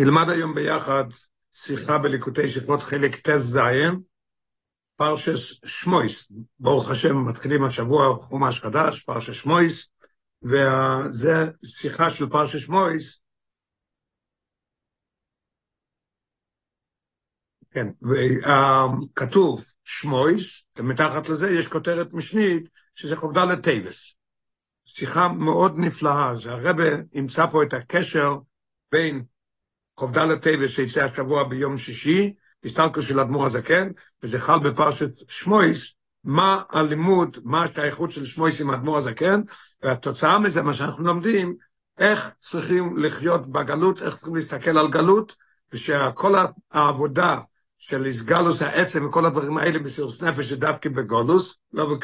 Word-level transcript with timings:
נלמד 0.00 0.28
היום 0.28 0.54
ביחד 0.54 1.04
שיחה 1.52 1.98
בליקוטי 1.98 2.48
שכבות 2.48 2.80
חלק 2.82 3.16
ט"ז, 3.16 3.58
פרשס 4.96 5.60
שמויס. 5.64 6.32
ברוך 6.60 6.90
השם, 6.90 7.28
מתחילים 7.28 7.64
השבוע 7.64 8.18
חומש 8.18 8.60
חדש, 8.60 9.02
פרשס 9.02 9.32
שמויס, 9.32 9.90
וזה 10.42 11.34
שיחה 11.64 12.10
של 12.10 12.28
פרשס 12.28 12.60
שמויס. 12.60 13.22
כן, 17.70 17.86
וכתוב 18.02 19.64
שמויס, 19.84 20.62
ומתחת 20.76 21.28
לזה 21.28 21.50
יש 21.50 21.68
כותרת 21.68 22.12
משנית, 22.12 22.68
שזה 22.94 23.16
חובדה 23.16 23.44
לטייבס. 23.44 24.14
שיחה 24.84 25.28
מאוד 25.28 25.74
נפלאה, 25.78 26.38
שהרבה 26.38 26.84
ימצא 27.12 27.46
פה 27.52 27.62
את 27.62 27.72
הקשר 27.72 28.30
בין 28.92 29.24
חובדל 30.00 30.32
הטבע 30.32 30.68
שיצא 30.68 31.04
השבוע 31.04 31.44
ביום 31.44 31.78
שישי, 31.78 32.32
הסתלקות 32.64 33.02
של 33.02 33.20
אדמו"ר 33.20 33.46
הזקן, 33.46 33.88
וזה 34.22 34.40
חל 34.40 34.58
בפרשת 34.58 35.10
שמויס, 35.28 35.94
מה 36.24 36.62
הלימוד, 36.70 37.38
מה 37.44 37.62
השייכות 37.62 38.10
של 38.10 38.24
שמויס 38.24 38.60
עם 38.60 38.70
אדמו"ר 38.70 38.96
הזקן, 38.96 39.40
והתוצאה 39.82 40.38
מזה, 40.38 40.62
מה 40.62 40.74
שאנחנו 40.74 41.04
לומדים, 41.04 41.54
איך 41.98 42.30
צריכים 42.40 42.96
לחיות 42.98 43.52
בגלות, 43.52 44.02
איך 44.02 44.16
צריכים 44.16 44.34
להסתכל 44.34 44.78
על 44.78 44.88
גלות, 44.88 45.36
ושכל 45.72 46.34
העבודה 46.70 47.38
של 47.78 48.04
איסגלוס 48.06 48.62
העצם 48.62 49.06
וכל 49.06 49.26
הדברים 49.26 49.58
האלה 49.58 49.78
בסירוס 49.78 50.22
נפש 50.22 50.46
זה 50.46 50.56
דווקא 50.56 50.88
בגולוס, 50.88 51.58
לא 51.72 51.96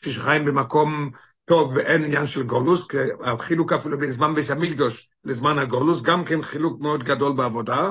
כשחיים 0.00 0.44
במקום 0.44 1.10
טוב 1.50 1.72
ואין 1.76 2.04
עניין 2.04 2.26
של 2.26 2.42
גולוס, 2.42 2.86
החילוק 3.24 3.72
אפילו 3.72 3.98
בין 3.98 4.12
זמן 4.12 4.34
בית 4.34 4.50
המקדוש 4.50 5.10
לזמן 5.24 5.58
הגולוס, 5.58 6.02
גם 6.02 6.24
כן 6.24 6.42
חילוק 6.42 6.80
מאוד 6.80 7.02
גדול 7.02 7.36
בעבודה, 7.36 7.90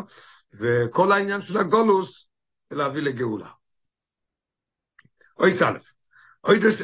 וכל 0.53 1.11
העניין 1.11 1.41
של 1.41 1.57
הגולוס 1.57 2.27
זה 2.69 2.75
להביא 2.75 3.01
לגאולה. 3.01 3.49
אוי 5.39 5.51
סלף, 5.51 5.93
אוי 6.43 6.59
דס... 6.59 6.75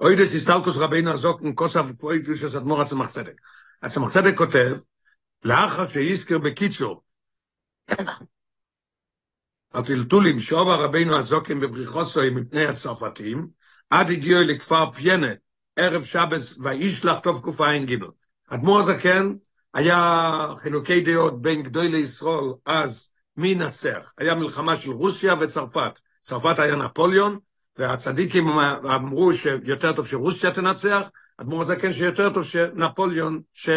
אוי 0.00 0.16
דס 0.16 0.34
הסתלקוס 0.34 0.76
רבינו 0.76 1.10
הזוקן 1.10 1.52
כוסף 1.54 1.84
כפוי 1.96 2.22
קדוש 2.22 2.42
אדמו"ר 2.42 2.82
הצמח 2.82 3.10
צדק. 3.10 3.40
הצמח 3.82 4.12
צדק 4.12 4.36
כותב, 4.36 4.76
לאחר 5.44 5.88
שיזכר 5.88 6.38
בקיצור, 6.38 7.02
הטלטולים 9.74 10.40
שאובה 10.40 10.76
רבינו 10.76 11.16
הזוקן 11.16 11.60
בבריחוסוי 11.60 12.30
מפני 12.30 12.66
הצרפתים, 12.66 13.59
עד 13.90 14.10
הגיעו 14.10 14.42
לכפר 14.42 14.90
פיינה, 14.90 15.32
ערב 15.76 16.04
שבס, 16.04 16.58
וישלח 16.58 17.18
אין 17.60 17.86
גיבל. 17.86 18.08
אדמו"ר 18.48 18.78
הזקן 18.78 19.34
היה 19.74 20.48
חילוקי 20.56 21.00
דעות 21.00 21.42
בין 21.42 21.62
גדולי 21.62 21.98
ישראל 21.98 22.52
אז 22.66 23.10
מי 23.36 23.48
ינצח. 23.48 24.14
היה 24.18 24.34
מלחמה 24.34 24.76
של 24.76 24.90
רוסיה 24.90 25.34
וצרפת. 25.40 26.00
צרפת 26.20 26.58
היה 26.58 26.76
נפוליאון, 26.76 27.38
והצדיקים 27.78 28.48
אמרו 28.94 29.34
שיותר 29.34 29.92
טוב 29.92 30.06
שרוסיה 30.06 30.50
תנצח, 30.50 31.02
אדמו"ר 31.36 31.60
הזקן 31.60 31.92
שיותר 31.92 32.30
טוב 32.30 32.44
שנפוליאון, 32.44 33.40
ש... 33.52 33.70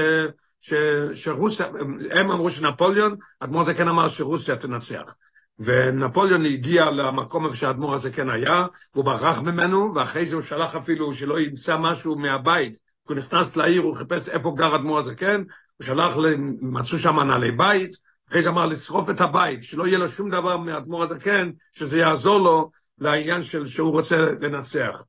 ש... 0.61 0.73
שרוסיה, 1.13 1.67
הם 2.11 2.31
אמרו 2.31 2.49
שנפוליאון, 2.49 3.15
אדמו"ר 3.39 3.61
הזקן 3.61 3.87
אמר 3.87 4.07
שרוסיה 4.07 4.55
תנצח. 4.55 5.15
ונפוליאון 5.59 6.45
הגיע 6.45 6.91
למקום 6.91 7.45
איפה 7.45 7.55
שהאדמו"ר 7.55 7.93
הזה 7.93 8.11
כן 8.11 8.29
היה, 8.29 8.65
והוא 8.93 9.05
ברח 9.05 9.39
ממנו, 9.39 9.95
ואחרי 9.95 10.25
זה 10.25 10.35
הוא 10.35 10.43
שלח 10.43 10.75
אפילו 10.75 11.13
שלא 11.13 11.39
ימצא 11.39 11.77
משהו 11.77 12.15
מהבית, 12.15 12.77
הוא 13.03 13.17
נכנס 13.17 13.55
לעיר, 13.55 13.81
הוא 13.81 13.95
חיפש 13.95 14.29
איפה 14.29 14.53
גר 14.57 14.75
אדמו"ר 14.75 14.99
הזה 14.99 15.15
כן, 15.15 15.41
הוא 15.77 15.85
שלח, 15.85 16.17
מצאו 16.61 16.99
שם 16.99 17.19
נעלי 17.19 17.51
בית, 17.51 17.97
אחרי 18.29 18.41
זה 18.41 18.49
אמר 18.49 18.65
לשרוף 18.65 19.09
את 19.09 19.21
הבית, 19.21 19.63
שלא 19.63 19.87
יהיה 19.87 19.97
לו 19.97 20.07
שום 20.07 20.29
דבר 20.29 20.57
מאדמו"ר 20.57 21.03
הזה 21.03 21.19
כן, 21.19 21.49
שזה 21.71 21.97
יעזור 21.97 22.39
לו 22.39 22.71
לעניין 22.97 23.41
של 23.41 23.67
שהוא 23.67 23.91
רוצה 23.91 24.17
לנצח. 24.41 25.03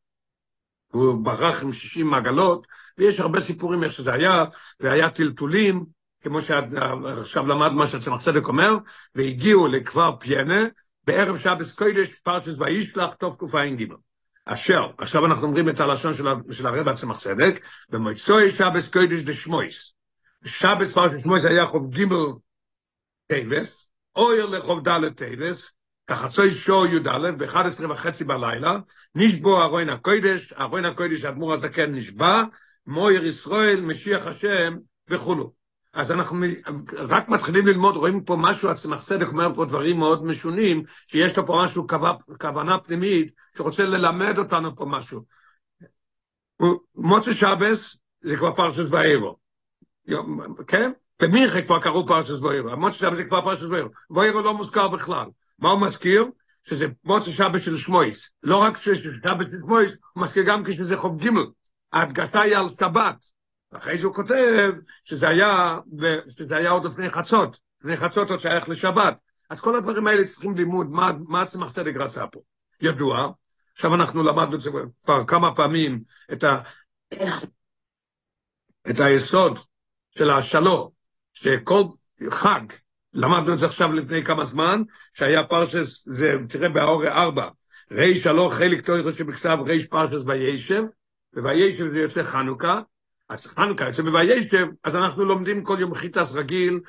הוא 0.93 1.25
ברח 1.25 1.63
עם 1.63 1.73
60 1.73 2.07
מעגלות, 2.07 2.67
ויש 2.99 3.21
הרבה 3.21 3.41
סיפורים 3.41 3.85
איך 3.85 3.93
שזה 3.93 4.13
היה, 4.13 4.45
והיה 4.81 5.11
טלטולים, 5.11 5.85
כמו 6.25 6.43
שעכשיו 6.43 7.47
למד 7.47 7.73
מה 7.73 7.87
שהצמח 7.87 8.23
צדק 8.23 8.47
אומר, 8.47 8.77
והגיעו 9.15 9.69
לכפר 9.69 10.17
פיינה, 10.21 10.61
בערב 11.07 11.39
שבס 11.39 11.75
קודש 11.75 12.15
פרשס 12.15 12.55
וישלח 12.59 13.15
תקע"ג. 13.15 13.85
אשר, 14.45 14.87
עכשיו 14.99 15.27
אנחנו 15.27 15.47
אומרים 15.47 15.69
את 15.69 15.81
הלשון 15.81 16.15
של, 16.15 16.27
של 16.51 16.67
הרב 16.67 16.89
הצמח 16.89 17.19
צדק, 17.19 17.65
במועצוי 17.89 18.51
שבס 18.51 18.89
קודש 18.89 19.23
דשמויס. 19.23 19.95
שבס 20.45 20.93
פרשס 20.93 21.23
שמויס 21.23 21.45
היה 21.45 21.67
כ"ג 21.67 22.15
טייבס, 23.27 23.89
אור 24.17 24.47
לכ"ד 24.47 25.09
טייבס, 25.09 25.73
כחצוי 26.07 26.51
שור 26.51 26.87
י"א, 26.87 27.31
ב-11 27.39 27.91
וחצי 27.91 28.25
בלילה, 28.25 28.79
נשבו 29.15 29.63
ארוין 29.63 29.89
הקודש, 29.89 30.53
ארוין 30.53 30.85
הקודש, 30.85 31.25
אדמו"ר 31.25 31.53
הזקן 31.53 31.95
נשבע, 31.95 32.43
מויר 32.87 33.27
ישראל, 33.27 33.81
משיח 33.81 34.27
השם 34.27 34.77
וכולו. 35.09 35.64
אז 35.95 36.13
אנחנו 36.13 36.39
רק 36.95 37.29
מתחילים 37.29 37.67
ללמוד, 37.67 37.97
רואים 37.97 38.25
פה 38.25 38.37
משהו, 38.41 38.71
הצמח 38.71 39.05
צדק 39.05 39.29
אומר 39.29 39.55
פה 39.55 39.65
דברים 39.65 39.99
מאוד 39.99 40.25
משונים, 40.25 40.83
שיש 41.07 41.37
לו 41.37 41.47
פה 41.47 41.63
משהו, 41.65 41.87
כוונה 42.41 42.79
פנימית, 42.79 43.33
שרוצה 43.57 43.87
ללמד 43.87 44.39
אותנו 44.39 44.77
פה 44.77 44.85
משהו. 44.85 45.25
מוצא 46.95 47.31
שבס 47.31 47.97
זה 48.23 48.37
כבר 48.37 48.55
פרשת 48.55 48.85
ואירו, 48.91 49.37
כן? 50.67 50.93
במיכה 51.23 51.63
כבר 51.63 51.81
קראו 51.81 52.07
פרשת 52.07 52.43
ואירו, 52.43 52.77
מוצא 52.77 52.97
שבס 52.97 53.17
זה 53.17 53.25
כבר 53.25 53.41
פרשת 53.41 53.67
ואירו, 53.71 53.89
ואירו 54.11 54.43
לא 54.43 54.55
מוזכר 54.55 54.89
בכלל. 54.89 55.27
מה 55.59 55.71
הוא 55.71 55.81
מזכיר? 55.81 56.27
שזה 56.63 56.87
מוצא 57.05 57.31
שבס 57.31 57.63
של 57.63 57.77
שמויס. 57.77 58.31
לא 58.43 58.57
רק 58.57 58.77
שיש 58.77 58.99
שבס 58.99 59.47
של 59.51 59.59
שמויס, 59.61 59.93
הוא 60.13 60.23
מזכיר 60.23 60.43
גם 60.43 60.65
כשזה 60.65 60.97
חוב 60.97 61.25
ג' 61.25 61.31
ההדגשה 61.93 62.41
היא 62.41 62.57
על 62.57 62.69
שבת. 62.81 63.34
אחרי 63.77 63.99
זה 63.99 64.07
הוא 64.07 64.15
כותב 64.15 64.73
שזה 65.05 65.29
היה, 65.29 65.79
שזה 66.29 66.57
היה 66.57 66.71
עוד 66.71 66.85
לפני 66.85 67.11
חצות, 67.11 67.59
לפני 67.81 67.97
חצות 67.97 68.31
עוד 68.31 68.41
שייך 68.41 68.69
לשבת. 68.69 69.21
אז 69.51 69.61
כל 69.61 69.77
הדברים 69.77 70.07
האלה 70.07 70.25
צריכים 70.25 70.57
לימוד, 70.57 70.91
מה, 70.91 71.13
מה 71.29 71.43
הצמח 71.43 71.73
צדק 71.73 71.97
רצה 71.97 72.27
פה. 72.27 72.41
ידוע, 72.81 73.31
עכשיו 73.73 73.95
אנחנו 73.95 74.23
למדנו 74.23 74.55
את 74.55 74.61
זה 74.61 74.71
כבר 75.05 75.25
כמה 75.25 75.55
פעמים, 75.55 76.03
את, 76.33 76.45
ה, 76.45 76.61
את 78.91 79.01
היסוד 79.01 79.59
של 80.11 80.31
השלום, 80.31 80.91
שכל 81.33 81.83
חג, 82.31 82.61
למדנו 83.15 83.53
את 83.53 83.59
זה 83.59 83.67
עכשיו 83.67 83.93
לפני 83.93 84.25
כמה 84.25 84.45
זמן, 84.45 84.83
שהיה 85.13 85.45
פרשס, 85.45 86.05
זה 86.09 86.33
תראה 86.49 86.69
באורי 86.69 87.09
ארבע, 87.09 87.49
ריש 87.91 88.23
שלום 88.23 88.51
חלק 88.51 88.87
תוירו 88.87 89.13
שבכסף 89.13 89.57
ריש 89.67 89.87
פרשס 89.87 90.27
וישב, 90.27 90.85
ווישב 91.37 91.93
זה 91.93 91.99
יוצא 91.99 92.23
חנוכה, 92.23 92.81
אז 93.29 93.47
חנוכה 93.47 93.87
יוצא 93.87 94.03
בוישב, 94.03 94.67
אז 94.85 94.97
אנחנו 94.97 95.25
לומדים 95.25 95.65
כל 95.65 95.77
יום 95.81 95.95
חיטס 95.95 96.33
רגיל, 96.33 96.81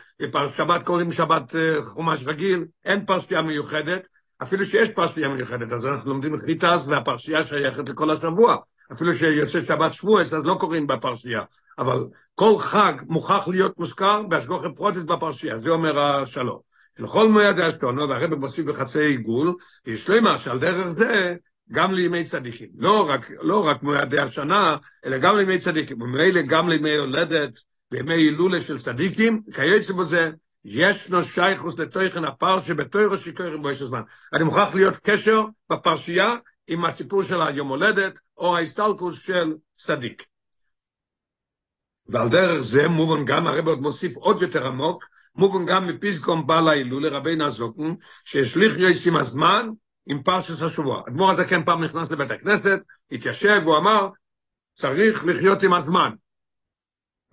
שבת 0.57 0.83
קוראים 0.83 1.11
שבת 1.11 1.55
חומש 1.81 2.19
רגיל, 2.25 2.65
אין 2.85 3.05
פרשייה 3.05 3.41
מיוחדת, 3.41 4.07
אפילו 4.43 4.65
שיש 4.65 4.89
פרשייה 4.89 5.27
מיוחדת, 5.27 5.71
אז 5.71 5.85
אנחנו 5.85 6.09
לומדים 6.09 6.41
חיטס 6.45 6.87
והפרשייה 6.87 7.43
שייכת 7.43 7.89
לכל 7.89 8.11
השבוע, 8.11 8.55
אפילו 8.91 9.13
שיוצא 9.13 9.61
שבת 9.61 9.93
שבועס, 9.93 10.33
אז 10.33 10.43
לא 10.43 10.55
קוראים 10.59 10.87
בפרשייה, 10.87 11.41
אבל 11.77 12.05
כל 12.35 12.57
חג 12.57 12.93
מוכרח 13.07 13.47
להיות 13.47 13.79
מוזכר 13.79 14.23
בהשגוחי 14.23 14.67
פרוטיס 14.75 15.03
בפרשייה, 15.03 15.57
זה 15.57 15.69
אומר 15.69 15.99
השלום. 15.99 16.59
לכל 16.99 17.29
מועד 17.29 17.59
האשתונו, 17.59 18.09
והרבא 18.09 18.35
מוסיף 18.35 18.65
בחצי 18.65 18.99
עיגול, 18.99 19.53
יש 19.85 20.09
לומר 20.09 20.37
שעל 20.37 20.59
דרך 20.59 20.87
זה 20.87 21.35
גם 21.71 21.93
לימי 21.93 22.23
צדיקים. 22.23 22.69
לא 22.77 23.09
רק, 23.09 23.31
לא 23.41 23.67
רק 23.67 23.83
מועדי 23.83 24.19
השנה, 24.19 24.75
אלא 25.05 25.17
גם 25.17 25.37
לימי 25.37 25.59
צדיקים. 25.59 26.01
וממילא 26.01 26.41
גם 26.41 26.69
לימי 26.69 26.95
הולדת 26.95 27.59
וימי 27.91 28.13
הילולה 28.13 28.61
של 28.61 28.79
צדיקים, 28.79 29.41
כיוצא 29.55 29.93
בזה, 29.93 30.31
ישנו 30.65 31.23
שייכוס 31.23 31.79
לתוכן 31.79 32.25
הפרשה 32.25 32.73
בתוירו 32.73 33.17
שקוראים 33.17 33.61
בו 33.61 33.71
יש 33.71 33.81
הזמן. 33.81 34.01
אני 34.33 34.43
מוכרח 34.43 34.75
להיות 34.75 34.97
קשר 34.97 35.43
בפרשייה 35.69 36.35
עם 36.67 36.85
הסיפור 36.85 37.23
של 37.23 37.41
היום 37.41 37.67
הולדת, 37.67 38.13
או 38.37 38.57
ההסתלקוס 38.57 39.19
של 39.19 39.53
צדיק. 39.75 40.23
ועל 42.07 42.29
דרך 42.29 42.61
זה 42.61 42.87
מובן 42.87 43.25
גם, 43.25 43.47
הרב 43.47 43.67
עוד 43.67 43.81
מוסיף 43.81 44.15
עוד 44.15 44.41
יותר 44.41 44.67
עמוק, 44.67 45.03
מובן 45.35 45.65
גם 45.65 45.87
מפיסקום 45.87 46.47
בעל 46.47 46.67
ההילולה, 46.67 47.09
רבי 47.09 47.35
נזוקן, 47.35 47.93
שהשליך 48.23 48.77
יויס 48.77 49.07
עם 49.07 49.15
הזמן, 49.15 49.69
עם 50.05 50.23
פרשת 50.23 50.61
השבוע. 50.61 51.03
אדמו"ר 51.07 51.31
הזה 51.31 51.45
כן 51.45 51.63
פעם 51.65 51.83
נכנס 51.83 52.11
לבית 52.11 52.31
הכנסת, 52.31 52.79
התיישב, 53.11 53.61
הוא 53.65 53.77
אמר, 53.77 54.09
צריך 54.73 55.25
לחיות 55.25 55.63
עם 55.63 55.73
הזמן. 55.73 56.11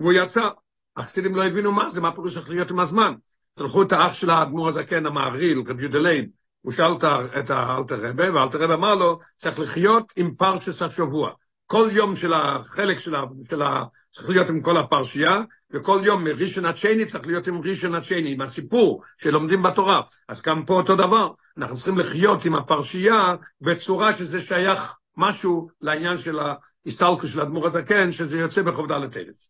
והוא 0.01 0.13
יצא. 0.13 0.49
החסידים 0.97 1.35
לא 1.35 1.45
הבינו 1.45 1.73
מה 1.73 1.89
זה, 1.89 2.01
מה 2.01 2.13
פירוש 2.13 2.35
צריך 2.35 2.51
להיות 2.51 2.71
עם 2.71 2.81
הזמן. 2.81 3.15
שלחו 3.59 3.83
את 3.83 3.93
האח 3.93 4.15
של 4.15 4.31
האדמו"ר 4.31 4.69
הזקן, 4.69 5.07
המעריל, 5.07 5.63
רב 5.67 5.81
יודליין, 5.81 6.31
הוא 6.61 6.73
שאל 6.73 6.93
את 7.39 7.51
האלתר 7.51 8.09
רבה, 8.09 8.35
והאלתר 8.35 8.59
רבה 8.63 8.75
אמר 8.75 8.95
לו, 8.95 9.19
צריך 9.37 9.61
לחיות 9.61 10.13
עם 10.17 10.35
פרשת 10.35 10.83
השבוע. 10.83 11.31
כל 11.67 11.89
יום 11.93 12.17
של 12.17 12.33
החלק 12.33 12.99
של. 12.99 13.15
של 13.49 13.63
ה 13.63 13.85
צריך 14.13 14.29
להיות 14.29 14.49
עם 14.49 14.61
כל 14.61 14.77
הפרשייה, 14.77 15.43
וכל 15.73 16.01
יום 16.05 16.25
מראשון 16.25 16.65
עד 16.65 16.77
שני 16.77 17.07
צריך 17.07 17.27
להיות 17.27 17.47
עם 17.47 17.61
ראשון 17.61 17.95
עד 17.95 18.05
שני, 18.05 18.33
עם 18.33 18.41
הסיפור 18.41 19.03
שלומדים 19.19 19.63
בתורה. 19.63 20.01
אז 20.29 20.43
גם 20.43 20.65
פה 20.65 20.75
אותו 20.75 20.97
דבר, 20.97 21.31
אנחנו 21.59 21.77
צריכים 21.77 21.99
לחיות 21.99 22.45
עם 22.45 22.55
הפרשייה 22.55 23.35
בצורה 23.61 24.13
שזה 24.13 24.41
שייך 24.41 24.95
משהו 25.17 25.69
לעניין 25.81 26.19
של 26.19 26.39
ההסתלקות 26.39 27.27
של 27.27 27.41
האדמו"ר 27.41 27.67
הזקן, 27.67 28.13
שזה 28.13 28.39
יוצא 28.39 28.63
בחוב 28.63 28.93
ד' 28.93 29.17
אלף. 29.17 29.47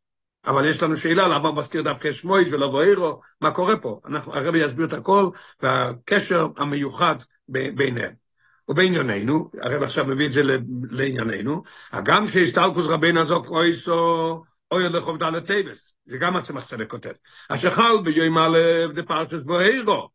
אבל 0.46 0.68
יש 0.68 0.82
לנו 0.82 0.96
שאלה 0.96 1.28
למה 1.28 1.48
הוא 1.48 1.56
מזכיר 1.56 1.82
דווקא 1.82 2.12
שמואל 2.12 2.44
ולא 2.50 2.66
ואירו, 2.66 3.20
מה 3.40 3.50
קורה 3.50 3.76
פה? 3.76 4.00
אנחנו, 4.06 4.34
הרבי 4.34 4.58
יסביר 4.58 4.86
את 4.86 4.92
הכל, 4.92 5.30
והקשר 5.62 6.48
המיוחד 6.56 7.16
ביניהם. 7.48 8.12
ובענייננו, 8.68 9.50
הרב 9.62 9.82
עכשיו 9.82 10.04
מביא 10.06 10.26
את 10.26 10.32
זה 10.32 10.42
לענייננו, 10.90 11.62
הגם 11.92 12.28
שהסתלקוס 12.28 12.86
רבינו 12.86 13.20
הזוק 13.20 13.46
אויסו 13.46 14.42
אוי 14.72 14.88
לחוב 14.88 15.22
ד' 15.22 15.46
טייבס, 15.46 15.94
זה 16.04 16.18
גם 16.18 16.36
הצמח 16.36 16.66
צדק 16.66 16.90
כותב. 16.90 17.12
אשר 17.48 17.70
חל 17.70 17.82
א' 18.38 18.58
דפרשס 18.94 19.46
ואירו. 19.46 20.08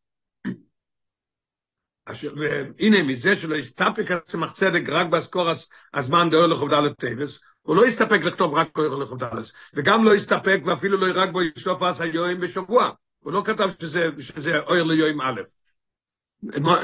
והנה 2.37 3.03
מזה 3.03 3.35
שלא 3.35 3.55
הסתפק 3.55 4.11
הצמח 4.11 4.51
צדק 4.51 4.89
רק 4.89 5.07
באזכור 5.07 5.47
הזמן 5.93 6.29
דאוי 6.29 6.51
לחוב 6.51 6.73
ד' 6.73 6.93
טייבס, 6.93 7.39
הוא 7.61 7.75
לא 7.75 7.85
הסתפק 7.85 8.19
לכתוב 8.23 8.53
רק 8.53 8.77
אוי 8.77 9.01
לחוב 9.01 9.23
ד', 9.23 9.27
וגם 9.73 10.03
לא 10.03 10.13
הסתפק 10.13 10.59
ואפילו 10.65 10.97
לא 10.97 11.21
רק 11.21 11.29
בו 11.29 11.41
ישלוף 11.41 11.83
אז 11.83 12.01
היום 12.01 12.39
בשבוע. 12.39 12.89
הוא 13.19 13.33
לא 13.33 13.41
כתב 13.45 13.69
שזה, 13.81 14.09
שזה 14.19 14.59
אוי 14.59 14.87
ליום 14.87 15.21
א', 15.21 15.41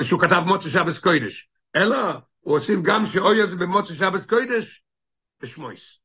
שהוא 0.03 0.19
כתב 0.21 0.41
מוצא 0.45 0.69
שבס 0.69 0.97
קוידש. 0.97 1.49
אלא 1.75 1.97
הוא 2.39 2.57
עושים 2.57 2.83
גם 2.83 3.05
שאוי 3.05 3.41
הזה 3.41 3.55
במוצא 3.55 3.93
שבס 3.93 4.25
קוידש, 4.25 4.83
בשמויס. 5.41 6.02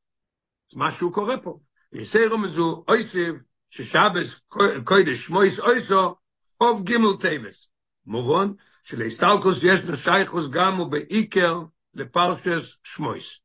אז 0.69 0.77
משהו 0.77 1.11
קורה 1.11 1.37
פה. 1.37 1.59
יסיירו 1.93 2.37
מזו 2.37 2.83
אויסיב 2.87 3.43
ששבס 3.69 4.41
קוידש 4.83 5.17
שמויס 5.17 5.59
אויסו 5.59 6.15
חוב 6.63 6.85
גימל 6.85 7.17
טייבס. 7.19 7.71
מובן 8.05 8.51
שלהסתלקוס 8.83 9.59
יש 9.63 9.81
נשייכוס 9.81 10.49
גם 10.49 10.75
הוא 10.75 10.91
בעיקר 10.91 11.59
לפרשס 11.93 12.77
שמויס. 12.83 13.39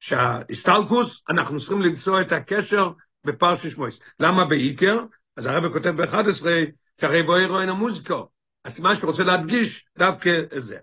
שההסתלקוס 0.00 1.22
אנחנו 1.28 1.58
צריכים 1.58 1.82
למצוא 1.82 2.20
את 2.20 2.32
הקשר 2.32 2.90
בפרשס 3.24 3.72
שמויס. 3.72 3.98
למה 4.20 4.44
בעיקר? 4.44 5.04
אז 5.36 5.46
הרב 5.46 5.72
כותב 5.72 6.02
ב-11 6.02 6.46
שהרי 7.00 7.22
בואי 7.22 7.46
רואה 7.46 7.62
המוזיקו. 7.62 8.28
אז 8.64 8.80
מה 8.80 8.96
שרוצה 8.96 9.24
להדגיש 9.24 9.86
דווקא 9.98 10.40
זה. 10.58 10.78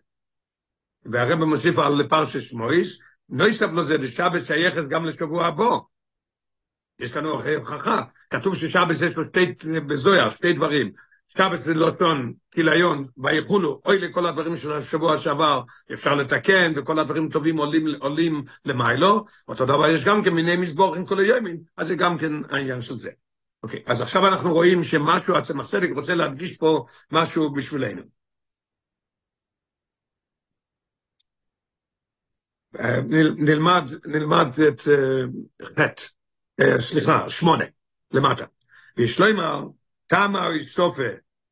והרב 1.06 1.44
מוסיף 1.44 1.78
על 1.78 2.08
פרשס 2.10 2.42
שמויס, 2.42 3.00
נויסף 3.30 3.72
לו 3.72 3.84
זה 3.84 3.98
לשבס 3.98 4.48
שייכת 4.48 4.84
גם 4.90 5.06
לשבוע 5.06 5.46
הבא. 5.46 5.78
יש 7.00 7.16
לנו 7.16 7.42
הוכחה, 7.56 8.02
כתוב 8.30 8.56
ששבס 8.56 9.02
יש 9.02 9.16
לו 9.16 9.24
שתי, 9.26 9.46
בזויה, 9.88 10.32
שתי 10.32 10.54
דברים. 10.54 10.92
שבס 11.28 11.60
זה 11.60 11.74
לוטון, 11.74 12.34
כיליון, 12.52 13.06
ויחולו, 13.18 13.82
אוי 13.86 14.00
לכל 14.00 14.26
הדברים 14.26 14.58
של 14.58 14.74
השבוע 14.74 15.18
שעבר, 15.18 15.62
אפשר 15.94 16.16
לתקן, 16.16 16.72
וכל 16.76 17.00
הדברים 17.00 17.30
טובים 17.30 17.58
עולים, 17.58 17.88
עולים 18.00 18.44
למיילו, 18.66 19.26
אותו 19.48 19.66
דבר 19.66 19.90
יש 19.90 20.06
גם 20.06 20.24
כן 20.24 20.30
מיני 20.30 20.56
מסבוכים 20.56 21.06
כל 21.06 21.20
הימים, 21.20 21.58
אז 21.78 21.88
זה 21.88 21.96
גם 21.96 22.18
כן 22.18 22.32
העניין 22.50 22.82
של 22.82 22.98
זה. 22.98 23.10
אוקיי, 23.64 23.84
אז 23.86 24.02
עכשיו 24.02 24.28
אנחנו 24.28 24.54
רואים 24.54 24.84
שמשהו, 24.84 25.36
הצמח 25.36 25.68
צדק 25.68 25.90
רוצה 25.96 26.16
להדגיש 26.16 26.58
פה 26.58 26.86
משהו 27.12 27.54
בשבילנו. 27.54 28.19
נלמד, 33.38 33.84
נלמד 34.06 34.48
את 34.68 34.82
חטא, 35.64 36.04
סליחה, 36.80 37.30
שמונה, 37.30 37.66
למטה. 38.12 38.46
וישלוימר, 38.98 39.64
תמה 40.08 40.48
או 40.48 40.54
יסופה, 40.54 41.04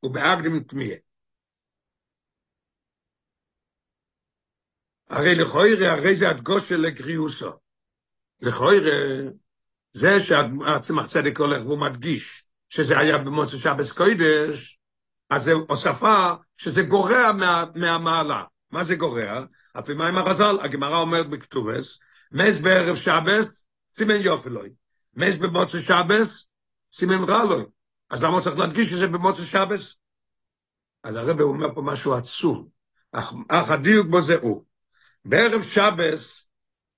ובאקדם 0.04 0.60
תמיה. 0.60 0.98
הרי 5.10 5.36
לכוירא, 5.36 5.88
הרי 5.88 6.16
זה 6.16 6.30
הדגוש 6.30 6.70
של 6.70 6.78
לגריוסו. 6.78 7.52
לכוירא, 8.42 9.30
זה 9.94 10.20
שהצמח 10.20 11.08
צדק 11.08 11.40
הולך 11.40 11.66
והוא 11.66 11.80
מדגיש 11.80 12.44
שזה 12.70 13.00
היה 13.00 13.18
במוצא 13.18 13.58
שבס 13.58 13.92
קוידש, 13.92 14.80
אז 15.30 15.44
זה 15.44 15.52
הוספה 15.54 16.34
שזה 16.58 16.82
גורע 16.82 17.32
מה, 17.32 17.66
מהמעלה. 17.76 18.44
מה 18.72 18.84
זה 18.84 18.96
גורע? 18.96 19.46
מה 19.96 20.08
עם 20.08 20.18
הרזל? 20.18 20.58
הגמרא 20.62 20.98
אומרת 20.98 21.30
בכתובס, 21.30 22.00
מס 22.32 22.60
בערב 22.60 22.96
שבס, 22.96 23.66
סימן 23.96 24.16
יופי 24.16 24.50
לוי. 24.50 24.70
מס 25.16 25.38
במוצא 25.38 25.78
שבס, 25.78 26.48
סימן 26.92 27.24
רע 27.24 27.44
לוי. 27.44 27.64
אז 28.10 28.24
למה 28.24 28.42
צריך 28.42 28.58
להדגיש 28.58 28.90
שזה 28.90 29.08
במוצא 29.08 29.42
שבס? 29.42 29.96
אז 31.04 31.16
הרב 31.16 31.42
אומר 31.42 31.76
פה 31.76 31.82
משהו 31.82 32.14
עצום. 32.14 32.68
אך, 33.12 33.34
אך 33.50 33.70
הדיוק 33.70 34.08
בו 34.08 34.22
זה 34.22 34.36
הוא. 34.42 34.64
בערב 35.26 35.62
שבס, 35.64 36.48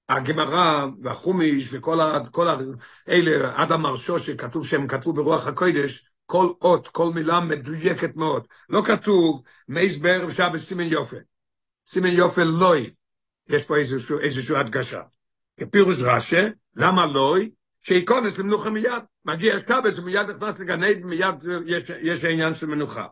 הגמרא 0.10 0.86
והחומיש 1.02 1.74
וכל 1.74 2.00
ה, 2.00 2.20
כל 2.32 2.48
האלה, 3.08 3.62
עד 3.62 3.72
המרשו 3.72 4.20
שכתוב 4.20 4.68
שהם 4.68 4.88
כתבו 4.88 5.14
ברוח 5.14 5.48
הקודש, 5.48 6.06
כל 6.26 6.52
אות, 6.62 6.88
כל 6.88 7.12
מילה 7.16 7.40
מדויקת 7.40 8.16
מאוד. 8.16 8.48
לא 8.70 8.82
כתוב 8.86 9.44
מייס 9.68 9.98
בערב 9.98 10.32
שבס 10.32 10.68
סימן 10.68 10.88
יופי. 10.88 11.16
סימן 11.92 12.10
יופי 12.10 12.42
לוי. 12.46 12.94
יש 13.50 13.64
פה 13.64 13.78
איזשהו, 13.78 14.20
איזשהו 14.20 14.58
הדגשה. 14.58 15.02
כפירוש 15.60 15.98
רש"א, 16.00 16.48
למה 16.76 17.06
לוי? 17.06 17.52
שיקונס 17.82 18.38
למנוחה 18.38 18.70
מיד. 18.70 19.04
מגיע 19.26 19.60
שבס 19.60 20.00
ומיד 20.00 20.30
נכנס 20.30 20.60
לגן 20.60 20.80
מיד 21.04 21.36
יש, 21.66 21.84
יש 22.02 22.24
העניין 22.24 22.54
של 22.54 22.66
מנוחה. 22.66 23.08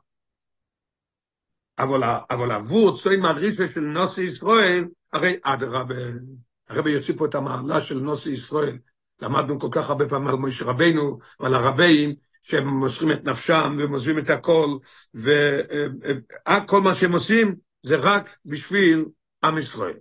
אבל, 1.80 2.04
אבל 2.30 2.52
עבור 2.52 2.98
צוי 2.98 3.18
מריסה 3.18 3.68
של 3.68 3.80
נוסי 3.80 4.22
ישראל, 4.22 4.86
הרי 5.14 5.40
אדרבה, 5.44 5.96
הרבי 6.70 6.92
יוציא 6.92 7.14
פה 7.18 7.26
את 7.26 7.36
המעלה 7.36 7.82
של 7.82 8.00
נוסי 8.00 8.30
ישראל. 8.30 8.78
למדנו 9.22 9.60
כל 9.60 9.70
כך 9.72 9.90
הרבה 9.90 10.10
פעמים 10.10 10.28
על 10.28 10.36
מויש 10.36 10.62
רבנו 10.62 11.20
ועל 11.40 11.54
הרבים, 11.54 12.16
שהם 12.42 12.68
מוסרים 12.68 13.12
את 13.12 13.24
נפשם 13.24 13.76
ומוסרים 13.80 14.20
את 14.20 14.30
הכל, 14.30 14.78
וכל 15.14 16.82
מה 16.82 16.96
שהם 16.96 17.14
עושים 17.14 17.67
זה 17.88 17.96
רק 18.02 18.38
בשביל 18.46 19.06
עם 19.44 19.58
ישראל. 19.58 19.98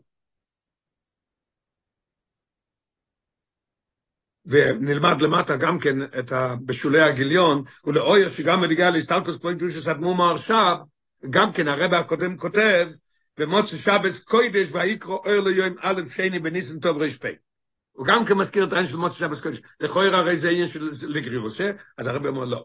ונלמד 4.46 5.20
למטה 5.20 5.56
גם 5.56 5.78
כן 5.78 6.02
את 6.18 6.32
ה... 6.32 6.54
בשולי 6.66 7.00
הגיליון, 7.00 7.64
ולאויר 7.84 8.28
שגם 8.28 8.60
מדיגה 8.60 8.90
להסתלקוס 8.90 9.36
פרויקט 9.36 9.60
דושס 9.60 9.88
אדמו 9.88 10.14
מהרשב, 10.14 10.76
גם 11.30 11.52
כן 11.52 11.68
הרבא 11.68 11.96
הקודם 11.96 12.36
כותב, 12.36 12.88
במוצא 13.38 13.76
שבס 13.76 14.24
קוידש 14.24 14.68
ויקרו 14.72 15.22
אויר 15.24 15.40
ליום 15.40 15.74
א' 15.80 16.02
שני 16.14 16.38
בניסן 16.38 16.80
טוב 16.80 17.02
רשפי. 17.02 17.34
הוא 17.92 18.06
גם 18.06 18.24
כן 18.24 18.34
מזכיר 18.34 18.64
את 18.64 18.72
העניין 18.72 18.90
של 18.90 18.96
מוצא 18.96 19.14
שבס 19.14 19.40
קוידש. 19.40 19.60
לכויר 19.80 20.16
הרי 20.16 20.36
זה 20.36 20.50
עניין 20.50 20.68
של 20.68 20.90
לגרירוסה, 21.02 21.70
אז 21.98 22.06
הרבא 22.06 22.28
אומר 22.28 22.44
לא. 22.44 22.64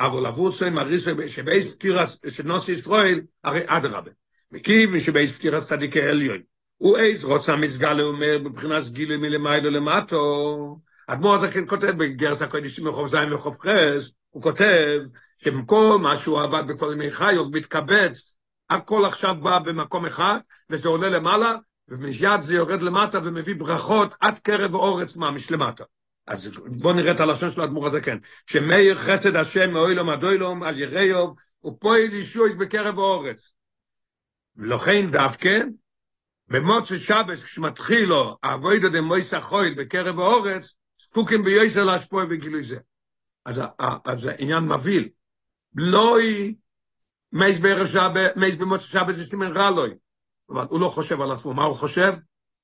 אבל 0.00 0.26
עבור 0.26 0.52
צוי 0.52 0.70
מריסה 0.70 1.10
שבייס 1.26 1.74
פטירה 1.74 2.06
של 2.30 2.46
נוסי 2.46 2.72
ישראל, 2.72 3.20
הרי 3.44 3.60
אדרבה. 3.66 4.10
מקיב 4.52 4.98
שבייס 4.98 5.30
פטירה 5.32 5.60
צדיקי 5.60 6.02
עליון. 6.02 6.38
הוא 6.76 6.98
איז 6.98 7.24
רוצה 7.24 7.56
מסגל 7.56 8.00
אומר 8.00 8.38
בבחינת 8.44 8.88
גילוי 8.88 9.16
מלמיילו 9.16 9.70
למטו. 9.70 10.78
אדמו"ר 11.06 11.34
הזקן 11.34 11.66
כותב 11.66 11.90
בגרס 11.90 12.42
הקודשים 12.42 12.88
מחוף 12.88 13.10
זין 13.10 13.32
וחוף 13.32 13.60
חס, 13.60 14.10
הוא 14.30 14.42
כותב 14.42 15.00
שבמקום 15.38 16.02
מה 16.02 16.16
שהוא 16.16 16.40
עבד 16.40 16.62
בכל 16.68 16.90
ימי 16.92 17.10
חי, 17.10 17.34
הוא 17.34 17.52
מתקבץ, 17.52 18.36
הכל 18.70 19.04
עכשיו 19.04 19.34
בא 19.34 19.58
במקום 19.58 20.06
אחד, 20.06 20.38
וזה 20.70 20.88
עולה 20.88 21.08
למעלה, 21.08 21.54
ומיד 21.88 22.42
זה 22.42 22.54
יורד 22.54 22.82
למטה 22.82 23.18
ומביא 23.24 23.54
ברכות 23.54 24.14
עד 24.20 24.38
קרב 24.38 24.74
אורץ 24.74 25.16
ממש 25.16 25.50
למטה. 25.50 25.84
אז 26.26 26.50
בואו 26.66 26.94
נראה 26.94 27.12
את 27.12 27.20
הלשון 27.20 27.50
של 27.50 27.60
האדמו"ר 27.60 27.86
הזקן. 27.86 28.18
שמאיר 28.46 28.94
חסד 28.98 29.36
השם 29.36 29.70
מאוילום 29.70 30.10
עד 30.10 30.24
אוילום 30.24 30.62
על 30.62 30.78
יראיוב, 30.78 31.34
ופועל 31.64 32.12
ישויס 32.12 32.54
בקרב 32.54 32.98
אורץ. 32.98 33.55
ולכן 34.58 35.10
דווקא, 35.10 35.60
במוצא 36.48 36.96
שבס, 36.96 37.42
כשמתחיל 37.42 38.08
לו, 38.08 38.36
אבוידו 38.44 38.88
דמויס 38.88 39.34
החויל 39.34 39.74
בקרב 39.74 40.18
האורץ, 40.18 40.74
זקוקים 41.02 41.44
ביועסר 41.44 41.84
להשפוע 41.84 42.24
וגילוי 42.30 42.62
זה. 42.62 42.78
אז, 43.44 43.62
אז 44.04 44.26
העניין 44.26 44.64
מבהיל. 44.64 45.08
לא 45.74 46.18
מייס 47.32 47.60
שבת, 47.92 48.36
מייס 48.36 48.56
שבת 48.80 49.14
זה 49.14 49.24
סימן 49.24 49.52
רע 49.52 49.70
לוי. 49.70 49.94
אבל 50.50 50.64
הוא 50.70 50.80
לא 50.80 50.88
חושב 50.88 51.20
על 51.20 51.32
עצמו, 51.32 51.54
מה 51.54 51.64
הוא 51.64 51.76
חושב? 51.76 52.14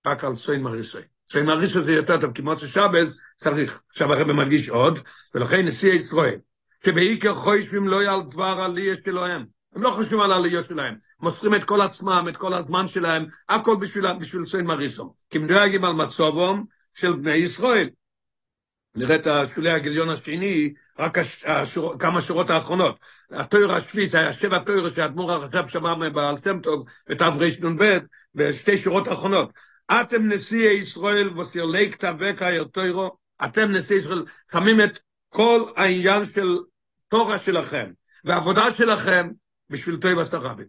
רק 0.07 0.25
על 0.25 0.37
סוין 0.37 0.63
מריסוי. 0.63 1.03
סוין 1.29 1.47
מריסוי 1.47 1.85
זה 1.85 1.93
יותר 1.93 2.21
טוב, 2.21 2.33
כי 2.33 2.43
מוצא 2.43 2.67
שבת 2.67 3.07
צריך. 3.37 3.83
עכשיו 3.91 4.13
הרב 4.13 4.33
מדגיש 4.33 4.69
עוד, 4.69 4.99
ולכן 5.35 5.67
נשיא 5.67 5.93
ישראל, 5.93 6.39
שבעיקר 6.85 7.35
חושבים 7.35 7.89
לא 7.89 8.15
על 8.15 8.23
דבר 8.23 8.59
עלייה 8.65 8.95
שלהם. 9.05 9.45
הם 9.75 9.83
לא 9.83 9.91
חושבים 9.91 10.21
על 10.21 10.33
העליות 10.33 10.67
שלהם. 10.67 10.95
מוסרים 11.23 11.55
את 11.55 11.65
כל 11.65 11.81
עצמם, 11.81 12.27
את 12.29 12.37
כל 12.37 12.55
הזמן 12.55 12.89
שלהם, 12.89 13.27
הכל 13.49 13.77
בשביל, 13.81 14.13
בשביל 14.13 14.45
סוין 14.45 14.67
מריסום. 14.67 15.11
כי 15.31 15.39
מדויגים 15.39 15.85
על 15.85 15.93
מצובם 15.93 16.63
של 16.95 17.13
בני 17.13 17.35
ישראל. 17.35 17.89
נראה 18.95 19.17
את 19.17 19.27
שולי 19.55 19.71
הגיליון 19.71 20.09
השני, 20.09 20.75
רק 20.99 21.19
השור, 21.45 21.99
כמה 21.99 22.23
שורות 22.23 22.51
האחרונות. 22.51 22.99
התויר 23.31 23.75
השפיץ 23.75 24.15
היה 24.15 24.33
שבע 24.33 24.59
תויר 24.59 24.91
שהאדמו"ר 24.91 25.33
הרש"ב 25.33 25.69
שמע 25.69 25.95
מבעל 25.95 26.39
שם 26.45 26.61
טוב 26.61 26.87
בתרנ"ב, 27.09 27.99
בשתי 28.35 28.79
שורות 28.79 29.09
האחרונות. 29.09 29.53
אתם 29.91 30.33
נשיאי 30.33 30.73
ישראל 30.73 31.39
וסירלי 31.39 31.93
כתבי 31.93 32.33
תוירו, 32.73 33.17
אתם 33.45 33.73
נשיאי 33.73 33.99
ישראל, 33.99 34.25
שמים 34.53 34.81
את 34.81 34.99
כל 35.29 35.65
העניין 35.77 36.27
של 36.27 36.59
תורה 37.09 37.39
שלכם 37.39 37.91
והעבודה 38.25 38.75
שלכם 38.75 39.29
בשביל 39.71 39.97
תויב 39.97 40.19
הסתרבי. 40.19 40.65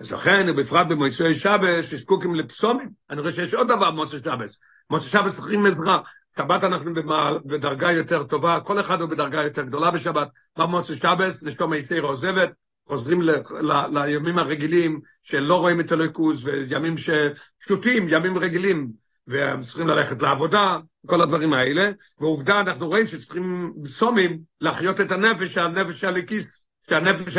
אז 0.00 0.12
לכן, 0.12 0.46
ובפרט 0.48 0.86
במועצוי 0.86 1.34
שבס, 1.34 1.84
שזקוקים 1.90 2.34
לפסומים. 2.34 2.90
אני 3.10 3.20
רואה 3.20 3.32
שיש 3.32 3.54
עוד 3.54 3.68
דבר 3.68 3.90
במועצוי 3.90 4.18
שבס. 4.18 4.60
מועצוי 4.90 5.08
שבס 5.08 5.34
צריכים 5.34 5.66
עזרה. 5.66 5.98
שבת 6.36 6.64
אנחנו 6.64 6.94
במעל, 6.94 7.38
בדרגה 7.44 7.92
יותר 7.92 8.24
טובה, 8.24 8.60
כל 8.60 8.80
אחד 8.80 9.00
הוא 9.00 9.08
בדרגה 9.08 9.42
יותר 9.42 9.62
גדולה 9.62 9.90
בשבת. 9.90 10.28
במועצוי 10.58 10.96
שבס, 10.96 11.42
נשתום 11.42 11.72
היסטר 11.72 12.00
עוזבת, 12.00 12.52
חוזרים 12.88 13.22
ל, 13.22 13.30
ל, 13.60 13.98
לימים 13.98 14.38
הרגילים 14.38 15.00
שלא 15.22 15.60
רואים 15.60 15.80
את 15.80 15.92
הליכוז, 15.92 16.46
וימים 16.46 16.94
שפשוטים, 16.98 18.06
ימים 18.08 18.38
רגילים, 18.38 18.90
והם 19.26 19.60
צריכים 19.60 19.88
ללכת 19.88 20.22
לעבודה, 20.22 20.78
כל 21.06 21.20
הדברים 21.20 21.52
האלה. 21.52 21.90
ועובדה, 22.20 22.60
אנחנו 22.60 22.88
רואים 22.88 23.06
שצריכים 23.06 23.74
סומים 23.86 24.38
להחיות 24.60 25.00
את 25.00 25.12
הנפש, 25.12 25.58
הנפש 25.58 26.04
הליקיס, 26.04 26.63
שהנפש, 26.88 27.36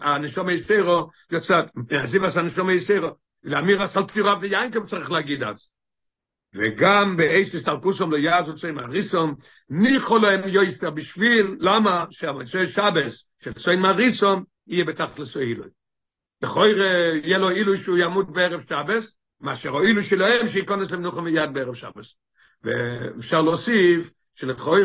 הנשום 0.00 0.48
היסטרו 0.48 1.10
יוצאת, 1.30 1.64
מהזיו 1.74 2.26
עשה 2.26 2.42
נשום 2.42 2.68
היסטרו, 2.68 3.08
לאמיר 3.42 3.82
עשה 3.82 4.02
פטירה 4.02 4.34
ויינקב 4.40 4.86
צריך 4.86 5.10
להגיד 5.10 5.42
אז. 5.42 5.70
וגם 6.54 7.16
באיש 7.16 7.48
תסתלקוסום 7.48 8.12
לא 8.12 8.16
יעזו 8.16 8.54
צוים 8.54 8.78
הריסום, 8.78 9.34
ניחו 9.68 10.18
להם 10.18 10.48
יויסטר 10.48 10.90
בשביל, 10.90 11.56
למה? 11.60 12.04
שהמצוי 12.10 12.66
שבס, 12.66 13.24
שצוים 13.44 13.84
הריסום, 13.84 14.44
יהיה 14.66 14.84
בתכלס 14.84 15.36
אילוי. 15.36 15.68
לכוי 16.42 16.72
יהיה 17.22 17.38
לו 17.38 17.50
אילוי 17.50 17.76
שהוא 17.76 17.98
ימות 17.98 18.32
בערב 18.32 18.60
שבס, 18.60 19.14
מאשר 19.40 19.70
או 19.70 19.82
אילוי 19.82 20.04
שלהם 20.04 20.46
שייכונס 20.46 20.90
למנוחה 20.90 21.20
מיד 21.20 21.54
בערב 21.54 21.74
שבס. 21.74 22.16
ואפשר 22.62 23.42
להוסיף 23.42 24.10
שלכוי 24.32 24.82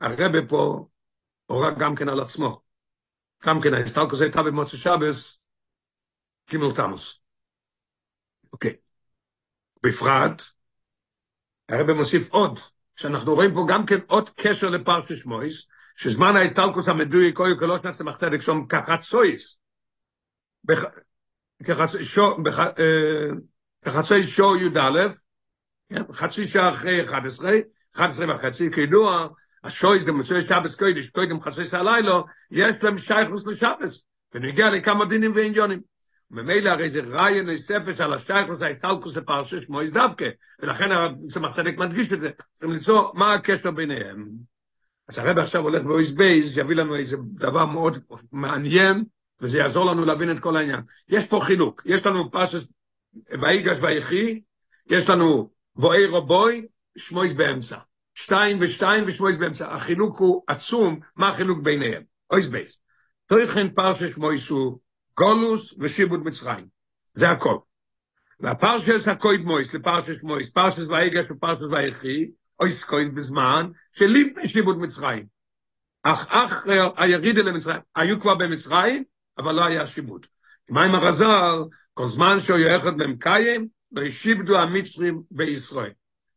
הרבה 0.00 0.42
פה 0.48 0.86
הורה 1.46 1.70
גם 1.70 1.94
כן 1.94 2.08
על 2.08 2.20
עצמו. 2.20 2.63
גם 3.46 3.60
כן, 3.60 3.74
ההסתלקוס 3.74 4.20
הייתה 4.20 4.42
במוצא 4.42 4.76
שבס, 4.76 5.38
קימל 6.46 6.72
תמוס. 6.76 7.20
אוקיי. 8.52 8.76
בפרט, 9.82 10.42
הרב 11.68 11.92
מוסיף 11.92 12.30
עוד, 12.30 12.58
שאנחנו 12.96 13.34
רואים 13.34 13.54
פה 13.54 13.66
גם 13.68 13.86
כן 13.86 13.96
עוד 14.06 14.30
קשר 14.30 14.70
לפרשש 14.70 15.26
מויס, 15.26 15.66
שזמן 15.94 16.36
ההסתלקוס 16.36 16.88
המדוי 16.88 17.32
קוי 17.32 17.58
קלוש 17.58 17.84
נעשה 17.84 18.04
מחצדק 18.04 18.40
שום 18.40 18.66
כחצויס. 18.66 19.58
כחצויס 23.84 24.28
שו 24.28 24.56
י"א, 24.56 25.08
חצי 26.12 26.48
שעה 26.48 26.70
אחרי 26.70 27.02
11, 27.02 27.52
11 27.96 28.34
וחצי, 28.34 28.70
כידוע, 28.70 29.28
השויס 29.64 30.04
גם 30.04 30.18
מצוי 30.18 30.42
שבס 30.42 30.74
קוידש, 30.74 31.08
קוידם 31.08 31.40
חצי 31.40 31.76
הלילה, 31.76 32.20
יש 32.50 32.74
להם 32.82 32.98
שייכוס 32.98 33.46
לשבס, 33.46 34.02
ונגיע 34.34 34.70
לכמה 34.70 35.04
דינים 35.04 35.32
ועניונים. 35.34 35.80
וממילא 36.30 36.70
הרי 36.70 36.88
זה 36.88 37.00
ריין 37.18 37.50
נוספת 37.50 38.00
על 38.00 38.12
השייכוס 38.12 38.60
ההסתלקוס 38.62 39.16
לפרשש 39.16 39.68
מויס 39.68 39.90
דווקא, 39.90 40.28
ולכן 40.60 40.88
צמח 41.28 41.56
צדק 41.56 41.78
מדגיש 41.78 42.12
את 42.12 42.20
זה, 42.20 42.30
צריכים 42.52 42.70
למצוא 42.70 43.10
מה 43.14 43.34
הקשר 43.34 43.70
ביניהם. 43.70 44.28
אז 45.08 45.18
הרב 45.18 45.38
עכשיו 45.38 45.62
הולך 45.62 45.82
באויס 45.82 46.10
בייס, 46.10 46.56
יביא 46.56 46.76
לנו 46.76 46.96
איזה 46.96 47.16
דבר 47.34 47.66
מאוד 47.66 47.98
מעניין, 48.32 49.04
וזה 49.40 49.58
יעזור 49.58 49.86
לנו 49.86 50.04
להבין 50.04 50.30
את 50.30 50.40
כל 50.40 50.56
העניין. 50.56 50.80
יש 51.08 51.26
פה 51.26 51.40
חילוק, 51.42 51.82
יש 51.84 52.06
לנו 52.06 52.30
פרשס 52.30 52.66
ויגש 53.40 53.76
ויחי, 53.80 54.40
יש 54.86 55.10
לנו 55.10 55.50
בואי 55.76 56.06
רבוי, 56.06 56.66
שמויס 56.96 57.34
באמצע. 57.34 57.76
שתיים 58.14 58.56
ושתיים 58.60 59.04
ושמויס 59.06 59.36
באמצע. 59.36 59.74
החילוק 59.74 60.18
הוא 60.18 60.42
עצום, 60.46 61.00
מה 61.16 61.28
החילוק 61.28 61.58
ביניהם? 61.62 62.02
אויס 62.30 62.46
בייס. 62.46 62.82
תויכן 63.26 63.68
פרשס 63.68 64.14
שמויס 64.14 64.48
הוא 64.48 64.78
גולוס 65.18 65.74
ושיבוד 65.78 66.24
מצרים. 66.24 66.66
זה 67.14 67.30
הכל. 67.30 67.58
והפרשס 68.40 69.08
הקויד 69.08 69.40
מויס 69.40 69.74
לפרשס 69.74 70.22
מויס, 70.22 70.50
פרשס 70.50 70.86
ויגש 70.88 71.24
ופרשס 71.30 71.62
ויחי, 71.70 72.26
אויס 72.60 72.82
קויס 72.82 73.08
בזמן, 73.08 73.70
שלפני 73.92 74.48
שיבוד 74.48 74.78
מצרים. 74.78 75.26
אך 76.02 76.26
אך 76.28 76.66
הירידה 76.96 77.42
למצרים, 77.42 77.80
היו 77.94 78.20
כבר 78.20 78.34
במצרים, 78.34 79.04
אבל 79.38 79.54
לא 79.54 79.64
היה 79.64 79.86
שיבוד. 79.86 80.26
מה 80.70 80.84
עם 80.84 80.94
הרז"ל? 80.94 81.58
כל 81.94 82.08
זמן 82.08 82.36
שהוא 82.40 82.58
יחד 82.58 82.98
במקיים, 82.98 83.68
לא 83.92 84.02
ישיבדו 84.02 84.58
המצרים 84.58 85.22
בישראל. 85.30 85.92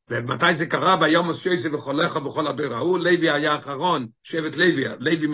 ומתי 0.09 0.53
זה 0.53 0.65
קרה? 0.65 0.95
ויום 1.01 1.29
השייסי 1.29 1.67
וחולך 1.67 2.15
וכל 2.15 2.47
הדור 2.47 2.73
ההוא, 2.73 2.99
לוי 2.99 3.29
היה 3.29 3.53
האחרון, 3.53 4.07
שבט 4.23 4.55
לוי, 4.55 4.85
לוי 4.99 5.27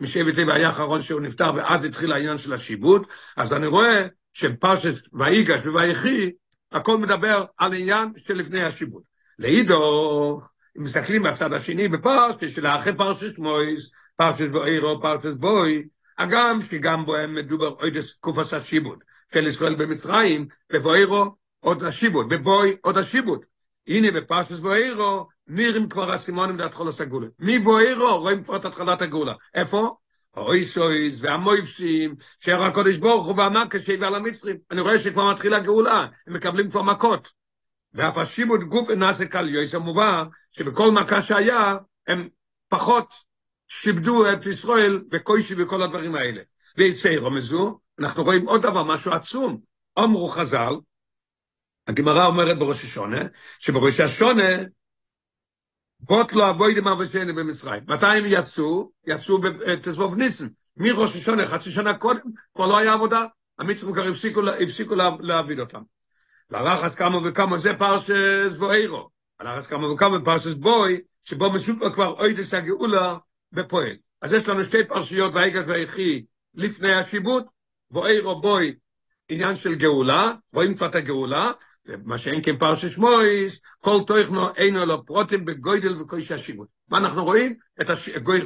משבט 0.00 0.36
לוי 0.36 0.52
היה 0.52 0.66
האחרון 0.66 1.02
שהוא 1.02 1.20
נפטר, 1.20 1.52
ואז 1.54 1.84
התחיל 1.84 2.12
העניין 2.12 2.38
של 2.38 2.52
השיבוד, 2.52 3.06
אז 3.36 3.52
אני 3.52 3.66
רואה 3.66 4.06
שפרשת 4.32 4.94
ויגש 5.12 5.66
וויחי, 5.66 6.30
הכל 6.72 6.98
מדבר 6.98 7.44
על 7.58 7.72
עניין 7.74 8.12
של 8.16 8.34
לפני 8.34 8.62
השיבוד. 8.62 9.02
לאידוך, 9.38 10.50
אם 10.78 10.82
מסתכלים 10.82 11.22
בצד 11.22 11.52
השני 11.52 11.88
בפרשת, 11.88 12.48
של 12.48 12.66
אחרי 12.66 12.96
פרשת 12.96 13.38
מויס, 13.38 13.90
פרשת 14.16 14.50
בוירו, 14.50 15.00
פרשת 15.02 15.34
בוי, 15.36 15.84
הגם 16.18 16.58
שגם 16.70 17.04
בו 17.04 17.16
הם 17.16 17.34
מדובר 17.34 17.66
עוד 17.66 18.00
תקופת 18.00 18.52
השיבוד 18.52 18.98
של 19.34 19.46
ישראל 19.46 19.74
במצרים, 19.74 20.46
בבוירו 20.72 21.36
עוד 21.60 21.82
השיבוד, 21.82 22.28
בבוי 22.28 22.76
עוד 22.82 22.98
השיבוד. 22.98 23.49
הנה 23.86 24.10
בפרשת 24.10 24.58
בוירו 24.58 25.28
נראים 25.46 25.88
כבר 25.88 26.14
הסימונים 26.14 26.58
להתחול 26.58 26.88
הסגולה. 26.88 27.26
מבוירו 27.38 28.18
רואים 28.20 28.44
כבר 28.44 28.56
את 28.56 28.64
התחלת 28.64 29.02
הגאולה. 29.02 29.34
איפה? 29.54 29.96
האויסויס 30.34 31.16
והמויפסים, 31.20 32.14
שער 32.38 32.62
הקודש 32.62 32.96
ברוך 32.96 33.26
הוא 33.26 33.36
והמכה 33.36 33.78
שהביא 33.78 34.06
על 34.06 34.14
המצרים. 34.14 34.56
אני 34.70 34.80
רואה 34.80 34.98
שכבר 34.98 35.32
מתחילה 35.32 35.56
הגאולה, 35.56 36.06
הם 36.26 36.34
מקבלים 36.34 36.70
כבר 36.70 36.82
מכות. 36.82 37.28
ואף 37.94 38.18
השיבוד 38.18 38.60
גוף 38.60 38.90
נעשה 38.90 39.26
קל 39.26 39.48
יויס 39.48 39.74
המובא, 39.74 40.24
שבכל 40.52 40.90
מכה 40.90 41.22
שהיה, 41.22 41.76
הם 42.06 42.28
פחות 42.68 43.12
שיבדו 43.68 44.32
את 44.32 44.46
ישראל 44.46 45.02
וקוישי 45.12 45.54
וכל 45.58 45.82
הדברים 45.82 46.14
האלה. 46.14 46.42
ויצא 46.78 47.08
רמזו, 47.08 47.78
אנחנו 47.98 48.24
רואים 48.24 48.48
עוד 48.48 48.62
דבר, 48.62 48.84
משהו 48.84 49.12
עצום. 49.12 49.60
אמרו 49.98 50.28
חז"ל, 50.28 50.74
הגמרא 51.90 52.26
אומרת 52.26 52.58
בראש 52.58 52.84
השונה, 52.84 53.20
שבראש 53.58 54.00
השונה, 54.00 54.48
בוט 56.00 56.32
לא 56.32 56.50
אבוי 56.50 56.74
דמה 56.74 56.94
ושנה 56.98 57.32
במצרים. 57.32 57.82
מתי 57.86 58.06
הם 58.06 58.24
יצאו? 58.26 58.90
יצאו 59.06 59.38
בתסבוב 59.38 60.16
ניסן. 60.16 60.48
מראש 60.76 61.16
השונה, 61.16 61.46
חצי 61.46 61.70
שנה 61.70 61.94
קודם, 61.94 62.20
כבר 62.54 62.66
לא 62.66 62.78
היה 62.78 62.92
עבודה. 62.92 63.24
המצרים 63.58 63.94
כבר 63.94 64.08
הפסיקו, 64.08 64.40
הפסיקו 64.48 64.94
להעביד 65.20 65.60
אותם. 65.60 65.82
לרחס 66.50 66.94
כמה 66.94 67.18
וכמה 67.28 67.58
זה 67.58 67.74
פרשס 67.78 68.56
בואירו. 68.58 69.08
הלחס 69.40 69.66
כמה 69.66 69.92
וכמה 69.92 70.24
פרשס 70.24 70.54
בוי, 70.54 71.00
שבו 71.24 71.52
משופר 71.52 71.92
כבר 71.92 72.06
אוידס 72.06 72.54
הגאולה 72.54 73.16
בפועל. 73.52 73.96
אז 74.22 74.32
יש 74.32 74.48
לנו 74.48 74.64
שתי 74.64 74.84
פרשיות, 74.84 75.34
והיגש 75.34 75.64
והיחי, 75.66 76.24
לפני 76.54 76.94
השיבוט, 76.94 77.44
בואירו 77.90 78.40
בוי, 78.40 78.74
עניין 79.28 79.56
של 79.56 79.74
גאולה, 79.74 80.32
רואים 80.52 80.74
כבר 80.74 80.86
את 80.86 80.94
הגאולה, 80.94 81.50
מה 82.04 82.18
שאין 82.18 82.40
כן 82.42 82.56
פרשס 82.58 82.96
מויס, 82.96 83.62
כל 83.80 83.98
תוכנו 84.06 84.54
אינו 84.56 84.84
לו 84.84 85.06
פרוטים 85.06 85.44
בגוידל 85.44 85.96
וקוישי 85.96 86.34
השיבוט. 86.34 86.68
מה 86.88 86.98
אנחנו 86.98 87.24
רואים? 87.24 87.54
את 87.80 87.90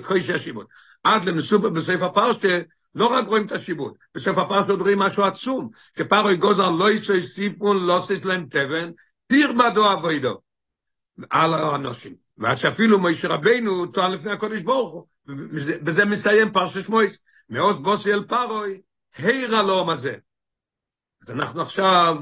קוישי 0.02 0.32
השיבוט. 0.32 0.66
עד 1.04 1.24
למסופר 1.24 1.70
בסעיף 1.70 2.02
הפרשה, 2.02 2.60
לא 2.94 3.06
רק 3.06 3.26
רואים 3.26 3.46
את 3.46 3.52
השיבוד, 3.52 3.94
בסוף 4.14 4.38
הפרשת 4.38 4.70
רואים 4.70 4.98
משהו 4.98 5.24
עצום, 5.24 5.70
שפרוי 5.98 6.36
גוזר 6.36 6.70
לא 6.70 6.90
יצא 6.90 7.20
סיפון, 7.20 7.86
לא 7.86 7.96
עושה 7.96 8.14
להם 8.24 8.46
תבן, 8.50 8.90
פיר 9.26 9.52
בדו 9.52 9.92
אבוידו, 9.92 10.40
על 11.30 11.54
האנושים. 11.54 12.14
ועד 12.38 12.56
שאפילו 12.56 12.98
מוישה 12.98 13.28
רבינו 13.28 13.86
טוען 13.86 14.12
לפני 14.12 14.32
הקודש 14.32 14.60
ברוך 14.60 14.92
הוא, 14.92 15.06
בזה 15.82 16.04
מסיים 16.04 16.52
פרשת 16.52 16.88
מויס, 16.88 17.18
מעוז 17.48 17.76
בוסי 17.76 18.12
אל 18.12 18.24
פרוי, 18.24 18.80
הירה 19.16 19.62
לו 19.62 19.84
מה 19.84 19.96
זה. 19.96 20.16
אז 21.22 21.30
אנחנו 21.30 21.62
עכשיו, 21.62 22.16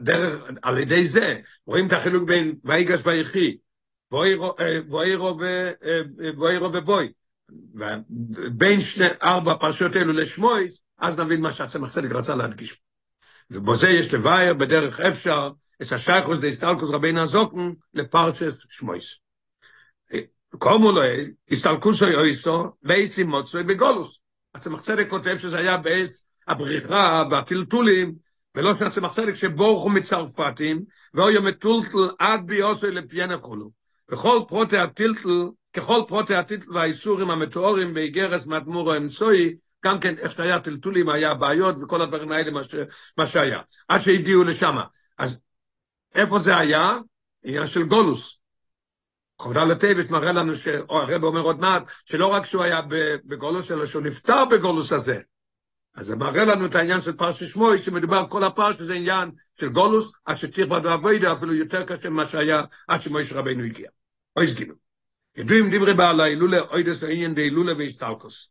דרך, 0.00 0.42
על 0.62 0.78
ידי 0.78 1.04
זה, 1.04 1.40
רואים 1.66 1.86
את 1.86 1.92
החילוק 1.92 2.28
בין 2.28 2.54
ויגש 2.64 3.00
ויחי, 3.06 3.56
ואירו 6.38 6.72
ובוי. 6.72 7.12
בין 8.52 8.80
שני 8.80 9.06
ארבע 9.22 9.54
פרשיות 9.54 9.96
אלו 9.96 10.12
לשמויס, 10.12 10.82
אז 10.98 11.20
נבין 11.20 11.40
מה 11.40 11.52
שהצמח 11.52 11.92
צדק 11.92 12.10
רצה 12.10 12.34
להדגיש. 12.34 12.80
ובזה 13.50 13.88
יש 13.88 14.14
לבאר 14.14 14.54
בדרך 14.54 15.00
אפשר 15.00 15.50
את 15.82 15.92
השייכוס 15.92 16.38
דה 16.38 16.46
הסתלקוס 16.46 16.90
רבינו 16.90 17.20
הזוקן 17.20 17.72
לפרשת 17.94 18.52
שמויס. 18.68 19.18
קומו 20.58 20.92
לו, 20.92 21.00
הסתלקוסו 21.50 22.04
יויסו, 22.04 22.72
בייס 22.82 23.18
עם 23.18 23.30
מוצוי 23.30 23.62
בגולוס. 23.62 24.18
הצמח 24.54 24.80
צדק 24.80 25.06
כותב 25.10 25.36
שזה 25.38 25.58
היה 25.58 25.76
בייס 25.76 26.26
הבריחה 26.48 27.24
והטלטולים, 27.30 28.14
ולא 28.54 28.74
שהצמח 28.78 29.14
צדק 29.14 29.34
שבורחו 29.34 29.90
מצרפתים, 29.90 30.84
ואוי 31.14 31.36
המטולטל 31.36 31.98
עד 32.18 32.46
ביוסוי 32.46 32.90
לפיין 32.90 33.38
חולו. 33.38 33.70
וכל 34.10 34.40
פרוטי 34.48 34.78
הטלטל, 34.78 35.48
ככל 35.72 36.00
פרוטי 36.08 36.34
הטלטל 36.34 36.72
והאיסורים 36.72 37.30
המתוארים 37.30 37.94
באיגרס 37.94 38.46
מאדמורו 38.46 38.92
האמצעי, 38.92 39.54
גם 39.84 40.00
כן 40.00 40.18
איך 40.18 40.32
שהיה 40.32 40.60
טלטולים, 40.60 41.08
היה 41.08 41.34
בעיות 41.34 41.76
וכל 41.82 42.02
הדברים 42.02 42.32
האלה, 42.32 42.50
מה, 42.50 42.64
ש, 42.64 42.74
מה 43.18 43.26
שהיה. 43.26 43.60
עד 43.88 44.00
שהגיעו 44.00 44.44
לשם. 44.44 44.76
אז 45.18 45.40
איפה 46.14 46.38
זה 46.38 46.56
היה? 46.56 46.96
עניין 47.44 47.66
של 47.66 47.82
גולוס. 47.82 48.38
חורדה 49.38 49.64
לטייבס 49.64 50.10
מראה 50.10 50.32
לנו, 50.32 50.52
או 50.88 51.00
הרב 51.00 51.24
אומר 51.24 51.40
עוד 51.40 51.60
מעט, 51.60 51.82
שלא 52.04 52.26
רק 52.26 52.46
שהוא 52.46 52.62
היה 52.62 52.80
בגולוס, 53.24 53.70
אלא 53.70 53.86
שהוא 53.86 54.02
נפטר 54.02 54.44
בגולוס 54.44 54.92
הזה. 54.92 55.20
אז 55.94 56.06
זה 56.06 56.16
מראה 56.16 56.44
לנו 56.44 56.66
את 56.66 56.74
העניין 56.74 57.00
של 57.00 57.12
פרשת 57.12 57.46
שמוי, 57.46 57.78
שמדובר 57.78 58.28
כל 58.28 58.44
הפרש, 58.44 58.76
שזה 58.76 58.94
עניין 58.94 59.30
של 59.60 59.68
גולוס, 59.68 60.12
עד 60.24 60.36
שצריך 60.36 60.68
בדו 60.68 60.94
אבוידה, 60.94 61.32
אפילו 61.32 61.54
יותר 61.54 61.84
קשה 61.84 62.10
ממה 62.10 62.26
שהיה 62.26 62.62
עד 62.88 63.00
שמויש 63.00 63.32
רבנו 63.32 63.64
הגיע. 63.64 63.88
אוי 64.36 64.46
סגינו. 64.46 64.74
ידועים 65.36 65.70
דברי 65.70 65.94
בעל 65.94 66.20
ההילולה, 66.20 66.60
אוידס 66.60 67.02
העניין 67.02 67.34
דהילולה 67.34 67.72
והסטלקוס. 67.78 68.50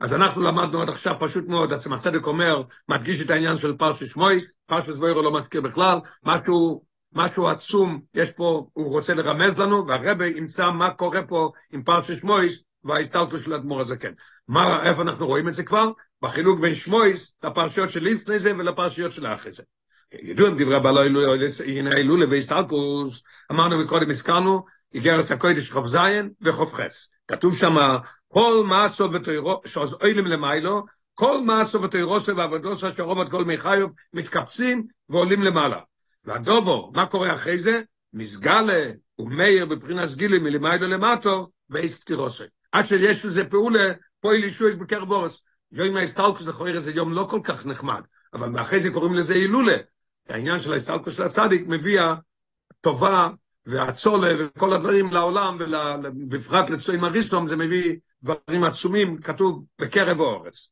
אז 0.00 0.14
אנחנו 0.14 0.42
למדנו 0.42 0.82
עד 0.82 0.88
עכשיו 0.88 1.16
פשוט 1.20 1.48
מאוד, 1.48 1.72
עצם 1.72 1.92
הצדק 1.92 2.26
אומר, 2.26 2.62
מדגיש 2.88 3.20
את 3.20 3.30
העניין 3.30 3.56
של 3.56 3.76
פרשת 3.76 4.06
שמוי, 4.06 4.44
פרשת 4.66 4.92
זבוירו 4.92 5.22
לא 5.22 5.32
מזכיר 5.32 5.60
בכלל, 5.60 5.98
משהו 6.24 6.84
משהו 7.12 7.48
עצום, 7.48 8.00
יש 8.14 8.30
פה, 8.30 8.66
הוא 8.72 8.92
רוצה 8.92 9.14
לרמז 9.14 9.58
לנו, 9.58 9.86
והרבה 9.86 10.26
ימצא 10.26 10.70
מה 10.70 10.90
קורה 10.90 11.26
פה 11.26 11.50
עם 11.72 11.82
פרשת 11.82 12.20
שמויס 12.20 12.62
וההסתלקות 12.84 13.40
של 13.40 13.52
האדמו"ר 13.52 13.80
הזקן. 13.80 14.12
מה, 14.48 14.82
איפה 14.82 15.02
אנחנו 15.02 15.26
רואים 15.26 15.48
את 15.48 15.54
זה 15.54 15.62
כבר? 15.64 15.90
בחילוק 16.22 16.60
בין 16.60 16.74
שמויס 16.74 17.32
לפרשיות 17.44 17.90
של 17.90 18.04
לפני 18.04 18.38
זה 18.38 18.56
ולפרשיות 18.56 19.12
של 19.12 19.26
אחרי 19.26 19.52
זה. 19.52 19.62
ידוע 20.22 20.50
דברי 20.50 20.80
בעל 20.80 20.98
הנה 21.64 21.94
הילולה 21.94 22.26
והסתלקוס, 22.30 23.22
אמרנו 23.52 23.78
מקודם, 23.78 24.10
הזכרנו, 24.10 24.64
איגרס 24.94 25.30
הקודש 25.30 25.70
חוף 25.70 25.86
זין 25.86 26.30
וחוף 26.42 26.74
חס. 26.74 27.10
כתוב 27.28 27.56
שם, 27.56 27.76
כל 28.28 28.64
מעשו 28.66 29.12
ותוירו, 29.12 29.60
שעוז 29.66 29.94
אוילים 29.94 30.26
למיילו, 30.26 30.84
כל 31.14 31.40
מעשו 31.40 31.82
ותוירוסו 31.82 32.36
ועבודוסו 32.36 32.88
אשר 32.88 33.02
רובד 33.02 33.30
כל 33.30 33.44
מיחיוב 33.44 33.92
מתקפצים 34.12 34.86
ועולים 35.08 35.42
למעלה. 35.42 35.78
והדובו, 36.24 36.92
מה 36.94 37.06
קורה 37.06 37.34
אחרי 37.34 37.58
זה? 37.58 37.82
מסגלה 38.12 38.90
ומאיר 39.18 39.66
בבחינת 39.66 40.14
גילי 40.14 40.38
מלמעלה 40.38 40.86
למטו, 40.86 41.50
ואיס 41.70 41.98
קטירוסי. 41.98 42.44
עד 42.72 42.86
שיש 42.86 43.24
לזה 43.24 43.44
פעולה, 43.44 43.92
פועל 44.20 44.44
ישועס 44.44 44.76
בקרב 44.76 45.10
אורס. 45.10 45.40
יום 45.72 45.96
ההסתלקוס 45.96 46.46
לכאורה 46.46 46.80
זה 46.80 46.90
יום 46.90 47.12
לא 47.12 47.26
כל 47.30 47.40
כך 47.44 47.66
נחמד, 47.66 48.00
אבל 48.32 48.60
אחרי 48.60 48.80
זה 48.80 48.90
קוראים 48.90 49.14
לזה 49.14 49.34
הילולה. 49.34 49.76
העניין 50.28 50.58
של 50.58 50.72
ההסתלקוס 50.72 51.16
של 51.16 51.22
הצדיק 51.22 51.62
מביא 51.66 52.00
טובה 52.80 53.28
והצולה 53.66 54.28
וכל 54.38 54.72
הדברים 54.72 55.12
לעולם, 55.12 55.58
ובפרט 56.04 56.70
לצועים 56.70 57.04
הריסטום 57.04 57.46
זה 57.46 57.56
מביא 57.56 57.96
דברים 58.22 58.64
עצומים, 58.64 59.18
כתוב 59.18 59.64
בקרב 59.78 60.20
האורץ. 60.20 60.70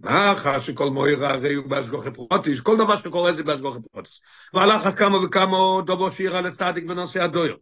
מאחר 0.00 0.60
שכל 0.60 0.90
מוירה 0.90 1.30
הרי 1.30 1.54
הוא 1.54 1.66
בהשגוחי 1.66 2.10
פרוטיס, 2.10 2.60
כל 2.60 2.76
דבר 2.76 2.96
שקורה 2.96 3.32
זה 3.32 3.42
בהשגוחי 3.42 3.78
פרוטיס. 3.92 4.20
והלך 4.54 4.88
כמה 4.98 5.24
וכמה 5.24 5.56
דובו 5.86 6.12
שירה 6.12 6.40
לצדיק 6.40 6.84
ונושא 6.88 7.22
הדויר. 7.22 7.56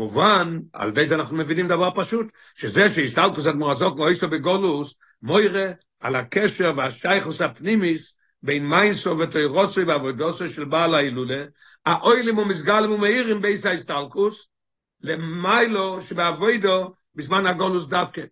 מובן, 0.00 0.58
על 0.72 0.88
ידי 0.88 1.06
זה 1.06 1.14
אנחנו 1.14 1.36
מבינים 1.36 1.68
דבר 1.68 1.90
פשוט, 1.94 2.26
שזה 2.54 2.94
שהשתלקוס 2.94 3.46
עד 3.46 3.54
מורזוק 3.54 3.98
ואיסו 3.98 4.28
בגולוס, 4.28 4.96
מוירה 5.22 5.70
על 6.00 6.16
הקשר 6.16 6.72
והשייכוס 6.76 7.40
הפנימיס 7.40 8.16
בין 8.42 8.68
מיינסו 8.68 9.18
ותוירוסי 9.18 9.82
ועבודוסו 9.82 10.48
של 10.48 10.64
בעל 10.64 10.94
ההילולה, 10.94 11.44
האוילים 11.86 12.38
ומסגלים 12.38 12.92
ומאירים 12.92 13.42
בייס 13.42 13.66
ההשתלקוס, 13.66 14.46
למיילו 15.00 16.00
שבעבודו 16.02 16.94
בזמן 17.14 17.46
הגולוס 17.46 17.86
דווקא. 17.86 18.22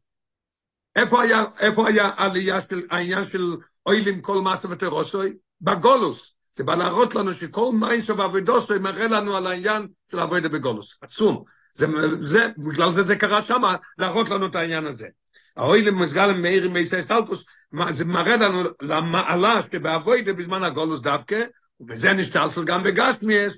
איפה 0.96 1.22
היה, 1.22 1.44
איפה 1.58 1.88
היה 1.88 2.10
עלייה 2.16 2.60
של 2.60 2.82
העניין 2.90 3.24
של 3.24 3.56
אוילים 3.86 4.20
כל 4.20 4.40
מאסטר 4.40 4.70
ותרוסוי? 4.70 5.36
בגולוס. 5.60 6.34
זה 6.56 6.64
בא 6.64 6.74
להראות 6.74 7.14
לנו 7.14 7.34
שכל 7.34 7.70
מיינסו 7.74 8.16
ועבודוסוי 8.16 8.78
מראה 8.78 9.08
לנו 9.08 9.36
על 9.36 9.46
העניין 9.46 9.86
של 10.10 10.18
עבודה 10.18 10.48
בגולוס. 10.48 10.98
עצום. 11.00 11.57
זה, 11.74 11.86
זה, 12.18 12.48
בגלל 12.58 12.92
זה 12.92 13.02
זה 13.02 13.16
קרה 13.16 13.42
שם, 13.42 13.62
להראות 13.98 14.28
לנו 14.28 14.46
את 14.46 14.54
העניין 14.54 14.86
הזה. 14.86 15.08
האוילים 15.56 15.98
מסגלם 15.98 16.42
מאירים 16.42 16.72
מייסטר 16.72 17.02
סטלקוס, 17.02 17.44
זה 17.90 18.04
מראה 18.04 18.36
לנו 18.36 18.62
למעלה 18.82 19.60
שבעבודה 19.72 20.32
בזמן 20.32 20.62
הגולוס 20.62 21.00
דווקא, 21.00 21.44
ובזה 21.80 22.12
נשתלסל 22.12 22.64
גם 22.64 22.82
בגשמיאס, 22.82 23.52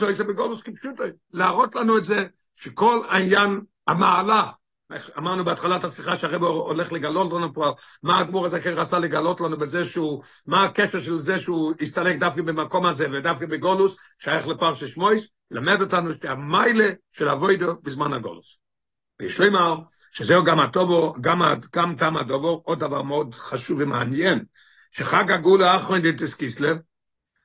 הוא 0.00 0.10
עושה 0.10 0.24
בגולוס 0.24 0.62
כפשוטו. 0.62 1.04
להראות 1.32 1.74
לנו 1.74 1.98
את 1.98 2.04
זה, 2.04 2.26
שכל 2.56 3.00
העניין, 3.08 3.60
המעלה, 3.86 4.50
אמרנו 5.18 5.44
בהתחלת 5.44 5.84
השיחה 5.84 6.16
שהרב 6.16 6.42
הולך 6.42 6.92
לגלות 6.92 7.32
לנו 7.32 7.54
פה, 7.54 7.72
מה 8.02 8.18
הגמור 8.18 8.46
הזה 8.46 8.60
כן 8.60 8.72
רצה 8.72 8.98
לגלות 8.98 9.40
לנו 9.40 9.58
בזה 9.58 9.84
שהוא, 9.84 10.22
מה 10.46 10.64
הקשר 10.64 11.00
של 11.00 11.18
זה 11.18 11.38
שהוא 11.38 11.74
הסתלק 11.80 12.18
דווקא 12.18 12.42
במקום 12.42 12.86
הזה 12.86 13.06
ודווקא 13.12 13.46
בגולוס, 13.46 13.96
שייך 14.18 14.46
לפרשת 14.46 14.86
שמויס, 14.86 15.24
למד 15.50 15.80
אותנו 15.80 16.14
שהמיילה 16.14 16.88
של 17.12 17.28
אבוידו 17.28 17.74
בזמן 17.82 18.12
הגולוס. 18.12 18.58
ויש 19.20 19.40
לומר 19.40 19.74
שזהו 20.12 20.44
גם 20.44 20.60
הטובו, 20.60 21.14
גם, 21.20 21.42
גם 21.76 21.96
תם 21.96 22.16
הדובו, 22.16 22.62
עוד 22.64 22.80
דבר 22.80 23.02
מאוד 23.02 23.34
חשוב 23.34 23.80
ומעניין, 23.80 24.44
שחג 24.90 25.30
הגאולה 25.30 25.72
האחרון 25.72 26.00
דתס 26.02 26.34
קיסלב, 26.34 26.76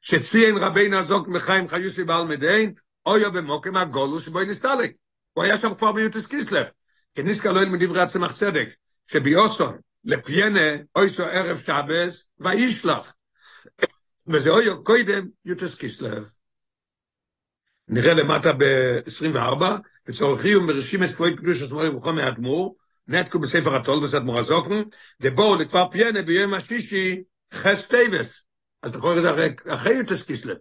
שציין 0.02 0.58
רבי 0.58 0.90
נזוק 0.90 1.28
מחיים 1.28 1.68
חיוסי 1.68 2.04
בעל 2.04 2.28
מדיין, 2.28 2.74
אויו 3.06 3.32
במוקם 3.32 3.76
הגולוס 3.76 4.24
שבו 4.24 4.44
נסתלק. 4.44 4.92
הוא 5.34 5.44
היה 5.44 5.58
שם 5.58 5.76
כבר 5.76 5.92
ביוטס 5.92 6.26
קיסלב. 6.26 6.66
כניסקה 7.16 7.52
לא 7.52 7.62
ילמד 7.62 7.84
דברי 7.84 8.02
הצמח 8.02 8.32
צדק, 8.32 8.70
שביוסון, 9.06 9.78
לפיינה, 10.04 10.70
אויסו 10.96 11.24
ערב 11.24 11.58
שבס, 11.58 12.28
וישלח. 12.40 13.16
וזה 14.28 14.50
אויו 14.50 14.84
קוידם, 14.84 15.28
יוטס 15.46 15.76
קיסלב. 15.76 16.32
נראה 17.88 18.14
למטה 18.14 18.52
ב-24, 18.54 19.64
וצורך 20.08 20.42
חיום 20.42 20.68
ברשימת 20.68 21.16
כבוד 21.16 21.34
קדוש 21.38 21.62
עצמו 21.62 21.78
ובכל 21.78 22.14
מהאדמו"ר, 22.14 22.76
נתקו 23.08 23.40
בספר 23.40 23.76
התול 23.76 24.04
בסדמור 24.04 24.40
הזוקן, 24.40 24.82
ובואו 25.22 25.56
לכפר 25.56 25.90
פיינה 25.92 26.22
ביום 26.22 26.54
השישי, 26.54 27.24
חס 27.54 27.88
טייבס. 27.88 28.46
אז 28.82 28.92
אתה 28.92 29.00
קורא 29.00 29.16
לזה 29.16 29.30
אחרי 29.68 29.94
יוטס 29.94 30.22
קיסלב. 30.22 30.58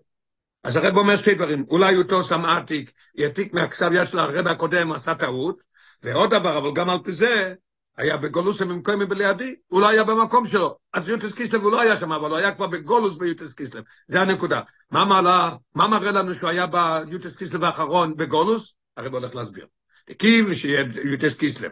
אז 0.65 0.77
הרב 0.77 0.97
אומר 0.97 1.17
שתי 1.17 1.35
דברים, 1.35 1.65
אולי 1.69 1.97
אותו 1.97 2.21
עתיק, 2.47 2.93
יעתיק 3.15 3.53
מהכסב 3.53 3.91
יד 3.95 4.07
של 4.07 4.19
הרב 4.19 4.47
הקודם, 4.47 4.93
עשה 4.93 5.15
טעות, 5.15 5.63
ועוד 6.03 6.31
דבר, 6.31 6.59
אבל 6.59 6.73
גם 6.75 6.91
על 6.91 6.99
פי 7.05 7.13
זה, 7.13 7.55
היה 7.99 8.17
בגולוס 8.17 8.63
במקום 8.63 9.09
בלידי, 9.09 9.55
הוא 9.67 9.81
לא 9.81 9.89
היה 9.89 10.05
במקום 10.05 10.47
שלו. 10.47 10.79
אז 10.93 11.09
יוטס 11.09 11.33
קיסלב 11.33 11.63
הוא 11.63 11.73
לא 11.73 11.81
היה 11.81 11.97
שם, 11.97 12.13
אבל 12.13 12.31
הוא 12.31 12.37
היה 12.37 12.55
כבר 12.55 12.67
בגולוס 12.67 13.17
ביוטס 13.17 13.53
קיסלב. 13.53 13.85
זה 14.09 14.21
הנקודה. 14.21 14.61
מה 14.91 15.05
מעלה, 15.05 15.51
מה 15.75 15.89
מראה 15.89 16.11
לנו 16.13 16.35
שהוא 16.35 16.51
היה 16.51 16.67
ביוטס 16.67 17.37
קיסלב 17.37 17.65
האחרון 17.65 18.17
בגולוס? 18.17 18.75
הרי 18.97 19.09
הולך 19.09 19.35
להסביר. 19.35 19.67
הקים 20.09 20.55
שיהיה 20.55 20.85
יוטס 21.05 21.35
קיסלב, 21.35 21.71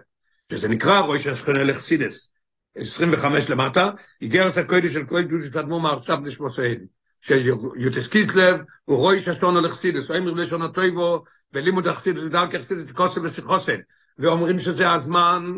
שזה 0.50 0.68
נקרא 0.68 1.00
ראש 1.00 1.26
השכונה 1.26 1.64
לחסידס. 1.64 2.30
25 2.76 3.50
למטה, 3.50 3.90
איגרת 4.22 4.56
הקודש 4.56 4.92
של 4.92 5.04
קודש 5.04 5.30
קודש 5.30 5.48
קדמו 5.48 5.80
מעכשיו 5.80 6.16
נשמוסיין. 6.16 6.86
שיוטס 7.20 8.06
קיסלב 8.06 8.60
הוא 8.84 9.08
ראש 9.08 9.28
השכונה 9.28 9.60
לחסידס, 9.60 10.08
הוא 10.08 10.16
אמר 10.16 10.30
לשון 10.30 10.62
הטויבו, 10.62 11.24
בלימוד 11.52 11.86
החסידס 11.86 12.22
ודרכי 12.22 12.56
החסידס 12.56 12.92
קוסם 12.92 13.24
ושיחוסן. 13.24 13.76
ואומרים 14.18 14.58
שזה 14.58 14.92
הזמן 14.92 15.52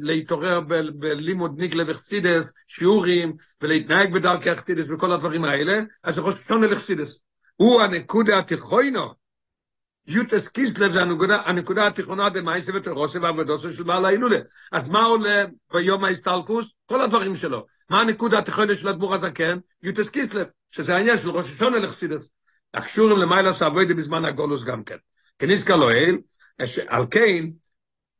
להתעורר 0.00 0.60
בלימוד 0.94 1.60
ניגלה 1.60 1.84
וחסידס, 1.86 2.52
שיעורים, 2.66 3.32
ולהתנהג 3.60 4.12
בדרכי 4.12 4.50
החסידס 4.50 4.86
וכל 4.88 5.12
הדברים 5.12 5.44
האלה, 5.44 5.80
אז 6.02 6.14
זה 6.14 6.22
חושב 6.22 6.38
שונה 6.48 6.66
לחסידס. 6.66 7.22
הוא 7.56 7.82
הנקודה 7.82 8.38
התיכוינו, 8.38 9.14
יוטס 10.06 10.48
קיסלב 10.48 10.92
זה 10.92 11.02
הנקודה, 11.44 11.86
התיכונה 11.86 12.30
דמייסה 12.30 12.72
ותרוסה 12.74 13.20
ועבודוסה 13.20 13.72
של 13.72 13.82
בעל 13.82 14.04
ההילולה. 14.04 14.38
אז 14.72 14.90
מה 14.90 15.04
עולה 15.04 15.44
ביום 15.72 16.04
ההסתלקוס? 16.04 16.66
כל 16.86 17.00
הדברים 17.00 17.36
שלו. 17.36 17.66
מה 17.90 18.00
הנקודה 18.00 18.38
התיכונה 18.38 18.74
של 18.74 18.88
הדבור 18.88 19.14
הזקן? 19.14 19.58
יוטס 19.82 20.08
קיסלב, 20.08 20.46
שזה 20.70 20.96
העניין 20.96 21.16
של 21.16 21.30
ראש 21.30 21.50
השונה 21.50 21.78
לחסידס. 21.78 22.30
הקשורים 22.74 23.18
למעלה 23.18 23.52
שעבודי 23.52 23.94
בזמן 23.94 24.24
הגולוס 24.24 24.64
גם 24.64 24.84
כן. 24.84 24.96
כניסקה 25.38 25.76
לא 25.76 25.90
אל, 25.90 26.18
על 26.88 27.06
כן, 27.10 27.46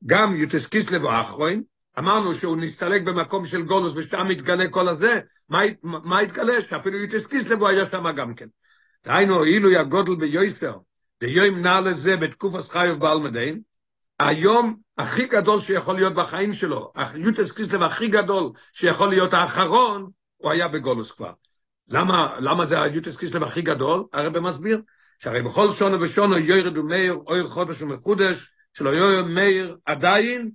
גם 0.06 0.36
יוטס 0.36 0.66
קיסלב 0.66 1.06
האחרון, 1.06 1.62
אמרנו 1.98 2.34
שהוא 2.34 2.56
נסתלק 2.56 3.02
במקום 3.02 3.46
של 3.46 3.62
גולוס 3.62 3.92
ושם 3.96 4.26
מתגלה 4.28 4.68
כל 4.68 4.88
הזה, 4.88 5.20
מה, 5.82 6.18
התגלה? 6.20 6.62
שאפילו 6.62 6.98
יוטס 6.98 7.26
קיסלב 7.26 7.64
היה 7.64 7.86
שם 7.86 8.12
גם 8.16 8.34
כן. 8.34 8.46
דהיינו, 9.04 9.44
אילו 9.44 9.78
הגודל 9.78 10.14
ביוסר, 10.14 10.76
ויום 11.22 11.58
נע 11.58 11.80
לזה 11.80 12.16
בתקופת 12.16 12.68
חיוב 12.68 13.00
בעלמדין, 13.00 13.60
היום 14.18 14.76
הכי 14.98 15.26
גדול 15.26 15.60
שיכול 15.60 15.94
להיות 15.94 16.14
בחיים 16.14 16.54
שלו, 16.54 16.92
יוטס 17.14 17.50
קיסלב 17.50 17.82
הכי 17.82 18.08
גדול 18.08 18.50
שיכול 18.72 19.08
להיות 19.08 19.34
האחרון, 19.34 20.10
הוא 20.36 20.50
היה 20.50 20.68
בגולוס 20.68 21.10
כבר. 21.10 21.32
למה, 21.88 22.36
למה 22.40 22.66
זה 22.66 22.82
היוטס 22.82 23.16
קיסלב 23.16 23.42
הכי 23.42 23.62
גדול? 23.62 24.04
הרב 24.12 24.38
מסביר, 24.38 24.82
שהרי 25.18 25.42
בכל 25.42 25.72
שונו 25.72 26.00
ושונו 26.00 26.38
יורד 26.38 26.78
ומאיר, 26.78 27.18
אויר 27.26 27.46
חודש 27.46 27.82
ומחודש, 27.82 28.48
שלא 28.72 28.90
יויר 28.90 29.24
מאיר 29.24 29.76
עדיין, 29.84 30.50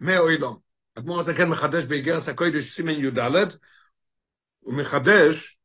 מאוילום. 0.00 0.58
אדמו"ר 0.98 1.20
הזה 1.20 1.34
כן 1.34 1.48
מחדש 1.48 1.84
באיגרס 1.84 2.28
הקודש 2.28 2.76
סימן 2.76 2.92
י"ד, 2.92 3.20
הוא 4.60 4.74
מחדש 4.74 5.58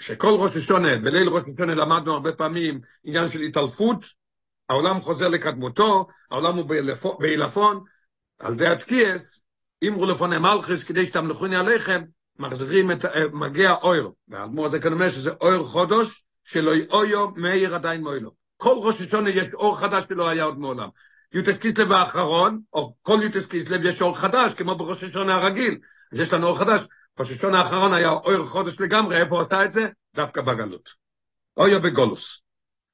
שכל 0.00 0.36
ראש 0.38 0.56
השונה, 0.56 0.96
בליל 0.96 1.28
ראש 1.28 1.42
השונה 1.54 1.74
למדנו 1.74 2.12
הרבה 2.12 2.32
פעמים 2.32 2.80
עניין 3.04 3.28
של 3.28 3.40
התעלפות, 3.40 4.04
העולם 4.68 5.00
חוזר 5.00 5.28
לקדמותו, 5.28 6.06
העולם 6.30 6.56
הוא 6.56 6.66
בעילפון, 7.18 7.84
על 8.38 8.54
די 8.54 8.66
התקיעס, 8.66 9.40
אמרו 9.88 10.06
לפוני 10.06 10.38
מלכיס, 10.38 10.82
כדי 10.82 11.06
שתמלכוני 11.06 11.56
עליכם, 11.56 12.02
מחזירים 12.38 12.90
את, 12.90 13.04
מגיע 13.32 13.74
אויר, 13.74 14.10
והאדמו"ר 14.28 14.66
הזה 14.66 14.80
כאן 14.80 14.92
אומר 14.92 15.10
שזה 15.10 15.30
אויר 15.40 15.62
חודש, 15.62 16.24
שלא 16.44 16.72
אויו 16.90 17.30
מאיר 17.30 17.74
עדיין 17.74 18.02
מוילו. 18.02 18.47
כל 18.60 18.76
ראש 18.82 19.00
השונה 19.00 19.30
יש 19.30 19.54
אור 19.54 19.78
חדש 19.78 20.04
שלא 20.08 20.28
היה 20.28 20.44
עוד 20.44 20.58
מעולם. 20.58 20.88
יוטס 21.32 21.58
קיסלב 21.58 21.92
האחרון, 21.92 22.60
או 22.72 22.94
כל 23.02 23.18
יוטס 23.22 23.46
קיסלב 23.46 23.84
יש 23.84 24.02
אור 24.02 24.18
חדש, 24.18 24.54
כמו 24.54 24.74
בראש 24.74 25.04
השונה 25.04 25.34
הרגיל. 25.34 25.78
אז 26.12 26.20
יש 26.20 26.32
לנו 26.32 26.46
אור 26.46 26.58
חדש. 26.58 26.80
ראש 27.18 27.30
השונה 27.30 27.58
האחרון 27.58 27.92
היה 27.92 28.10
אור 28.10 28.44
חודש 28.44 28.80
לגמרי, 28.80 29.16
איפה 29.16 29.40
עושה 29.40 29.64
את 29.64 29.70
זה? 29.70 29.88
דווקא 30.14 30.40
בגלות. 30.40 30.88
אויו 31.56 31.82
בגולוס. 31.82 32.40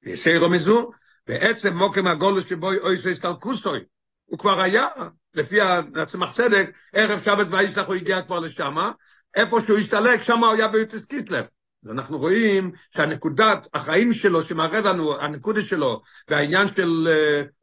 יסיירו 0.02 0.48
מזו, 0.48 0.90
בעצם 1.26 1.76
מוקם 1.76 2.06
הגולוס 2.06 2.48
שבו 2.48 2.72
אוי 2.72 2.96
סויסטל 2.96 3.32
קוסטוי. 3.40 3.80
הוא 4.24 4.38
כבר 4.38 4.60
היה, 4.60 4.86
לפי 5.34 5.60
הצמח 5.96 6.32
צדק, 6.32 6.70
ערב 6.92 7.22
שבת 7.24 7.46
וישלח 7.50 7.86
הוא 7.86 7.94
הגיע 7.94 8.22
כבר 8.22 8.38
לשמה, 8.38 8.92
איפה 9.34 9.60
שהוא 9.60 9.78
השתלק, 9.78 10.22
שמה 10.22 10.46
הוא 10.46 10.54
היה 10.54 10.68
ביוטס 10.68 11.04
קיסלב. 11.04 11.44
ואנחנו 11.84 12.18
רואים 12.18 12.72
שהנקודת 12.90 13.68
החיים 13.74 14.12
שלו 14.12 14.42
שמראה 14.42 14.80
לנו, 14.80 15.20
הנקודה 15.20 15.60
שלו, 15.62 16.02
והעניין 16.28 16.68
של 16.68 17.08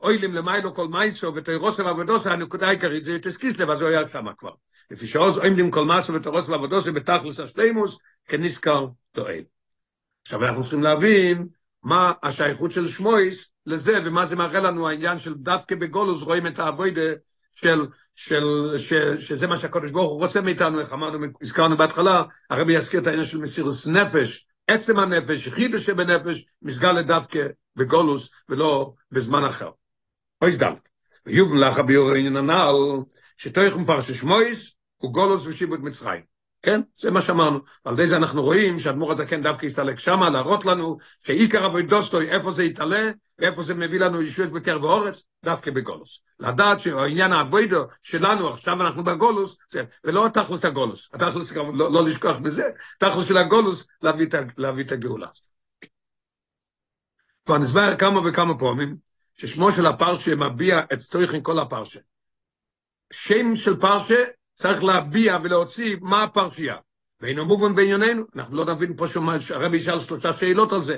אוילים 0.02 0.34
למיילו 0.34 0.74
כל 0.74 0.88
מייסו 0.88 1.36
ותירוסו 1.36 1.86
ועבודוסו, 1.86 2.30
הנקודה 2.30 2.68
העיקרית 2.68 3.04
זה 3.04 3.12
יוטס 3.12 3.38
קיסלב, 3.38 3.70
אז 3.70 3.82
הוא 3.82 3.90
היה 3.90 4.08
שם 4.10 4.26
כבר. 4.38 4.52
לפי 4.92 5.08
שעוז 5.08 5.38
אוילים 5.38 5.72
כל 5.72 5.86
מייסו 5.86 6.14
ותירוסו 6.14 6.52
ועבודוסו 6.52 6.94
בתכלס 6.94 7.40
השלימוס, 7.40 7.98
כנזכר 8.28 8.88
תועל. 9.12 9.44
עכשיו 10.24 10.44
אנחנו 10.44 10.62
צריכים 10.62 10.84
להבין 10.84 11.48
מה 11.84 12.14
השייכות 12.24 12.72
של 12.72 12.88
שמויס 12.88 13.50
לזה, 13.66 14.00
ומה 14.06 14.26
זה 14.26 14.36
מראה 14.36 14.60
לנו 14.60 14.90
העניין 14.90 15.20
של 15.20 15.34
דווקא 15.34 15.76
בגולוס 15.76 16.22
רואים 16.22 16.48
את 16.48 16.60
האבוידה 16.60 17.12
של, 17.52 17.86
של, 18.16 19.16
שזה 19.20 19.48
מה 19.48 19.60
שהקדוש 19.60 19.92
ברוך 19.92 20.12
הוא 20.12 20.20
רוצה 20.20 20.42
מאיתנו, 20.42 20.80
איך 20.80 20.94
אמרנו, 20.94 21.28
הזכרנו 21.42 21.78
בהתחלה, 21.78 22.24
הרבי 22.50 22.74
יזכיר 22.74 23.00
את 23.00 23.08
העניין 23.08 23.26
של 23.26 23.38
מסירוס 23.38 23.88
נפש, 23.88 24.48
עצם 24.68 25.00
הנפש, 25.00 25.48
חידוש 25.48 25.86
שבנפש, 25.86 26.46
מסגל 26.62 26.92
לדווקא 26.92 27.48
בגולוס 27.76 28.30
ולא 28.50 28.94
בזמן 29.12 29.46
אחר. 29.46 29.70
אוי 30.42 30.52
זדל. 30.52 30.74
ויובן 31.26 31.58
לך 31.58 31.78
הביור 31.78 32.12
העניין 32.12 32.36
הנעל, 32.36 32.76
שתויכם 33.38 33.86
פרשת 33.86 34.14
שמויס, 34.14 34.76
הוא 34.98 35.14
גולוס 35.14 35.46
ושיבוד 35.46 35.84
מצרים. 35.84 36.31
כן? 36.62 36.82
זה 36.97 37.12
מה 37.12 37.21
שאמרנו. 37.21 37.60
על 37.84 37.93
ידי 37.93 38.08
זה 38.08 38.17
אנחנו 38.17 38.41
רואים 38.43 38.80
שהאדמו"ר 38.80 39.12
הזקן 39.12 39.43
דווקא 39.43 39.65
יסתלק 39.65 40.00
שמה, 40.00 40.30
להראות 40.30 40.65
לנו 40.65 40.97
שעיקר 41.19 41.65
אבוידוסטוי, 41.65 42.30
איפה 42.30 42.52
זה 42.52 42.63
יתעלה, 42.63 43.12
ואיפה 43.39 43.63
זה 43.63 43.74
מביא 43.74 44.00
לנו 44.00 44.21
ישוש 44.21 44.47
בקרב 44.47 44.86
האורץ, 44.86 45.24
דווקא 45.45 45.71
בגולוס. 45.71 46.19
לדעת 46.39 46.80
שהעניין 46.80 47.32
האבוידו 47.34 47.84
שלנו, 48.02 48.50
עכשיו 48.50 48.82
אנחנו 48.82 49.04
בגולוס, 49.04 49.58
זה, 49.71 49.84
ולא 50.04 50.28
תכלס 50.34 50.65
הגולוס, 50.65 51.10
התכלס, 51.13 51.52
לא, 51.52 51.91
לא 51.91 52.06
לשכוח 52.06 52.38
בזה, 52.38 52.69
תכלס 53.00 53.26
של 53.26 53.38
הגולוס, 53.38 53.88
להביא, 54.02 54.28
להביא 54.58 54.84
את 54.84 54.91
הגאולה. 54.91 55.28
כבר 57.45 57.58
נסבר 57.58 57.95
כמה 57.97 58.19
וכמה 58.30 58.60
פעמים, 58.60 58.97
ששמו 59.34 59.71
של 59.71 59.86
הפרשה 59.86 60.36
מביע 60.36 60.82
את 60.93 61.00
סטויכן 61.00 61.39
כל 61.43 61.60
הפרשה. 61.60 62.00
שם 63.13 63.56
של 63.56 63.80
פרשה 63.80 64.24
צריך 64.62 64.84
להביע 64.84 65.38
ולהוציא 65.43 65.97
מה 66.02 66.24
הפרשייה. 66.24 66.76
ואינו 67.21 67.45
מובן 67.45 67.76
בענייננו, 67.76 68.24
אנחנו 68.36 68.56
לא 68.56 68.65
נבין 68.65 68.95
פה 68.97 69.08
שמה, 69.08 69.38
הרבי 69.50 69.78
ישאל 69.78 70.00
שלושה 70.00 70.34
שאלות 70.34 70.74
על 70.74 70.84
זה. 70.84 70.97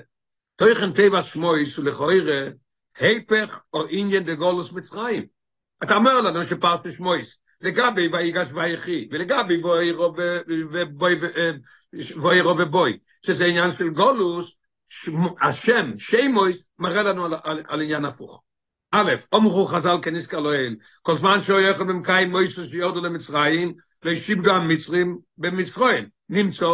תויכן 0.55 0.91
טבע 0.91 1.23
שמויס 1.23 1.79
ולכוירא, 1.79 2.49
היפך 2.99 3.61
או 3.73 3.83
עניין 3.89 4.23
דגולוס 4.23 4.71
מצרים. 4.71 5.25
אתה 5.83 5.95
אומר 5.95 6.21
לנו 6.21 6.45
שפרשת 6.45 6.91
שמויס, 6.91 7.37
לגבי 7.61 8.07
ויגש 8.07 8.47
ויחי, 8.53 9.09
ולגבי 9.11 9.61
ואירו 12.23 12.57
ובוי, 12.57 12.99
שזה 13.25 13.45
עניין 13.45 13.71
של 13.71 13.89
גולוס, 13.89 14.55
השם, 15.41 15.91
שמויס, 15.97 16.67
מראה 16.79 17.03
לנו 17.03 17.25
על 17.67 17.81
עניין 17.81 18.05
הפוך. 18.05 18.43
א', 18.95 19.13
אומרו 19.31 19.65
חז"ל 19.65 19.97
כנזכר 20.01 20.39
לא 20.39 20.55
אל, 20.55 20.75
כל 21.01 21.17
זמן 21.17 21.39
שהוא 21.39 21.59
יכול 21.59 21.87
במקיים 21.87 22.31
מויסוס 22.31 22.69
שיורדו 22.69 23.01
למצרים, 23.01 23.73
והשיבדו 24.03 24.51
המצרים 24.51 25.19
במצרים. 25.37 26.07
נמצא 26.29 26.67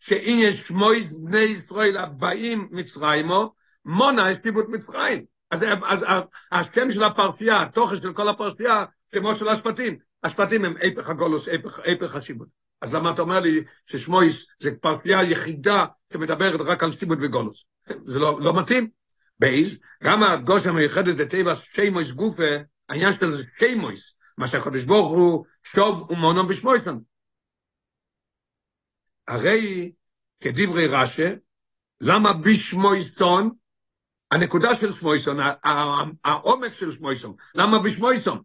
שאם 0.00 0.38
יש 0.42 0.70
מויס 0.70 1.06
בני 1.12 1.38
ישראל 1.38 1.96
הבאים 1.96 2.68
מצרימו, 2.70 3.54
מונה 3.84 4.28
השיבו 4.28 4.60
את 4.60 4.68
מצרים. 4.68 5.24
אז, 5.50 5.64
אז 5.84 6.04
השם 6.52 6.90
של 6.90 7.02
הפרשייה, 7.02 7.62
התוכן 7.62 7.96
של 7.96 8.12
כל 8.12 8.28
הפרשייה, 8.28 8.84
כמו 9.12 9.34
של 9.34 9.48
השפטים. 9.48 9.96
השפטים 10.24 10.64
הם 10.64 10.76
איפך 10.76 11.10
הגולוס, 11.10 11.48
איפך, 11.48 11.80
איפך 11.80 12.16
השיבוד. 12.16 12.48
אז 12.80 12.94
למה 12.94 13.10
אתה 13.10 13.22
אומר 13.22 13.40
לי 13.40 13.64
ששמויס 13.86 14.46
זה 14.60 14.70
פרשייה 14.80 15.22
יחידה 15.22 15.84
שמדברת 16.12 16.60
רק 16.60 16.82
על 16.82 16.92
שיבוד 16.92 17.18
וגולוס? 17.20 17.64
זה 18.04 18.18
לא, 18.18 18.40
לא 18.40 18.60
מתאים. 18.60 19.01
בייז, 19.42 19.78
גם 20.02 20.22
הגוש 20.22 20.66
המיוחדת 20.66 21.30
טבע 21.30 21.56
שימויס 21.56 22.10
גופה, 22.10 22.52
העניין 22.88 23.12
של 23.12 23.32
זה 23.32 23.44
שימויס, 23.58 24.14
מה 24.38 24.48
שהקדוש 24.48 24.84
ברוך 24.84 25.10
הוא 25.10 25.44
שוב 25.62 26.10
ומונו 26.10 26.46
בשמויסון. 26.46 27.02
הרי 29.28 29.92
כדברי 30.40 30.86
רש"א, 30.86 31.34
למה 32.00 32.32
בשמויסון, 32.32 33.50
הנקודה 34.30 34.74
של 34.74 34.92
שמויסון, 34.92 35.36
העומק 36.24 36.74
של 36.74 36.92
שמויסון, 36.92 37.34
למה 37.54 37.78
בשמויסון? 37.78 38.42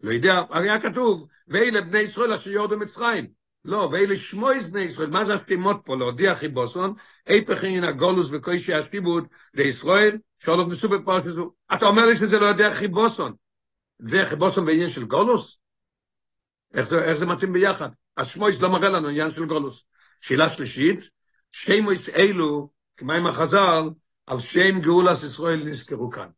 לא 0.00 0.12
יודע, 0.12 0.42
הרי 0.50 0.70
היה 0.70 0.80
כתוב, 0.80 1.28
ואלה 1.48 1.80
בני 1.80 1.98
ישראל 1.98 2.32
אשר 2.32 2.50
יורדו 2.50 2.78
מצרים. 2.78 3.37
לא, 3.64 3.88
ואלה 3.92 4.16
שמויס 4.16 4.66
בני 4.66 4.80
ישראל, 4.80 5.10
מה 5.10 5.24
זה 5.24 5.34
השתימות 5.34 5.80
פה? 5.84 5.96
להודיע 5.96 6.34
חיבוסון, 6.34 6.94
איפך 7.26 7.64
עניין 7.64 7.84
הגולוס 7.84 8.28
וקוישי 8.30 8.74
השיבוד 8.74 9.26
לישראל, 9.54 10.18
שולוף 10.38 10.68
מסו 10.68 10.88
בפרש 10.88 11.24
זו. 11.24 11.52
אתה 11.74 11.86
אומר 11.86 12.06
לי 12.06 12.16
שזה 12.16 12.38
לא 12.38 12.46
יודע 12.46 12.74
חיבוסון. 12.74 13.34
זה 13.98 14.26
חיבוסון 14.26 14.64
בעניין 14.64 14.90
של 14.90 15.04
גולוס? 15.04 15.58
איך 16.74 16.88
זה, 16.88 17.04
איך 17.04 17.18
זה 17.18 17.26
מתאים 17.26 17.52
ביחד? 17.52 17.88
אז 18.16 18.26
שמויס 18.26 18.60
לא 18.60 18.70
מראה 18.70 18.88
לנו 18.88 19.08
עניין 19.08 19.30
של 19.30 19.44
גולוס. 19.44 19.84
שאלה 20.20 20.52
שלישית, 20.52 21.00
שמויס 21.50 22.08
אלו, 22.08 22.70
כמו 22.96 23.12
עם 23.12 23.26
החז"ל, 23.26 23.90
על 24.26 24.38
שם 24.38 24.80
גאולס 24.80 25.22
ישראל 25.22 25.64
נזכרו 25.64 26.10
כאן. 26.10 26.28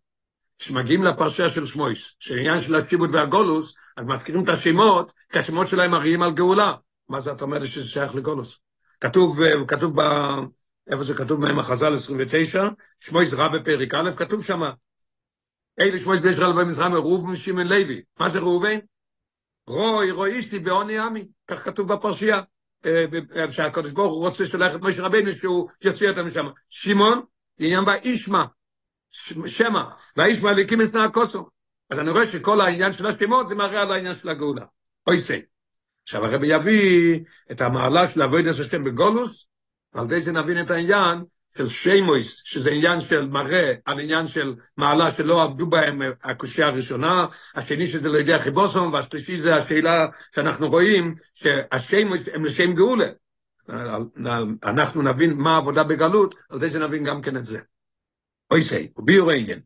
כשמגיעים 0.58 1.02
לפרשיה 1.02 1.50
של 1.50 1.66
שמויס, 1.66 2.14
שעניין 2.18 2.62
של 2.62 2.74
השיבוד 2.74 3.14
והגולוס, 3.14 3.74
אז 3.96 4.04
מזכירים 4.06 4.44
את 4.44 4.48
השמות, 4.48 5.12
כי 5.32 5.38
השמות 5.38 5.66
שלהם 5.66 5.90
מראים 5.90 6.22
על 6.22 6.30
גאולה. 6.30 6.74
מה 7.10 7.20
זה 7.20 7.32
אתה 7.32 7.44
אומר 7.44 7.64
שזה 7.64 7.88
שייך 7.88 8.14
לגולוס? 8.14 8.60
כתוב, 9.00 9.38
כתוב 9.68 10.02
ב... 10.02 10.04
איפה 10.90 11.04
זה 11.04 11.14
כתוב 11.14 11.40
מהם 11.40 11.58
החז"ל 11.58 11.94
29, 11.94 12.68
שמויס 13.00 13.32
רע 13.32 13.48
בפרק 13.48 13.94
א', 13.94 14.10
כתוב 14.16 14.44
שמה. 14.44 14.72
אלה 15.80 15.98
שמויס 15.98 16.20
בישראל 16.20 16.52
במזרם, 16.52 16.94
ראובן 16.94 17.36
שמעון 17.36 17.66
לוי. 17.66 18.02
מה 18.20 18.28
זה 18.28 18.38
ראובן? 18.38 18.78
רוי, 19.66 20.10
רואיסטי 20.10 20.58
בעוני 20.58 20.98
עמי, 20.98 21.28
כך 21.46 21.64
כתוב 21.64 21.92
בפרשייה. 21.92 22.40
שהקדוש 23.48 23.92
ברוך 23.92 24.12
הוא 24.12 24.26
רוצה 24.26 24.46
שלח 24.46 24.74
את 24.74 24.80
משה 24.80 25.02
רבינו 25.02 25.32
שהוא 25.32 25.68
יוציא 25.82 26.10
אותם 26.10 26.26
משם. 26.26 26.46
שמעון, 26.68 27.22
עניין 27.58 27.84
והאישמה, 27.86 28.46
שמע, 29.46 29.82
והאישמה 30.16 30.52
להקים 30.52 30.82
את 30.82 30.94
נעקוסו. 30.94 31.48
אז 31.90 31.98
אני 31.98 32.10
רואה 32.10 32.26
שכל 32.26 32.60
העניין 32.60 32.92
של 32.92 33.06
השמות 33.06 33.48
זה 33.48 33.54
מראה 33.54 33.82
על 33.82 33.92
העניין 33.92 34.14
של 34.14 34.28
הגאולה. 34.28 34.64
אוי 35.06 35.20
סי. 35.20 35.42
עכשיו 36.10 36.26
הרבי 36.26 36.46
יביא 36.46 37.20
את 37.52 37.60
המעלה 37.60 38.08
של 38.08 38.22
אבויד 38.22 38.46
השם 38.46 38.84
בגולוס, 38.84 39.46
ועל 39.94 40.04
ידי 40.04 40.20
זה 40.20 40.32
נבין 40.32 40.60
את 40.60 40.70
העניין 40.70 41.24
של 41.56 41.68
שיימויס, 41.68 42.42
שזה 42.44 42.70
עניין 42.70 43.00
של 43.00 43.26
מראה 43.26 43.72
על 43.84 44.00
עניין 44.00 44.26
של 44.26 44.54
מעלה 44.76 45.10
שלא 45.10 45.42
עבדו 45.42 45.66
בהם 45.66 46.02
הקושייה 46.22 46.66
הראשונה, 46.66 47.26
השני 47.54 47.86
שזה 47.86 48.08
לא 48.08 48.18
יודע 48.18 48.38
חיבוסום, 48.38 48.92
והשלישי 48.92 49.40
זה 49.40 49.56
השאלה 49.56 50.06
שאנחנו 50.34 50.70
רואים 50.70 51.14
שהשיימויס 51.34 52.28
הם 52.34 52.44
לשם 52.44 52.72
גאולה. 52.72 53.08
אנחנו 54.64 55.02
נבין 55.02 55.32
מה 55.36 55.54
העבודה 55.54 55.84
בגלות, 55.84 56.34
על 56.48 56.56
ידי 56.56 56.70
זה 56.70 56.78
נבין 56.78 57.04
גם 57.04 57.22
כן 57.22 57.36
את 57.36 57.44
זה. 57.44 57.60
אוי 58.50 58.64
סי, 58.64 58.88
וביור 58.96 59.30
העניין. 59.30 59.60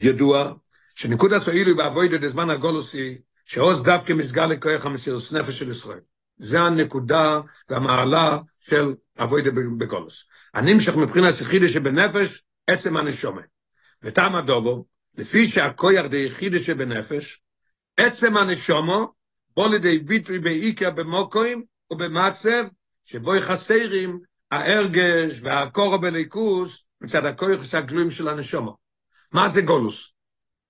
ידוע 0.00 0.52
שנקודה 0.94 1.40
סוהילו 1.40 1.76
בעבודה 1.76 2.18
דזמן 2.18 2.50
הגולוסי, 2.50 3.18
שעוז 3.44 3.82
דווקא 3.82 4.12
מסגר 4.12 4.46
לכוח 4.46 4.86
המסירות 4.86 5.32
נפש 5.32 5.58
של 5.58 5.70
ישראל. 5.70 6.00
זה 6.36 6.60
הנקודה 6.60 7.40
והמעלה 7.68 8.38
של 8.60 8.94
עבודה 9.18 9.50
בגולוס. 9.78 10.26
הנמשך 10.54 10.96
מבחינת 10.96 11.40
יחידה 11.40 11.68
שבנפש, 11.68 12.42
עצם 12.66 12.96
הנשומה. 12.96 13.42
וטעם 14.02 14.34
הדובו, 14.34 14.84
לפי 15.14 15.48
שהכויח 15.48 16.06
די 16.06 16.16
יחידה 16.16 16.58
שבנפש, 16.58 17.40
עצם 17.96 18.36
הנשומו, 18.36 19.12
בוא 19.56 19.68
לידי 19.68 19.98
ביטוי 19.98 20.38
בעיקר 20.38 20.90
במוקוים 20.90 21.64
ובמצב, 21.92 22.64
שבו 23.04 23.34
יחסרים 23.34 24.20
ההרגש 24.50 25.38
והקורו 25.42 25.98
בליכוס, 25.98 26.84
מצד 27.00 27.26
הכויח 27.26 27.74
הגלויים 27.74 28.10
של 28.10 28.28
הנשומו. 28.28 28.76
מה 29.32 29.48
זה 29.48 29.62
גולוס? 29.62 30.11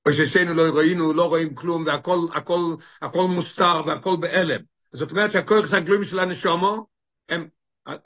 או 0.07 0.13
ששיינו 0.13 0.55
לא 0.55 0.63
ראינו, 0.79 1.13
לא 1.13 1.29
רואים 1.29 1.55
כלום, 1.55 1.87
והכל 1.87 2.19
הכל, 2.35 2.75
הכל 3.03 3.29
מוסתר 3.29 3.83
והכל 3.87 4.17
בהלם. 4.21 4.61
זאת 4.93 5.11
אומרת 5.11 5.33
שהכויח 5.33 5.73
הגלויים 5.73 6.05
של 6.05 6.19
הנשומו, 6.21 6.87
הם, 7.29 7.49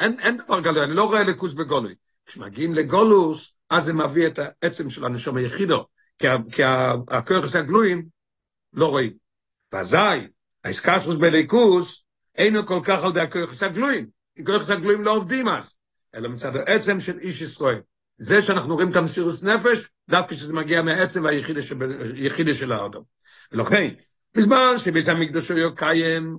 אין, 0.00 0.20
אין 0.20 0.36
דבר 0.36 0.60
גלוי, 0.60 0.84
אני 0.84 0.94
לא 0.94 1.04
רואה 1.04 1.22
ליכוס 1.22 1.52
בגולוי. 1.52 1.94
כשמגיעים 2.26 2.74
לגולוס, 2.74 3.52
אז 3.70 3.84
זה 3.84 3.92
מביא 3.92 4.26
את 4.26 4.38
העצם 4.38 4.90
של 4.90 5.04
הנשום 5.04 5.36
היחידו, 5.36 5.86
כי, 6.18 6.26
כי 6.52 6.62
הכוח 7.08 7.54
הגלויים 7.54 8.06
לא 8.72 8.90
רואים. 8.90 9.12
ואזי, 9.72 9.96
האסקסרוס 10.64 11.16
בליכוס, 11.16 12.04
אינו 12.36 12.66
כל 12.66 12.80
כך 12.84 13.04
על 13.04 13.12
די 13.12 13.20
הכוח 13.20 13.62
הגלויים, 13.62 14.06
כי 14.36 14.44
כוח 14.44 14.70
הגלויים 14.70 15.02
לא 15.02 15.10
עובדים 15.10 15.48
אז, 15.48 15.76
אלא 16.14 16.28
מצד 16.28 16.56
העצם 16.56 17.00
של 17.00 17.18
איש 17.18 17.40
ישראל. 17.40 17.80
זה 18.18 18.42
שאנחנו 18.42 18.74
רואים 18.74 18.90
את 18.90 18.96
המסירוס 18.96 19.42
נפש, 19.42 19.78
דווקא 20.10 20.34
שזה 20.34 20.52
מגיע 20.52 20.82
מהעצם 20.82 21.24
והיחידי 21.24 22.54
של 22.54 22.72
האדם. 22.72 23.00
ולכן, 23.52 23.88
בזמן 24.34 24.74
שבית 24.76 25.08
המקדוש 25.08 25.50
היה 25.50 25.70
קיים, 25.76 26.38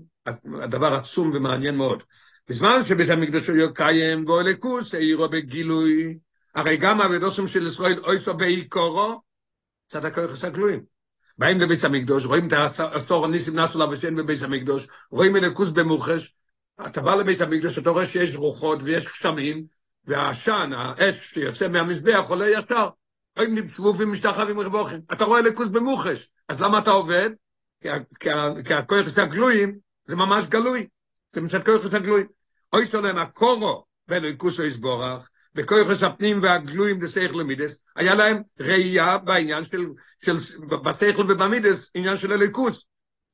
הדבר 0.62 0.94
עצום 0.94 1.32
ומעניין 1.34 1.76
מאוד, 1.76 2.04
בזמן 2.50 2.86
שבית 2.86 3.10
המקדוש 3.10 3.50
היה 3.50 3.68
קיים, 3.74 4.26
ואולקוס 4.28 4.94
העירו 4.94 5.30
בגילוי, 5.30 6.18
הרי 6.56 6.78
גם 6.78 7.02
אבידוסם 7.02 7.48
של 7.48 7.68
ישראל 7.68 8.00
אויסו 8.00 8.34
בעיקורו, 8.34 9.22
צד 9.88 10.06
הכוח 10.06 10.44
הגלויים. 10.44 10.84
באים 11.38 11.62
לביס 11.62 11.86
המקדוש, 11.86 12.26
רואים 12.26 12.48
את 12.48 12.54
העשור 12.54 13.26
הניסים 13.26 13.60
נסו 13.60 13.80
לבשן 13.80 14.16
בביס 14.16 14.44
המקדוש, 14.44 14.88
רואים 15.12 15.36
אלוקוס 15.36 15.70
במוחש, 15.70 16.36
אתה 16.88 17.02
בא 17.02 17.16
לביס 17.16 17.42
המקדוש, 17.42 17.78
אתה 17.78 17.90
רואה 17.90 18.06
שיש 18.06 18.36
רוחות 18.36 18.80
ויש 18.84 19.06
גשמים, 19.06 19.66
והעשן, 20.08 20.72
האש 20.76 21.34
שיוצא 21.34 21.68
מהמזבח 21.68 22.26
עולה 22.28 22.50
ישר. 22.50 22.90
רואים 23.38 23.68
צבובים 23.68 24.12
משתחווים 24.12 24.60
רווחים. 24.60 25.02
אתה 25.14 25.26
רואה 25.26 25.40
אלוקוס 25.40 25.68
במוחש, 25.68 26.30
אז 26.50 26.62
למה 26.62 26.80
אתה 26.80 26.92
עובד? 26.92 27.30
כי 28.64 28.74
הכוח 28.74 29.18
הגלויים 29.18 29.78
זה 30.06 30.16
ממש 30.16 30.46
גלוי. 30.46 30.88
זה 31.34 31.42
מצד 31.42 31.66
כוח 31.66 31.94
הגלויים. 31.94 32.28
אויסו 32.74 33.02
להם 33.02 33.18
הקורו 33.18 33.86
באלוקוס 34.08 34.60
יסבורך, 34.60 35.30
בכויכוס 35.56 36.04
הפנים 36.04 36.40
והגלויים 36.42 37.00
בסייכל 37.00 37.42
ומידס, 37.42 37.82
היה 37.96 38.16
להם 38.16 38.42
ראייה 38.60 39.18
בעניין 39.18 39.64
של, 39.64 39.86
של 40.26 40.38
בסייכל 40.84 41.32
ובמידס, 41.32 41.92
עניין 41.94 42.18
של 42.18 42.32
הליכוס. 42.32 42.86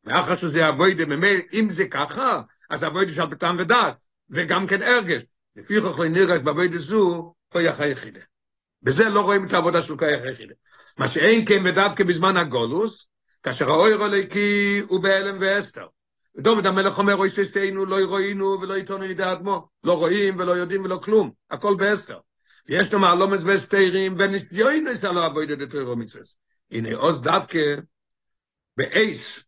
ואחר 0.05 0.35
שזה 0.35 0.61
דממי, 0.97 1.41
אם 1.53 1.69
זה 1.69 1.87
ככה, 1.87 2.41
אז 2.69 2.83
אבוי 2.83 3.07
של 3.07 3.29
פתם 3.31 3.55
ודעת, 3.59 4.03
וגם 4.29 4.67
כן 4.67 4.81
ארגש. 4.81 5.21
לפי 5.55 5.81
כך 5.81 5.99
לא 5.99 6.07
נרגש 6.07 6.41
באבוי 6.41 6.67
דזו, 6.67 7.33
כויח 7.49 7.79
היחידה. 7.79 8.19
בזה 8.81 9.09
לא 9.09 9.21
רואים 9.21 9.45
את 9.45 9.53
העבודה 9.53 9.81
של 9.81 9.97
כויח 9.97 10.21
היחידה. 10.23 10.53
מה 10.97 11.07
שאין 11.07 11.45
כן 11.45 11.65
ודווקא 11.65 12.03
בזמן 12.03 12.37
הגולוס, 12.37 13.07
כאשר 13.43 13.69
האויר 13.69 14.03
הליקי 14.03 14.81
הוא 14.87 15.03
בהלם 15.03 15.37
ואסתר. 15.39 15.87
ודוד 16.35 16.65
המלך 16.65 16.97
אומר, 16.97 17.15
אוי 17.15 17.29
ששתינו 17.29 17.85
לא 17.85 17.97
רואים 18.05 18.41
ולא 18.41 18.73
עיתונו 18.75 19.05
ידע 19.05 19.31
אדמו. 19.31 19.67
לא 19.83 19.97
רואים 19.97 20.39
ולא 20.39 20.51
יודעים 20.51 20.83
ולא 20.83 20.99
כלום. 21.03 21.31
הכל 21.51 21.75
בעשר. 21.75 22.19
ויש 22.69 22.93
לו 22.93 22.99
מעלומס 22.99 23.41
וסתירים, 23.45 24.15
וניסיון 24.17 24.87
ניסה 24.87 25.11
לא 25.11 25.25
אבוי 25.25 25.45
דדי 25.45 25.67
תוירו 25.67 25.95
מצווס. 25.95 26.35
הנה 26.71 26.95
עוז 26.95 27.21
דווקא 27.21 27.59
באייס, 28.77 29.43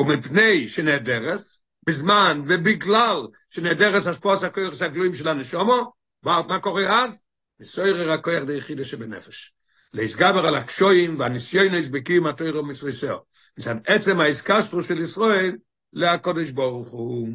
ומפני 0.00 0.68
שנהדרס, 0.68 1.62
בזמן 1.86 2.42
ובגלל 2.46 3.26
שנהדרס 3.50 4.06
השפוס 4.06 4.42
הכוח 4.42 4.82
הגלויים 4.82 5.14
של 5.14 5.28
הנשומו, 5.28 5.92
מה 6.22 6.60
קורה 6.60 7.04
אז? 7.04 7.20
מסוירר 7.60 8.10
הכוח 8.10 8.44
די 8.46 8.56
יחידה 8.56 8.84
שבנפש. 8.84 9.52
להסגבר 9.92 10.46
על 10.46 10.54
הקשויים 10.54 11.18
והניסיון 11.18 11.74
הסבקים 11.74 12.26
התוירו 12.26 12.62
מצוויסר. 12.66 13.18
מצד 13.58 13.74
עצם 13.86 14.20
ההסקסטרו 14.20 14.82
של 14.82 15.00
ישראל, 15.00 15.56
לקודש 15.92 16.50
ברוך 16.50 16.88
הוא. 16.88 17.28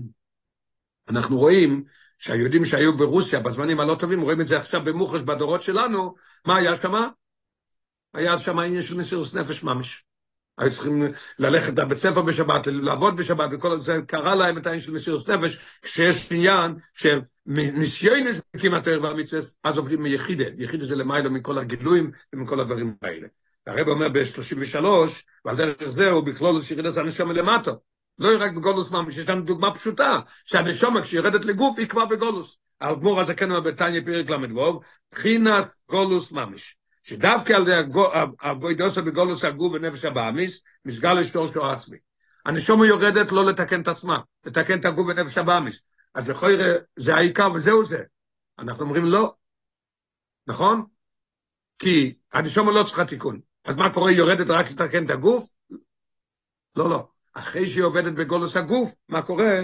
אנחנו 1.10 1.38
רואים 1.38 1.84
שהיהודים 2.18 2.66
שהיו 2.66 2.98
ברוסיה 2.98 3.40
בזמנים 3.40 3.80
הלא 3.80 3.96
טובים, 4.00 4.22
רואים 4.22 4.42
את 4.42 4.48
זה 4.48 4.58
עכשיו 4.58 4.84
במוחש 4.84 5.22
בדורות 5.22 5.62
שלנו, 5.62 6.16
מה 6.46 6.58
היה 6.58 6.76
שמה? 6.82 7.08
היה 8.14 8.38
שם 8.38 8.60
עניין 8.60 8.82
של 8.82 8.98
מסירות 8.98 9.34
נפש 9.34 9.64
ממש. 9.64 10.04
היו 10.58 10.72
צריכים 10.72 11.04
ללכת 11.40 11.80
לבית 11.80 11.98
ספר 11.98 12.22
בשבת, 12.22 12.68
לעבוד 12.68 13.18
בשבת, 13.18 13.50
וכל 13.52 13.80
זה 13.80 14.00
קרה 14.08 14.36
להם 14.36 14.58
את 14.58 14.66
העניין 14.66 14.82
של 14.84 14.94
מסירות 14.94 15.30
נפש, 15.30 15.60
כשיש 15.82 16.32
עניין 16.32 16.76
של 16.94 17.22
ניסיון 17.46 18.20
כמעט 18.60 18.88
ערב 18.88 19.06
המצווה, 19.06 19.42
אז 19.64 19.78
עובדים 19.78 20.04
מיחידה, 20.04 20.46
יחידה 20.58 20.86
זה 20.86 20.96
למעלה 20.96 21.30
מכל 21.30 21.58
הגילויים 21.58 22.12
ומכל 22.34 22.60
הדברים 22.60 22.96
האלה. 23.02 23.28
הרב 23.68 23.88
אומר 23.88 24.10
ב-33, 24.10 24.86
ועל 25.46 25.58
דרך 25.58 25.84
זה 25.88 26.10
הוא 26.10 26.24
בכלול 26.24 26.62
שירידת 26.62 26.98
הנשום 26.98 27.30
מלמטו. 27.30 27.72
לא 28.20 28.30
רק 28.40 28.52
בגולוס 28.52 28.92
ממש, 28.92 29.18
יש 29.18 29.30
לנו 29.30 29.42
דוגמה 29.42 29.74
פשוטה, 29.74 30.20
שהנשומה 30.44 31.02
כשיורדת 31.02 31.46
לגוף 31.46 31.80
היא 31.80 31.88
כבר 31.88 32.06
בגולוס. 32.06 32.58
על 32.80 32.96
גמור 32.96 33.22
הזה 33.22 33.34
כן 33.34 33.64
בתניא 33.64 34.02
פרק 34.06 34.30
ל"ו, 34.30 34.82
בחינת 35.12 35.66
גולוס 35.90 36.32
ממש. 36.32 36.78
שדווקא 37.04 37.54
על 37.54 37.62
ידי 37.62 37.82
אבוידוסה 38.42 39.02
בגולוס 39.02 39.44
הגוף 39.44 39.74
ונפש 39.74 40.06
הבאמיס, 40.06 40.62
מסגל 40.86 41.14
לשתור 41.14 41.48
שור 41.48 41.68
עצמי. 41.68 41.98
הנשומה 42.46 42.88
יורדת 42.88 43.32
לא 43.32 43.46
לתקן 43.46 43.82
את 43.82 43.88
עצמה, 43.88 44.20
לתקן 44.46 44.80
את 44.80 44.86
הגוף 44.86 45.08
ונפש 45.08 45.38
הבאמיס. 45.38 45.80
אז 46.14 46.30
לכוי 46.30 46.54
זה 46.96 47.16
העיקר 47.16 47.52
וזהו 47.52 47.86
זה. 47.86 48.04
אנחנו 48.60 48.84
אומרים 48.84 49.06
לא. 49.06 49.34
נכון? 50.48 50.86
כי 51.80 52.14
הנשומה 52.34 52.72
לא 52.72 52.84
צריכה 52.84 53.06
תיקון. 53.06 53.40
אז 53.66 53.78
מה 53.78 53.94
קורה? 53.94 54.10
היא 54.10 54.18
יורדת 54.18 54.50
רק 54.50 54.72
לתקן 54.72 55.06
את 55.06 55.10
הגוף? 55.10 55.50
לא, 56.76 56.90
לא. 56.90 57.08
אחרי 57.34 57.66
שהיא 57.66 57.84
עובדת 57.84 58.14
בגולוס 58.14 58.58
הגוף, 58.58 58.96
מה 59.10 59.22
קורה? 59.22 59.60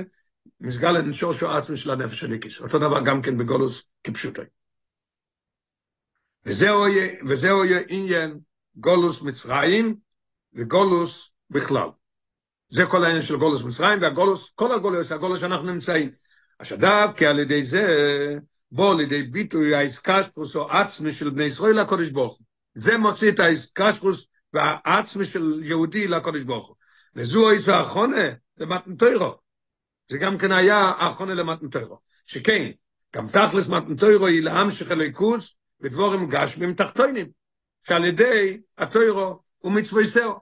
מסגל 0.60 0.92
לנשור 0.92 1.34
שור 1.34 1.52
עצמי 1.52 1.78
של 1.78 1.92
הנפש 1.92 2.20
של 2.20 2.34
איקיס. 2.34 2.62
אותו 2.62 2.80
דבר 2.80 3.00
גם 3.06 3.22
כן 3.22 3.38
בגולוס 3.38 3.84
כפשוטו. 4.04 4.42
וזהו, 6.46 6.86
וזהו 7.28 7.64
עניין 7.88 8.40
גולוס 8.76 9.22
מצרים 9.22 9.96
וגולוס 10.54 11.30
בכלל. 11.50 11.90
זה 12.70 12.86
כל 12.86 13.04
העניין 13.04 13.22
של 13.22 13.36
גולוס 13.36 13.62
מצרים 13.62 14.02
והגולוס, 14.02 14.52
כל 14.56 14.72
הגולוס, 14.72 15.12
הגולוס 15.12 15.40
שאנחנו 15.40 15.74
נמצאים. 15.74 16.12
עכשיו 16.60 16.78
דווקא 16.80 17.26
על 17.26 17.40
ידי 17.40 17.64
זה, 17.64 18.38
בוא 18.72 18.96
לידי 18.96 19.24
ביטוי 19.24 19.76
האיסקספוס 19.76 20.56
או 20.56 20.72
עצמי 20.72 21.14
של 21.14 21.30
בני 21.30 21.44
ישראל 21.44 21.82
לקודש 21.82 22.10
ברוך. 22.10 22.40
זה 22.76 22.98
מוציא 22.98 23.32
את 23.32 23.40
האיסקספוס 23.40 24.28
והעצמי 24.54 25.26
של 25.26 25.62
יהודי 25.64 26.08
לקודש 26.08 26.44
ברוך. 26.44 26.76
וזו 27.16 27.52
איזו 27.52 27.72
האחרונה 27.72 28.30
למתנתוירו. 28.58 29.34
זה 30.10 30.18
גם 30.18 30.38
כן 30.38 30.52
היה 30.52 30.78
האחרונה 30.78 31.34
למתנתוירו. 31.34 32.00
שכן, 32.26 32.72
גם 33.16 33.28
תכלס 33.28 33.68
מתנתוירו 33.68 34.28
היא 34.28 34.42
להמשיך 34.42 34.92
הליכוס 34.92 35.59
בדבורים 35.82 36.30
גשמים 36.30 36.74
תחתונים, 36.74 37.30
שעל 37.88 38.06
ידי 38.06 38.62
התוירו 38.78 39.40
סאו. 40.14 40.40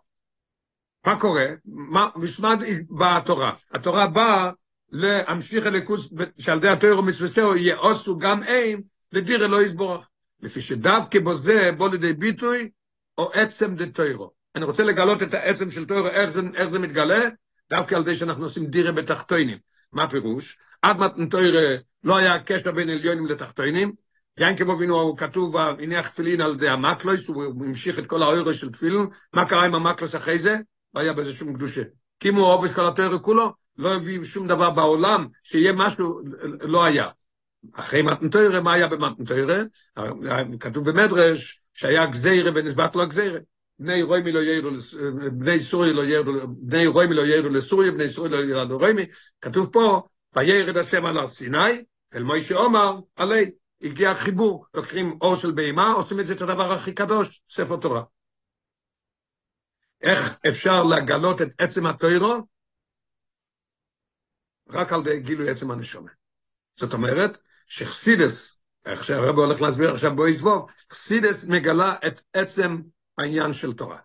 מה 1.06 1.20
קורה? 1.20 1.46
מה, 1.66 2.10
משמד 2.16 2.60
באה 2.90 3.18
התורה. 3.18 3.54
התורה 3.72 4.08
באה 4.08 4.52
להמשיך 4.92 5.66
הליכוס, 5.66 6.10
שעל 6.40 6.58
ידי 6.58 6.70
התוירו 6.70 7.04
מצווה 7.04 7.30
סאו 7.30 7.56
יהיה 7.56 7.76
עושו 7.76 8.18
גם 8.18 8.44
איים, 8.44 8.82
לדיר 9.12 9.46
אלוהי 9.46 9.66
יסבורך. 9.66 10.10
לפי 10.42 10.62
שדווקא 10.62 11.20
בו 11.20 11.34
זה 11.34 11.72
בוא 11.78 11.90
לידי 11.90 12.14
ביטוי, 12.14 12.70
או 13.18 13.32
עצם 13.34 13.76
דתוירו. 13.76 14.32
אני 14.56 14.66
רוצה 14.66 14.84
לגלות 14.84 15.24
את 15.24 15.34
העצם 15.34 15.72
של 15.72 15.86
תוירו, 15.86 16.08
איך 16.08 16.30
זה, 16.30 16.42
איך 16.56 16.68
זה 16.68 16.80
מתגלה, 16.80 17.22
דווקא 17.70 17.96
על 17.96 18.06
זה 18.06 18.16
שאנחנו 18.16 18.44
עושים 18.44 18.66
דירה 18.66 18.92
בתחתונים. 18.92 19.58
מה 19.92 20.04
הפירוש? 20.04 20.58
עד 20.82 20.98
מתן 20.98 21.30
תוירו 21.30 21.78
לא 22.04 22.18
היה 22.18 22.40
קשר 22.40 22.72
בין 22.72 22.90
עליונים 22.90 23.28
לתחתונים, 23.28 23.94
ינקב 24.40 24.70
אבינו 24.70 25.02
הוא 25.02 25.18
כתוב, 25.18 25.58
הניח 25.58 26.08
תפילין 26.10 26.42
על 26.42 26.54
ידי 26.54 26.70
המקלוס, 26.70 27.28
הוא 27.28 27.44
המשיך 27.44 28.00
את 28.00 28.06
כל 28.06 28.24
האוירו 28.24 28.54
של 28.54 28.72
תפילין, 28.72 29.08
מה 29.34 29.46
קרה 29.46 29.66
עם 29.66 29.76
המקלוס 29.76 30.16
אחרי 30.16 30.40
זה? 30.40 30.58
לא 30.94 31.02
היה 31.02 31.14
בזה 31.14 31.32
שום 31.32 31.54
קדושה. 31.54 31.82
כי 32.20 32.30
אם 32.30 32.36
הוא 32.36 32.46
עובד 32.46 32.72
כל 32.72 32.88
התוירו 32.88 33.24
כולו, 33.24 33.54
לא 33.78 33.96
הביא 33.96 34.24
שום 34.24 34.48
דבר 34.48 34.70
בעולם, 34.70 35.28
שיהיה 35.44 35.74
משהו, 35.74 36.22
לא 36.62 36.86
היה. 36.86 37.08
אחרי 37.74 38.02
מתנתוירה, 38.02 38.62
מה 38.62 38.74
היה 38.74 38.88
במתנתוירה? 38.88 39.64
כתוב 40.60 40.90
במדרש 40.90 41.62
שהיה 41.74 42.06
גזירה 42.06 42.52
ונסבט 42.56 42.96
לו 42.96 43.02
הגזירה. 43.02 43.40
בני 43.80 44.02
רוימי 44.02 44.32
לא 44.32 44.40
יעירו, 44.40 44.70
בני 45.32 45.60
סורי 45.60 45.94
לא 45.94 46.02
יעירו, 46.02 46.34
בני 46.48 46.88
רוימי 46.88 47.14
לא 47.14 47.22
יעירו 47.22 47.50
לסורי, 47.50 47.92
בני 47.92 48.10
סורי 48.10 48.30
לא 48.30 48.36
יעירו 48.36 48.66
לרוימי. 48.70 49.06
כתוב 49.42 49.70
פה, 49.72 50.02
וירד 50.36 50.78
השם 50.78 51.06
על 51.06 51.18
הר 51.18 51.28
סיני, 51.28 51.84
אל 52.16 52.24
מוישה 52.24 52.56
עומר, 52.56 53.00
עלי. 53.16 53.52
הגיע 53.82 54.16
חיבור, 54.16 54.66
לוקחים 54.74 55.18
אור 55.22 55.36
של 55.36 55.52
בהמה, 55.52 55.92
עושים 55.92 56.20
את 56.20 56.26
זה 56.26 56.34
את 56.34 56.42
הדבר 56.42 56.72
הכי 56.72 56.94
קדוש, 56.94 57.42
ספר 57.50 57.78
תורה. 57.78 58.04
איך 60.02 60.38
אפשר 60.48 60.84
לגלות 60.84 61.42
את 61.42 61.62
עצם 61.62 61.86
התוירו? 61.86 62.48
רק 64.70 64.94
על 64.94 65.04
די 65.04 65.20
גילוי 65.20 65.50
עצם 65.50 65.72
הנשומה. 65.72 66.12
זאת 66.80 66.94
אומרת, 66.94 67.38
שחסידס, 67.68 68.62
איך 68.86 69.04
שהרב 69.04 69.38
הולך 69.38 69.62
להסביר 69.62 69.94
עכשיו 69.94 70.16
בו 70.16 70.28
יסבוב, 70.28 70.72
חסידס 70.92 71.44
מגלה 71.44 71.96
את 72.08 72.22
עצם 72.34 72.82
העניין 73.18 73.54
של 73.54 73.74
תורה. 73.74 74.00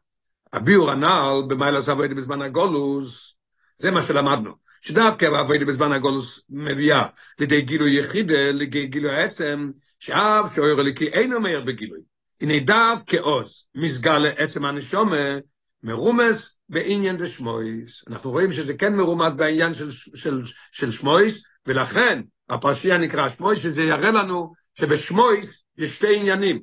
הביאור 0.52 0.90
הנ"ל 0.90 1.42
במיילה 1.48 1.82
סבוידי 1.82 2.14
בזמן 2.14 2.42
הגולוס, 2.42 3.36
זה 3.78 3.90
מה 3.90 4.02
שלמדנו. 4.02 4.61
שדווקא 4.82 5.30
בעבודי 5.30 5.64
בזמן 5.64 5.92
הגולוס 5.92 6.40
מביאה 6.50 7.06
לידי 7.38 7.60
גילוי 7.60 7.90
יחידה, 7.90 8.50
לידי 8.52 8.86
גילוי 8.86 9.10
העצם, 9.10 9.70
שאף 9.98 10.54
שאויר 10.54 10.80
אליקי 10.80 11.08
אינו 11.08 11.40
מאיר 11.40 11.60
בגילוי. 11.60 12.00
הנה 12.40 12.60
דווקא 12.60 13.16
עוז, 13.16 13.66
מסגר 13.74 14.18
לעצם 14.18 14.64
הנשומה, 14.64 15.38
מרומס 15.82 16.56
בעניין 16.68 17.16
דשמויס. 17.16 18.04
אנחנו 18.08 18.30
רואים 18.30 18.52
שזה 18.52 18.74
כן 18.74 18.94
מרומז 18.94 19.34
בעניין 19.34 19.74
של, 19.74 19.90
של, 19.90 20.42
של 20.72 20.92
שמויס, 20.92 21.42
ולכן 21.66 22.22
הפרשייה 22.48 22.98
נקרא 22.98 23.28
שמויס, 23.28 23.58
שזה 23.58 23.82
יראה 23.82 24.10
לנו 24.10 24.52
שבשמויס 24.74 25.64
יש 25.78 25.96
שתי 25.96 26.16
עניינים. 26.16 26.62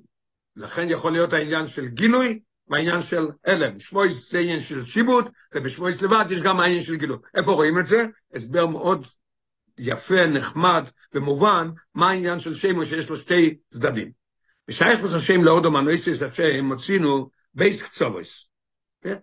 לכן 0.56 0.90
יכול 0.90 1.12
להיות 1.12 1.34
העניין 1.34 1.68
של 1.68 1.88
גילוי 1.88 2.40
והעניין 2.70 3.02
של 3.02 3.28
הלם. 3.46 3.80
שמויס 3.80 4.32
זה 4.32 4.40
עניין 4.40 4.60
של 4.60 4.84
שיבוט, 4.84 5.26
ובשמויס 5.56 6.02
לבד 6.02 6.26
יש 6.30 6.42
גם 6.42 6.60
העניין 6.60 6.82
של 6.82 6.96
גילוי. 6.96 7.18
איפה 7.36 7.52
רואים 7.52 7.80
את 7.80 7.88
זה? 7.88 8.06
הסבר 8.34 8.68
מאוד 8.68 9.08
יפה, 9.78 10.28
נחמד 10.28 10.84
ומובן, 11.14 11.70
מה 11.96 12.10
העניין 12.10 12.40
של 12.40 12.56
שם 12.56 12.86
שיש 12.86 13.10
לו 13.10 13.16
שתי 13.16 13.58
צדדים. 13.70 14.12
בשייך 14.68 15.14
השם 15.14 15.44
לאודו 15.44 15.72
מנויסיס 15.72 16.22
השם 16.22 16.66
מוצינו 16.66 17.30
בייס 17.54 17.82
קצובוס. 17.82 18.46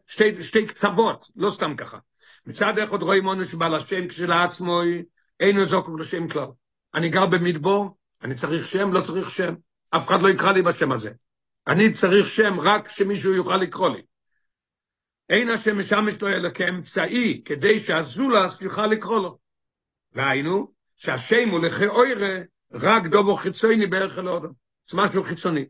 שתי, 0.07 0.45
שתי 0.45 0.67
קצוות, 0.67 1.31
לא 1.37 1.51
סתם 1.51 1.77
ככה. 1.77 1.99
מצד 2.47 2.79
אחד 2.79 3.03
רואים 3.03 3.25
עונש 3.25 3.55
בעל 3.55 3.75
השם 3.75 4.09
כשלעצמו, 4.09 4.81
אינו 5.41 5.65
זוקוק 5.65 6.01
לשם 6.01 6.29
כלל. 6.29 6.47
אני 6.95 7.09
גר 7.09 7.27
במדבור, 7.27 7.97
אני 8.23 8.35
צריך 8.35 8.67
שם, 8.67 8.93
לא 8.93 9.01
צריך 9.01 9.31
שם. 9.31 9.55
אף 9.91 10.07
אחד 10.07 10.23
לא 10.23 10.29
יקרא 10.29 10.53
לי 10.53 10.63
בשם 10.63 10.93
הזה. 10.93 11.11
אני 11.69 11.93
צריך 11.93 12.29
שם 12.29 12.61
רק 12.61 12.89
שמישהו 12.89 13.35
יוכל 13.35 13.57
לקרוא 13.57 13.89
לי. 13.89 14.03
אין 15.29 15.49
השם 15.49 15.79
משמש 15.79 16.21
לו 16.21 16.29
אלא 16.29 16.51
כאמצעי 16.51 17.43
כדי 17.45 17.81
שהזולס 17.81 18.61
יוכל 18.61 18.87
לקרוא 18.87 19.19
לו. 19.19 19.39
והיינו, 20.13 20.73
שהשם 20.97 21.49
הוא 21.49 21.61
לכי 21.61 21.87
אוירה 21.87 22.39
רק 22.73 23.07
דובו 23.07 23.37
חיצוני 23.37 23.87
בערך 23.87 24.19
אל 24.19 24.29
אודו. 24.29 24.49
זה 24.91 24.97
משהו 24.97 25.25
חיצוני. 25.25 25.65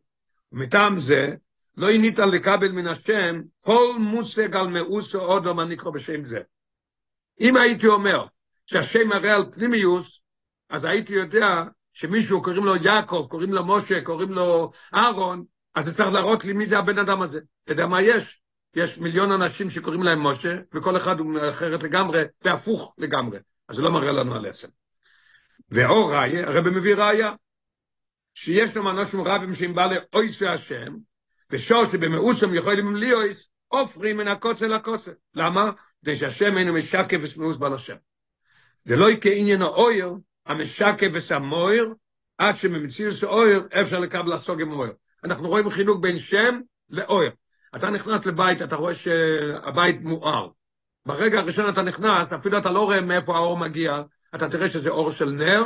ומטעם 0.53 0.99
זה, 0.99 1.35
לא 1.77 1.89
עינית 1.89 2.19
לקבל 2.19 2.73
מן 2.73 2.87
השם 2.87 3.43
כל 3.61 3.95
מושג 3.99 4.57
על 4.57 4.69
מאוסו 4.69 5.21
אודום 5.21 5.59
הנקרא 5.59 5.91
בשם 5.91 6.25
זה. 6.25 6.41
אם 7.41 7.57
הייתי 7.57 7.87
אומר 7.87 8.27
שהשם 8.67 9.09
מראה 9.09 9.35
על 9.35 9.45
פנימיוס, 9.53 10.21
אז 10.71 10.85
הייתי 10.85 11.13
יודע 11.13 11.65
שמישהו 11.93 12.43
קוראים 12.43 12.65
לו 12.65 12.77
יעקב, 12.77 13.27
קוראים 13.31 13.53
לו 13.53 13.67
משה, 13.67 14.05
קוראים 14.05 14.33
לו 14.33 14.71
אהרון, 14.95 15.45
אז 15.77 15.97
צריך 15.97 16.13
להראות 16.13 16.45
לי 16.45 16.53
מי 16.53 16.67
זה 16.67 16.79
הבן 16.79 16.99
אדם 16.99 17.23
הזה. 17.23 17.41
אתה 17.65 17.73
יודע 17.73 17.87
מה 17.87 18.03
יש? 18.03 18.41
יש 18.77 18.99
מיליון 18.99 19.33
אנשים 19.33 19.71
שקוראים 19.71 20.03
להם 20.03 20.27
משה, 20.27 20.59
וכל 20.75 20.97
אחד 20.97 21.21
הוא 21.21 21.39
אחרת 21.51 21.83
לגמרי, 21.83 22.23
והפוך 22.45 22.95
לגמרי. 22.99 23.39
אז 23.69 23.77
זה 23.77 23.83
לא 23.83 23.93
מראה 23.93 24.13
לנו 24.13 24.35
על 24.35 24.47
עצם. 24.47 24.69
ואור 25.71 26.15
ראיה, 26.15 26.49
הרב 26.49 26.69
מביא 26.69 26.95
ראיה, 26.95 27.33
שיש 28.35 28.77
לנו 28.77 28.91
אנשים 28.91 29.21
רבים 29.21 29.55
שהם 29.55 29.75
בעלי 29.75 29.97
אויס 30.13 30.43
והשם, 30.43 30.97
ושור 31.51 31.85
שבמאוסם 31.93 32.55
יכולים 32.55 32.97
ליאויס, 32.97 33.49
עופרים 33.69 34.17
מן 34.17 34.29
הקוצר 34.29 34.69
לקוצר. 34.69 35.13
למה? 35.35 35.71
כדי 36.03 36.17
שהשם 36.17 36.59
אינו 36.59 36.73
משקף 36.73 37.19
ושמאוס 37.23 37.57
בעל 37.57 37.75
השם. 37.75 37.97
זה 38.85 38.97
לא 38.97 39.07
כעניין 39.21 39.63
האויר, 39.63 40.15
המשקף 40.47 41.09
ושמויר, 41.13 41.95
עד 42.39 42.57
שממציאוס 42.57 43.25
האויר 43.25 43.69
אפשר 43.81 44.01
לקבל 44.01 44.35
לסוג 44.35 44.61
עם 44.61 44.71
האויר. 44.71 44.93
אנחנו 45.27 45.49
רואים 45.49 45.71
חילוק 45.71 46.01
בין 46.01 46.19
שם 46.19 46.61
לאויר. 46.91 47.31
אתה 47.77 47.91
נכנס 47.91 48.27
לבית, 48.27 48.63
אתה 48.63 48.77
רואה 48.77 48.95
שהבית 48.95 50.03
מואר. 50.03 50.49
ברגע 51.07 51.39
הראשון 51.39 51.69
אתה 51.69 51.83
נכנס, 51.83 52.33
אפילו 52.33 52.59
אתה 52.59 52.71
לא 52.71 52.85
רואה 52.85 53.01
מאיפה 53.01 53.37
האור 53.37 53.59
מגיע, 53.59 54.03
אתה 54.35 54.49
תראה 54.49 54.69
שזה 54.69 54.91
אור 54.91 55.13
של 55.13 55.31
נר, 55.31 55.63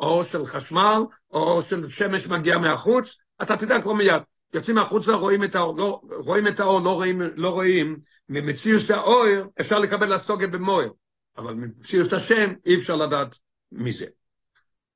אור 0.00 0.24
של 0.24 0.46
חשמל, 0.46 1.02
או 1.30 1.38
אור 1.38 1.62
של 1.62 1.88
שמש 1.88 2.26
מגיע 2.26 2.58
מהחוץ, 2.58 3.18
אתה 3.42 3.56
תדע 3.56 3.80
כבר 3.82 3.92
מיד. 3.92 4.22
יוצאים 4.54 4.76
מהחוץ 4.76 5.08
ורואים 5.08 5.44
את 5.44 5.54
האור, 5.54 5.76
לא, 5.76 6.00
רואים 6.10 6.48
את 6.48 6.60
האור, 6.60 6.80
לא 6.80 6.94
רואים, 6.94 7.22
לא 7.36 7.48
רואים, 7.48 7.96
ממציאוס 8.28 8.90
האור 8.90 9.24
אפשר 9.60 9.78
לקבל 9.78 10.14
לסוגת 10.14 10.48
במויר, 10.48 10.92
אבל 11.36 11.54
ממציאוס 11.54 12.12
השם 12.12 12.52
אי 12.66 12.76
אפשר 12.76 12.96
לדעת 12.96 13.38
מי 13.72 13.92
זה. 13.92 14.06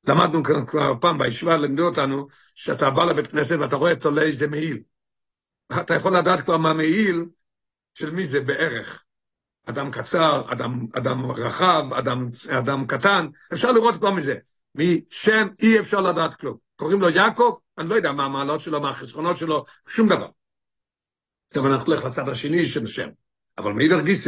למדנו 0.08 0.42
כבר 0.66 0.94
פעם 1.00 1.18
בישיבה, 1.18 1.56
לימדו 1.56 1.86
אותנו, 1.86 2.28
שאתה 2.54 2.90
בא 2.90 3.04
לבית 3.04 3.26
כנסת 3.26 3.56
ואתה 3.60 3.76
רואה 3.76 3.96
תולה 3.96 4.22
איזה 4.22 4.48
מעיל. 4.48 4.80
אתה 5.80 5.94
יכול 5.94 6.16
לדעת 6.16 6.40
כבר 6.40 6.56
מה 6.56 6.72
מעיל 6.72 7.24
של 7.94 8.10
מי 8.10 8.26
זה 8.26 8.40
בערך. 8.40 9.04
אדם 9.66 9.90
קצר, 9.90 10.52
אדם, 10.52 10.86
אדם 10.96 11.30
רחב, 11.30 11.94
אדם, 11.98 12.28
אדם 12.58 12.86
קטן, 12.86 13.26
אפשר 13.52 13.72
לראות 13.72 13.94
כבר 13.94 14.10
מזה. 14.10 14.36
משם 14.74 15.48
אי 15.62 15.80
אפשר 15.80 16.00
לדעת 16.00 16.34
כלום. 16.34 16.56
קוראים 16.76 17.00
לו 17.00 17.08
יעקב, 17.08 17.56
אני 17.78 17.88
לא 17.88 17.94
יודע 17.94 18.12
מה 18.12 18.24
המעלות 18.24 18.60
שלו, 18.60 18.80
מה 18.80 18.90
החסכונות 18.90 19.36
שלו, 19.36 19.64
שום 19.88 20.08
דבר. 20.08 20.28
טוב, 21.54 21.66
אנחנו 21.66 21.92
נלך 21.92 22.04
לצד 22.04 22.28
השני 22.28 22.66
של 22.66 22.86
שם. 22.86 23.08
אבל 23.58 23.72
מאידך 23.72 24.02
גיס, 24.04 24.26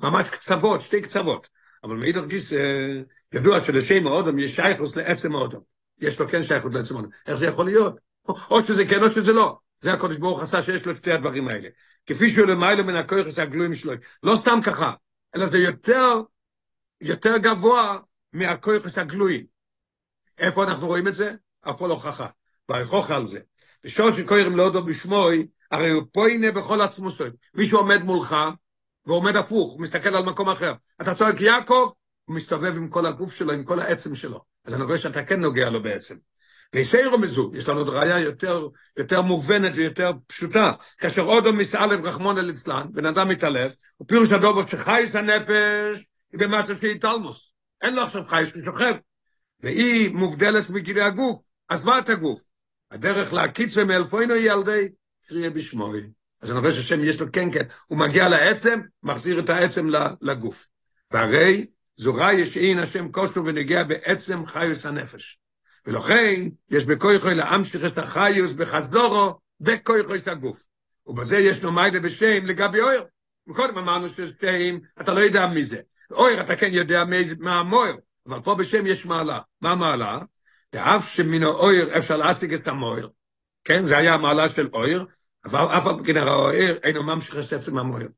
ממש 0.00 0.28
קצוות, 0.28 0.80
שתי 0.80 1.02
קצוות. 1.02 1.48
אבל 1.84 1.96
מאידך 1.96 2.24
גיס, 2.26 2.52
ידוע 3.34 3.64
שלשם 3.64 4.06
האודם 4.06 4.38
יש 4.38 4.56
שייכוס 4.56 4.96
לעצם 4.96 5.34
האודם. 5.34 5.58
יש 5.98 6.18
לו 6.18 6.28
כן 6.28 6.42
שייכות 6.42 6.74
לעצם 6.74 6.94
האודם. 6.94 7.08
איך 7.26 7.34
זה 7.34 7.46
יכול 7.46 7.64
להיות? 7.64 7.96
או 8.28 8.64
שזה 8.64 8.86
כן 8.86 9.02
או 9.02 9.10
שזה 9.10 9.32
לא. 9.32 9.58
זה 9.80 9.92
הקודש 9.92 10.16
ברוך 10.16 10.42
עשה 10.42 10.62
שיש 10.62 10.86
לו 10.86 10.96
שתי 10.96 11.12
הדברים 11.12 11.48
האלה. 11.48 11.68
כפי 12.06 12.30
שהוא 12.30 12.46
למעלה 12.46 12.82
מן 12.82 12.96
הכויכוס 12.96 13.38
הגלויים 13.38 13.74
שלו. 13.74 13.92
לא 14.22 14.36
סתם 14.40 14.58
ככה, 14.64 14.92
אלא 15.36 15.46
זה 15.46 15.58
יותר, 15.58 16.14
יותר 17.00 17.36
גבוה 17.36 17.98
מהכויכוס 18.32 18.98
הגלויים. 18.98 19.46
איפה 20.38 20.64
אנחנו 20.64 20.86
רואים 20.86 21.08
את 21.08 21.14
זה? 21.14 21.34
לא 21.66 21.72
הוכחה. 21.80 22.26
והוכחה 22.68 23.16
על 23.16 23.26
זה. 23.26 23.40
בשעות 23.84 24.14
שקוראים 24.14 24.56
לאודו 24.56 24.84
בשמוי, 24.84 25.46
הרי 25.70 25.90
הוא 25.90 26.02
פוינה 26.12 26.52
בכל 26.52 26.80
עצמוסוי. 26.80 27.30
מישהו 27.54 27.78
עומד 27.78 28.02
מולך, 28.02 28.36
ועומד 29.06 29.36
הפוך, 29.36 29.78
מסתכל 29.78 30.16
על 30.16 30.22
מקום 30.22 30.48
אחר. 30.48 30.72
אתה 31.00 31.14
צועק 31.14 31.40
יעקב, 31.40 31.92
הוא 32.30 32.36
מסתובב 32.36 32.76
עם 32.76 32.88
כל 32.88 33.06
הגוף 33.06 33.34
שלו, 33.34 33.52
עם 33.52 33.64
כל 33.64 33.80
העצם 33.80 34.14
שלו. 34.14 34.40
אז 34.64 34.74
אני 34.74 34.84
רואה 34.84 34.98
שאתה 34.98 35.22
כן 35.22 35.40
נוגע 35.40 35.70
לו 35.70 35.82
בעצם. 35.82 36.14
ויסיירו 36.74 37.18
מזו, 37.18 37.50
יש 37.54 37.68
לנו 37.68 37.84
ראייה 37.86 38.18
יותר, 38.18 38.68
יותר 38.96 39.22
מובנת 39.22 39.72
ויותר 39.74 40.12
פשוטה. 40.26 40.72
כאשר 40.98 41.22
אודו 41.22 41.52
מסעלב 41.52 42.06
רחמון 42.06 42.38
אל 42.38 42.50
אצלן, 42.50 42.86
בן 42.92 43.06
אדם 43.06 43.28
מתעלף, 43.28 43.72
הוא 43.96 44.08
פירוש 44.08 44.32
הדובו 44.32 44.62
שחייס 44.68 45.14
הנפש, 45.14 46.06
היא 46.32 46.40
במצב 46.40 46.80
שהיא 46.80 47.00
תלמוס. 47.00 47.52
אין 47.82 47.94
לו 47.94 48.02
עכשיו 48.02 48.24
חייס, 48.26 48.54
הוא 48.54 48.64
שוכב. 48.64 48.94
והיא 49.60 50.14
מובדלת 50.14 50.70
מגילי 50.70 51.00
הגוף. 51.00 51.42
אז 51.68 51.84
מה 51.84 51.98
את 51.98 52.08
הגוף? 52.08 52.42
הדרך 52.90 53.32
להקיצה 53.32 53.84
מאלפוינו 53.84 54.34
היא 54.34 54.52
על 54.52 54.60
ידי 54.60 54.88
קריאה 55.28 55.50
בשמוי. 55.50 56.10
אז 56.42 56.50
אני 56.50 56.60
רואה 56.60 56.72
שהשם 56.72 57.04
יש 57.04 57.20
לו 57.20 57.26
כן 57.32 57.52
כן, 57.52 57.64
הוא 57.86 57.98
מגיע 57.98 58.28
לעצם, 58.28 58.80
מחזיר 59.02 59.40
את 59.40 59.50
העצם 59.50 59.88
לגוף. 60.20 60.66
והרי 61.10 61.66
זו 61.96 62.14
ראיה 62.14 62.46
שאין 62.46 62.78
השם 62.78 63.12
כוסו 63.12 63.44
ונגיע 63.44 63.84
בעצם 63.84 64.46
חיוס 64.46 64.86
הנפש. 64.86 65.38
ולכן 65.86 66.48
יש 66.70 66.86
בכויכוי 66.86 67.34
להמשיך 67.34 67.84
את 67.84 67.98
החיוס 67.98 68.52
בחזורו 68.52 69.38
בכויכוי 69.60 70.18
את 70.18 70.28
הגוף. 70.28 70.64
ובזה 71.06 71.38
יש 71.38 71.62
לו 71.62 71.72
מיידה 71.72 72.00
בשם 72.00 72.46
לגבי 72.46 72.80
אויר. 72.80 73.04
קודם 73.52 73.78
אמרנו 73.78 74.08
ששם, 74.08 74.78
אתה 75.00 75.14
לא 75.14 75.20
יודע 75.20 75.46
מי 75.46 75.64
זה. 75.64 75.80
אויר 76.10 76.40
אתה 76.40 76.56
כן 76.56 76.68
יודע 76.72 77.04
מה 77.38 77.58
המויר, 77.60 77.96
אבל 78.26 78.40
פה 78.40 78.54
בשם 78.54 78.86
יש 78.86 79.06
מעלה. 79.06 79.40
מה 79.60 79.70
המעלה? 79.70 80.18
ואף 80.72 81.08
שמן 81.08 81.42
האויר 81.42 81.98
אפשר 81.98 82.16
להשיג 82.16 82.54
את 82.54 82.68
המויר, 82.68 83.10
כן, 83.64 83.82
זה 83.82 83.98
היה 83.98 84.14
המעלה 84.14 84.48
של 84.48 84.68
אויר, 84.72 85.06
אבל 85.44 85.78
אף 85.78 85.86
על 85.86 85.94
פי 86.04 86.18
האויר 86.18 86.78
אינו 86.82 87.02
ממשיך 87.02 87.34
את 87.34 87.52
עצם 87.52 87.78
המויר. 87.78 88.08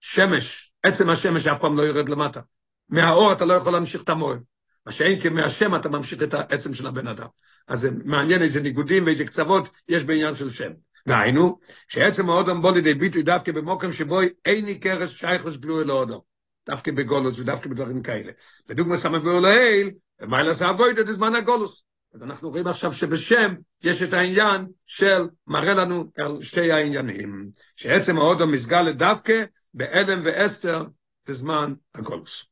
שמש, 0.00 0.67
עצם 0.88 1.10
השמש 1.10 1.46
אף 1.46 1.58
פעם 1.58 1.76
לא 1.76 1.82
יורד 1.82 2.08
למטה. 2.08 2.40
מהאור 2.88 3.32
אתה 3.32 3.44
לא 3.44 3.54
יכול 3.54 3.72
להמשיך 3.72 4.02
את 4.02 4.08
המויר. 4.08 4.38
מה 4.86 4.92
שאין 4.92 5.20
כמהשם 5.20 5.74
אתה 5.74 5.88
ממשיך 5.88 6.22
את 6.22 6.34
העצם 6.34 6.74
של 6.74 6.86
הבן 6.86 7.06
אדם. 7.06 7.26
אז 7.68 7.80
זה 7.80 7.90
מעניין 8.04 8.42
איזה 8.42 8.60
ניגודים 8.60 9.06
ואיזה 9.06 9.24
קצוות 9.24 9.68
יש 9.88 10.04
בעניין 10.04 10.34
של 10.34 10.50
שם. 10.50 10.70
דהיינו, 11.08 11.58
שעצם 11.88 12.30
האודום 12.30 12.62
בוא 12.62 12.72
לידי 12.72 12.94
ביטוי 12.94 13.22
דווקא 13.22 13.52
במוקם 13.52 13.92
שבו 13.92 14.20
אין 14.44 14.64
ניכרס 14.64 15.10
שייכוס 15.10 15.56
גלוי 15.56 15.84
לאודום. 15.84 16.20
דווקא 16.68 16.92
בגולוס 16.92 17.38
ודווקא 17.38 17.68
בדברים 17.68 18.02
כאלה. 18.02 18.32
בדוגמא 18.68 18.96
סמבואו 18.96 19.40
לעיל, 19.40 19.90
ומיילה 20.20 20.54
זה 20.54 20.70
אבוידע 20.70 21.02
דזמן 21.02 21.34
הגולוס. 21.34 21.82
אז 22.14 22.22
אנחנו 22.22 22.50
רואים 22.50 22.66
עכשיו 22.66 22.92
שבשם 22.92 23.54
יש 23.82 24.02
את 24.02 24.12
העניין 24.12 24.66
של 24.86 25.28
מראה 25.46 25.74
לנו 25.74 26.10
על 26.18 26.42
שתי 26.42 26.72
העניינים, 26.72 27.48
שעצם 27.76 28.18
האודום 28.18 28.52
מסגל 28.52 28.92
דווקא 28.92 29.44
באלם 29.74 30.20
ואסתר 30.24 30.84
בזמן 31.26 31.74
הגולוס. 31.94 32.44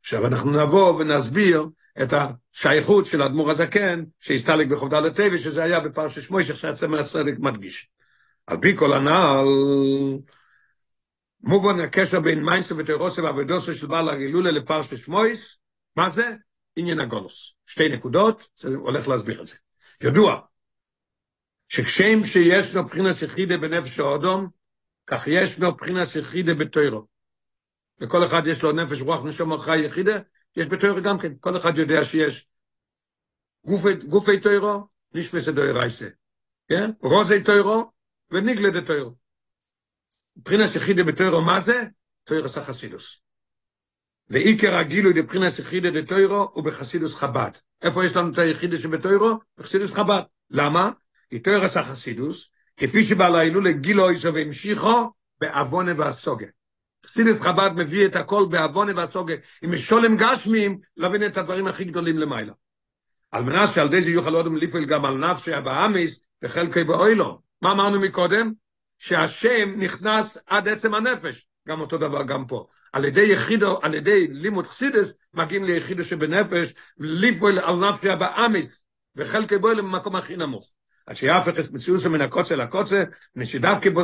עכשיו 0.00 0.26
אנחנו 0.26 0.64
נבוא 0.64 0.90
ונסביר 0.90 1.66
את 2.02 2.08
השייכות 2.12 3.06
של 3.06 3.22
האדמו"ר 3.22 3.50
הזקן, 3.50 4.04
שהסתלק 4.20 4.68
בחובדה 4.68 5.00
לטבע, 5.00 5.36
שזה 5.36 5.62
היה 5.62 5.80
בפרשת 5.80 6.22
שמוי, 6.22 6.44
שעכשיו 6.44 6.74
צמר 6.74 7.00
הסדק 7.00 7.34
מדגיש. 7.38 7.88
על 8.46 8.56
פי 8.60 8.76
כל 8.76 8.92
הנעל, 8.92 9.46
מובן 11.40 11.80
הקשר 11.80 12.20
בין 12.20 12.44
מיינסר 12.44 12.74
ותירוסה 12.78 13.22
ועבודוסו 13.22 13.74
של 13.74 13.86
בעל 13.86 14.08
הגילולה 14.08 14.50
לפרשת 14.50 14.96
שמויס, 14.96 15.56
מה 15.96 16.10
זה? 16.10 16.30
עניין 16.76 17.00
הגולוס. 17.00 17.52
שתי 17.66 17.88
נקודות, 17.88 18.48
זה 18.60 18.76
הולך 18.76 19.08
להסביר 19.08 19.40
את 19.40 19.46
זה. 19.46 19.56
ידוע, 20.00 20.40
שכשם 21.68 22.24
שיש 22.24 22.74
לו 22.74 22.84
בחינת 22.84 23.22
יחידה 23.22 23.58
בנפש 23.58 24.00
האדום, 24.00 24.48
כך 25.10 25.26
יש 25.26 25.58
לו 25.58 25.74
בחינת 25.74 26.08
יחידה 26.16 26.54
בתוירו. 26.54 27.06
לכל 27.98 28.26
אחד 28.26 28.42
יש 28.46 28.62
לו 28.62 28.72
נפש, 28.72 29.00
רוח, 29.00 29.24
נשום, 29.24 29.58
חי 29.58 29.78
יחידה, 29.78 30.18
יש 30.56 30.66
בתוירו 30.66 31.02
גם 31.04 31.18
כן, 31.18 31.32
כל 31.40 31.56
אחד 31.56 31.78
יודע 31.78 32.04
שיש 32.04 32.48
גופי, 33.64 33.94
גופי 33.94 34.40
תוירו, 34.40 34.86
נשפס 35.12 35.48
דוירייסה, 35.48 36.08
כן? 36.68 36.90
רוזי 37.02 37.42
תוירו 37.42 37.90
וניגלה 38.30 38.70
דה 38.70 38.86
תוירו. 38.86 39.14
מבחינת 40.36 40.74
יחידה 40.74 41.04
בתוירו, 41.04 41.42
מה 41.42 41.60
זה? 41.60 41.82
תוירו 42.24 42.48
סחסילוס. 42.48 43.20
ועיקר 44.28 44.74
הגילוי 44.74 45.12
לבחינת 45.12 45.58
יחידה 45.58 45.90
דה 45.90 46.06
תוירו 46.06 46.50
הוא 46.52 46.64
בחסידוס 46.64 47.14
חב"ד. 47.14 47.50
איפה 47.82 48.04
יש 48.04 48.16
לנו 48.16 48.32
את 48.32 48.38
היחידה 48.38 48.76
שבתוירו? 48.76 49.38
בחסידוס 49.58 49.92
חב"ד. 49.92 50.22
למה? 50.50 50.90
כי 51.30 51.38
תוירו 51.38 51.68
סחסידוס, 51.68 52.50
כפי 52.80 53.06
שבעל 53.06 53.36
ההילולה 53.36 53.72
גילו 53.72 54.10
איסו 54.10 54.34
והמשיכו, 54.34 55.10
בעוונה 55.40 55.92
והסוגה. 55.96 56.46
חסידס 57.06 57.40
חב"ד 57.40 57.70
מביא 57.76 58.06
את 58.06 58.16
הכל 58.16 58.46
בעוונה 58.50 58.92
והסוגה, 58.96 59.34
עם 59.62 59.72
משולם 59.72 60.16
גשמים, 60.16 60.78
להבין 60.96 61.26
את 61.26 61.36
הדברים 61.36 61.66
הכי 61.66 61.84
גדולים 61.84 62.18
למעלה. 62.18 62.52
על 63.30 63.44
מנת 63.44 63.74
שעל 63.74 63.88
די 63.88 64.02
זה 64.02 64.10
יוכל 64.10 64.34
עוד 64.34 64.46
לפעול 64.52 64.84
גם 64.84 65.04
על 65.04 65.14
נפשי 65.14 65.52
הבאמיס 65.52 66.20
וחלקי 66.42 66.84
באוילו. 66.84 67.40
מה 67.62 67.72
אמרנו 67.72 68.00
מקודם? 68.00 68.52
שהשם 68.98 69.74
נכנס 69.76 70.38
עד 70.46 70.68
עצם 70.68 70.94
הנפש, 70.94 71.46
גם 71.68 71.80
אותו 71.80 71.98
דבר 71.98 72.22
גם 72.22 72.46
פה. 72.46 72.66
על 72.92 73.04
ידי 73.04 73.32
יחידו, 73.32 73.78
על 73.82 73.94
ידי 73.94 74.26
לימוד 74.30 74.66
חסידס, 74.66 75.18
מגיעים 75.34 75.64
ליחידו 75.64 76.04
שבנפש, 76.04 76.74
לפעול 76.98 77.58
על 77.58 77.90
נפשי 77.90 78.10
הבאמיס 78.10 78.80
וחלקי 79.16 79.58
באוילו 79.58 79.82
במקום 79.82 80.16
הכי 80.16 80.36
נמוך. 80.36 80.72
אז 81.10 81.16
שיהפך 81.16 81.52
את 81.58 81.70
מציאות 81.72 82.04
מן 82.04 82.20
הקוצה 82.20 82.56
לקוצה, 82.56 83.04
ושדווקא 83.36 83.90
בו 83.90 84.00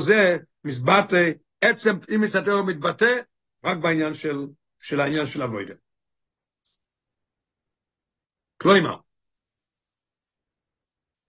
מזבט 0.64 1.12
עצם 1.61 1.90
אם 2.14 2.20
מסתתר 2.20 2.62
מתבטא 2.62 3.20
רק 3.64 3.78
בעניין 3.78 4.14
של, 4.14 4.36
של 4.80 5.00
העניין 5.00 5.26
של 5.26 5.42
הווידה. 5.42 5.74
כלומר, 8.57 8.96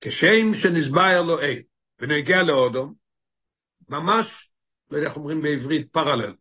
כשם 0.02 0.54
שנסבר 0.54 1.22
לו 1.28 1.42
אי 1.42 1.64
ונגיע 2.00 2.44
לאודום, 2.44 2.94
ממש, 3.90 4.50
לא 4.92 4.98
יודע 4.98 5.08
איך 5.08 5.18
אומרים 5.18 5.42
בעברית, 5.42 5.92
פרלל, 5.92 6.36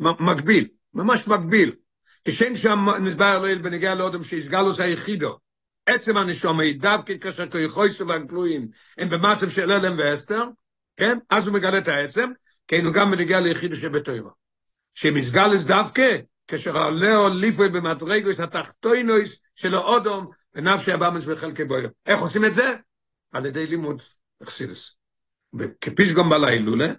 מקביל, 0.00 0.68
ממש 0.94 1.28
מקביל. 1.28 1.76
כשם 2.24 2.54
שנסבר 2.54 3.38
לו 3.38 3.46
אי 3.46 3.54
ונגיע 3.64 3.94
לאודום 3.94 4.24
שיסגל 4.24 4.62
לו 4.62 4.72
זה 4.72 4.84
היחידו, 4.84 5.38
עצם 5.94 6.16
הנשום, 6.16 6.60
דווקא 6.78 7.18
כאשר 7.18 7.50
כויכויסו 7.50 8.06
והגלויים 8.06 8.68
הם 8.98 9.10
במצב 9.10 9.50
של 9.50 9.72
אלם 9.72 9.94
ואסתר, 9.98 10.44
כן? 10.96 11.18
אז 11.30 11.46
הוא 11.46 11.54
מגלה 11.54 11.78
את 11.78 11.88
העצם, 11.88 12.30
כן, 12.68 12.84
הוא 12.84 12.94
גם 12.94 13.10
מנגיע 13.10 13.40
ליחיד 13.40 13.74
שבתוירו. 13.74 14.30
שמסגלס 14.94 15.64
דווקא, 15.64 16.18
כאשר 16.48 16.84
עולה 16.84 17.16
או 17.16 17.28
ליפוי 17.28 17.68
במדרגוס 17.68 18.40
התחתוינוס 18.40 19.40
של 19.54 19.74
האודום, 19.74 20.30
ונפשי 20.54 20.92
הבאמס 20.92 21.24
וחלקי 21.26 21.64
בוילו. 21.64 21.88
איך 22.06 22.20
עושים 22.20 22.44
את 22.44 22.52
זה? 22.52 22.74
על 23.32 23.46
ידי 23.46 23.66
לימוד 23.66 24.02
אכסידוס. 24.42 24.96
וכפישגום 25.58 26.30
בלילולה, 26.30 26.92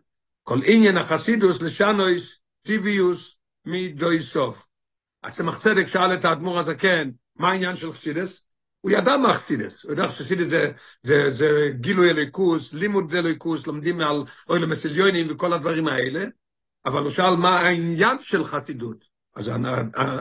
כל 0.44 0.60
עניין 0.66 0.98
החסידוס 0.98 1.62
לשנויס 1.62 2.40
טיביוס 2.66 3.38
מדוי 3.66 4.24
סוף. 4.24 4.66
הצמח 5.24 5.60
צדק 5.60 5.86
שאל 5.86 6.14
את 6.14 6.26
האדמו"ר 6.26 6.60
הזקן, 6.60 7.10
מה 7.36 7.50
העניין 7.50 7.76
של 7.76 7.94
חסידס? 7.94 8.44
הוא 8.82 8.92
ידע 8.92 9.18
מה 9.18 9.34
חסידס, 9.34 9.84
הוא 9.86 9.94
ידע 9.94 10.10
שחסידס 10.10 10.48
זה, 10.48 10.72
זה, 11.02 11.32
זה 11.32 11.50
גילוי 11.80 12.10
אליקוס, 12.10 12.74
לימוד 12.74 13.16
אליקוס, 13.16 13.68
לומדים 13.68 14.02
על 14.02 14.24
אוהל 14.50 14.64
המסיליונים 14.64 15.28
וכל 15.30 15.54
הדברים 15.54 15.88
האלה, 15.88 16.26
אבל 16.86 17.02
הוא 17.02 17.10
שאל 17.10 17.36
מה 17.36 17.60
העניין 17.60 18.18
של 18.22 18.44
חסידות. 18.44 19.06
אז 19.36 19.50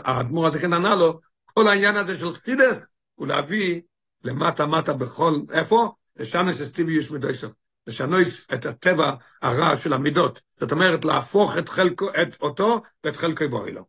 האדמו"ר 0.04 0.46
הזה 0.46 0.60
כן 0.60 0.72
ענה 0.72 0.94
לו, 0.94 1.20
כל 1.44 1.68
העניין 1.68 1.96
הזה 1.96 2.18
של 2.18 2.34
חסידס 2.34 2.86
הוא 3.14 3.26
להביא 3.26 3.80
למטה 4.24 4.66
מטה 4.66 4.92
בכל, 4.92 5.40
איפה? 5.52 5.92
לשנס 6.16 6.60
אסטיביוס 6.60 7.10
מדויסוף. 7.10 7.52
לשנויס 7.86 8.46
את 8.54 8.66
הטבע 8.66 9.14
הרע 9.42 9.76
של 9.76 9.92
המידות. 9.92 10.40
זאת 10.56 10.72
אומרת, 10.72 11.04
להפוך 11.04 11.58
את, 11.58 11.68
חלקו, 11.68 12.08
את 12.22 12.42
אותו 12.42 12.80
ואת 13.04 13.16
חלקו 13.16 13.48
בואי 13.48 13.72
לו. 13.72 13.84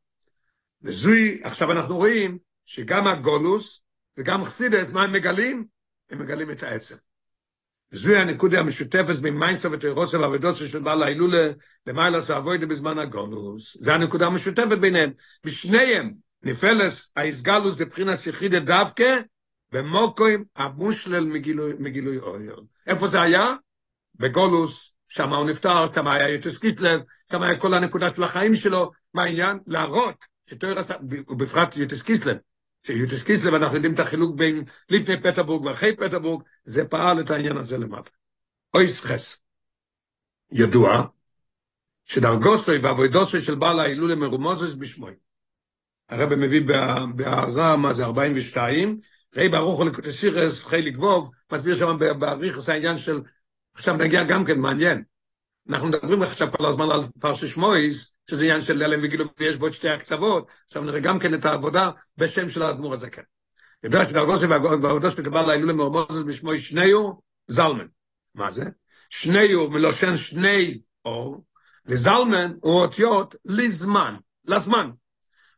וזוי, 0.82 1.42
עכשיו 1.44 1.72
אנחנו 1.72 1.98
רואים 1.98 2.38
שגם 2.66 3.08
הגולוס, 3.08 3.81
וגם 4.18 4.44
חסידס, 4.44 4.90
מה 4.90 5.04
הם 5.04 5.12
מגלים? 5.12 5.66
הם 6.10 6.20
מגלים 6.20 6.52
את 6.52 6.64
העצם. 6.64 6.96
זוהי 7.92 8.18
הנקודה 8.18 8.60
המשותפת 8.60 9.16
בין 9.16 9.34
מיינסטר 9.34 9.70
ותירוסה 9.72 10.20
ועבודוסה 10.20 10.68
של 10.68 10.80
בעל 10.80 11.04
ההילולה 11.04 11.50
למעלה 11.88 12.22
סעבוידה 12.22 12.66
בזמן 12.66 13.00
הגולוס. 13.00 13.78
זה 13.80 13.94
הנקודה 13.94 14.28
המשותפת 14.28 14.78
ביניהם. 14.78 15.12
בשניהם 15.46 16.14
נפלס 16.44 17.12
האיסגלוס 17.16 17.76
בבחינת 17.76 18.28
יחידה 18.28 18.60
דווקא 18.60 19.20
במוקוים 19.72 20.44
המושלל 20.56 21.26
מגילוי, 21.26 21.74
מגילוי 21.80 22.18
אויר. 22.18 22.62
איפה 22.88 23.08
זה 23.08 23.22
היה? 23.22 23.56
בגולוס, 24.16 24.94
שם 25.08 25.34
הוא 25.34 25.50
נפטר, 25.50 25.94
שם 25.96 26.08
היה 26.08 26.30
יוטס 26.30 26.58
קיסלב, 26.58 27.02
שם 27.32 27.42
היה 27.42 27.60
כל 27.60 27.74
הנקודה 27.74 28.10
של 28.16 28.24
החיים 28.24 28.56
שלו. 28.56 28.92
מה 29.14 29.24
העניין? 29.24 29.60
להראות 29.68 30.16
שתוירס, 30.50 30.86
ובפרט 31.10 31.78
יוטס 31.78 32.02
קיסלב, 32.02 32.38
שיוטס 32.84 33.24
קיסלב, 33.24 33.54
אנחנו 33.54 33.76
יודעים 33.76 33.94
את 33.94 34.00
החילוק 34.00 34.36
בין 34.36 34.64
לפני 34.90 35.22
פטרבורג 35.22 35.66
ואחרי 35.66 35.96
פטרבורג, 35.96 36.44
זה 36.64 36.86
פעל 36.86 37.20
את 37.20 37.30
העניין 37.30 37.58
הזה 37.58 37.78
למטה. 37.78 38.10
אוי 38.74 38.88
סחס. 38.88 39.38
ידוע 40.52 41.06
שדרגוסוי 42.06 42.78
ועבודוסוי 42.78 43.42
של 43.42 43.56
בעל 43.56 43.80
ההילולה 43.80 44.16
מרומוזס 44.16 44.74
בשמוי. 44.74 45.14
הרב 46.10 46.36
מביא 46.36 46.62
בהערה, 47.16 47.78
מה 47.78 47.94
זה, 47.94 48.04
42, 48.04 49.00
ראי 49.36 49.50
ברוך 49.50 49.80
הוא 49.80 49.86
לקוטסירס, 49.86 50.64
חיליק 50.64 50.98
ווב, 50.98 51.32
מסביר 51.52 51.78
שם 51.78 51.98
באריכוס 52.20 52.70
העניין 52.70 52.98
של, 52.98 53.22
עכשיו 53.74 53.96
נגיע 53.96 54.24
גם 54.24 54.46
כן, 54.46 54.60
מעניין. 54.60 55.04
אנחנו 55.70 55.88
מדברים 55.88 56.22
עכשיו 56.22 56.52
כל 56.52 56.66
הזמן 56.66 56.92
על 56.92 57.02
פרשת 57.20 57.48
שמויס, 57.48 58.11
שזה 58.30 58.46
עניין 58.46 58.62
של 58.62 58.84
הלם 58.84 59.00
וגילו, 59.04 59.26
ויש 59.40 59.56
בו 59.56 59.68
את 59.68 59.74
שתי 59.74 59.90
הקצוות, 59.90 60.48
עכשיו 60.68 60.84
נראה 60.84 61.00
גם 61.00 61.20
כן 61.20 61.34
את 61.34 61.46
העבודה 61.46 61.92
בשם 62.18 62.50
של 62.50 62.62
האדמו"ר 62.62 62.94
הזקן. 62.94 63.22
יודע 63.84 64.06
שדרגוסי 64.06 64.46
ועבודוסי 64.46 65.22
לקבל 65.22 65.42
להילולה 65.42 65.74
מרומוזס 65.74 66.24
בשמוי 66.24 66.60
שניו, 66.60 67.12
זלמן. 67.48 67.88
מה 68.36 68.52
זה? 68.52 68.66
שניו 69.10 69.70
מלושן 69.70 70.18
שני 70.18 70.80
אור, 71.06 71.46
וזלמן 71.86 72.52
הוא 72.62 72.82
אותיות 72.82 73.36
לזמן, 73.46 74.16
לזמן. 74.46 74.90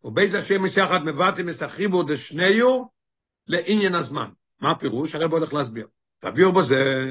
ובאיזה 0.03 0.39
השם 0.39 0.65
יחד 0.65 1.05
מבטאים 1.05 1.49
את 1.49 1.61
החיבור 1.61 2.03
דשניו 2.03 2.83
לעניין 3.47 3.95
הזמן. 3.95 4.29
מה 4.59 4.71
הפירוש? 4.71 5.15
הרב 5.15 5.31
הולך 5.31 5.53
להסביר. 5.53 5.87
תביאו 6.19 6.51
בזה, 6.51 7.05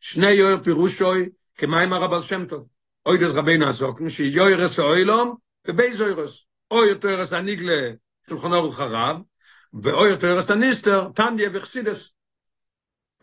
שני 0.00 0.30
יויר 0.30 0.58
פירושוי 0.64 1.28
כמים 1.54 1.92
הרב 1.92 2.22
שם 2.22 2.46
טוב. 2.46 2.66
אוי 3.06 3.18
דס 3.18 3.30
רבינו 3.34 3.68
הזוקן, 3.68 4.08
שיוירס 4.08 4.78
האוילום 4.78 5.36
ובייז 5.68 6.00
אוירס. 6.00 6.44
אוי 6.70 6.88
יותר 6.88 7.08
ירס 7.08 7.32
הניגלה 7.32 7.90
שולחון 8.28 8.52
אורך 8.52 8.80
הרב, 8.80 9.20
ואוי 9.82 10.08
יותר 10.08 10.26
ירס 10.26 10.50
הניסטר, 10.50 11.08
תנדיה 11.14 11.50
וחסידס. 11.52 12.12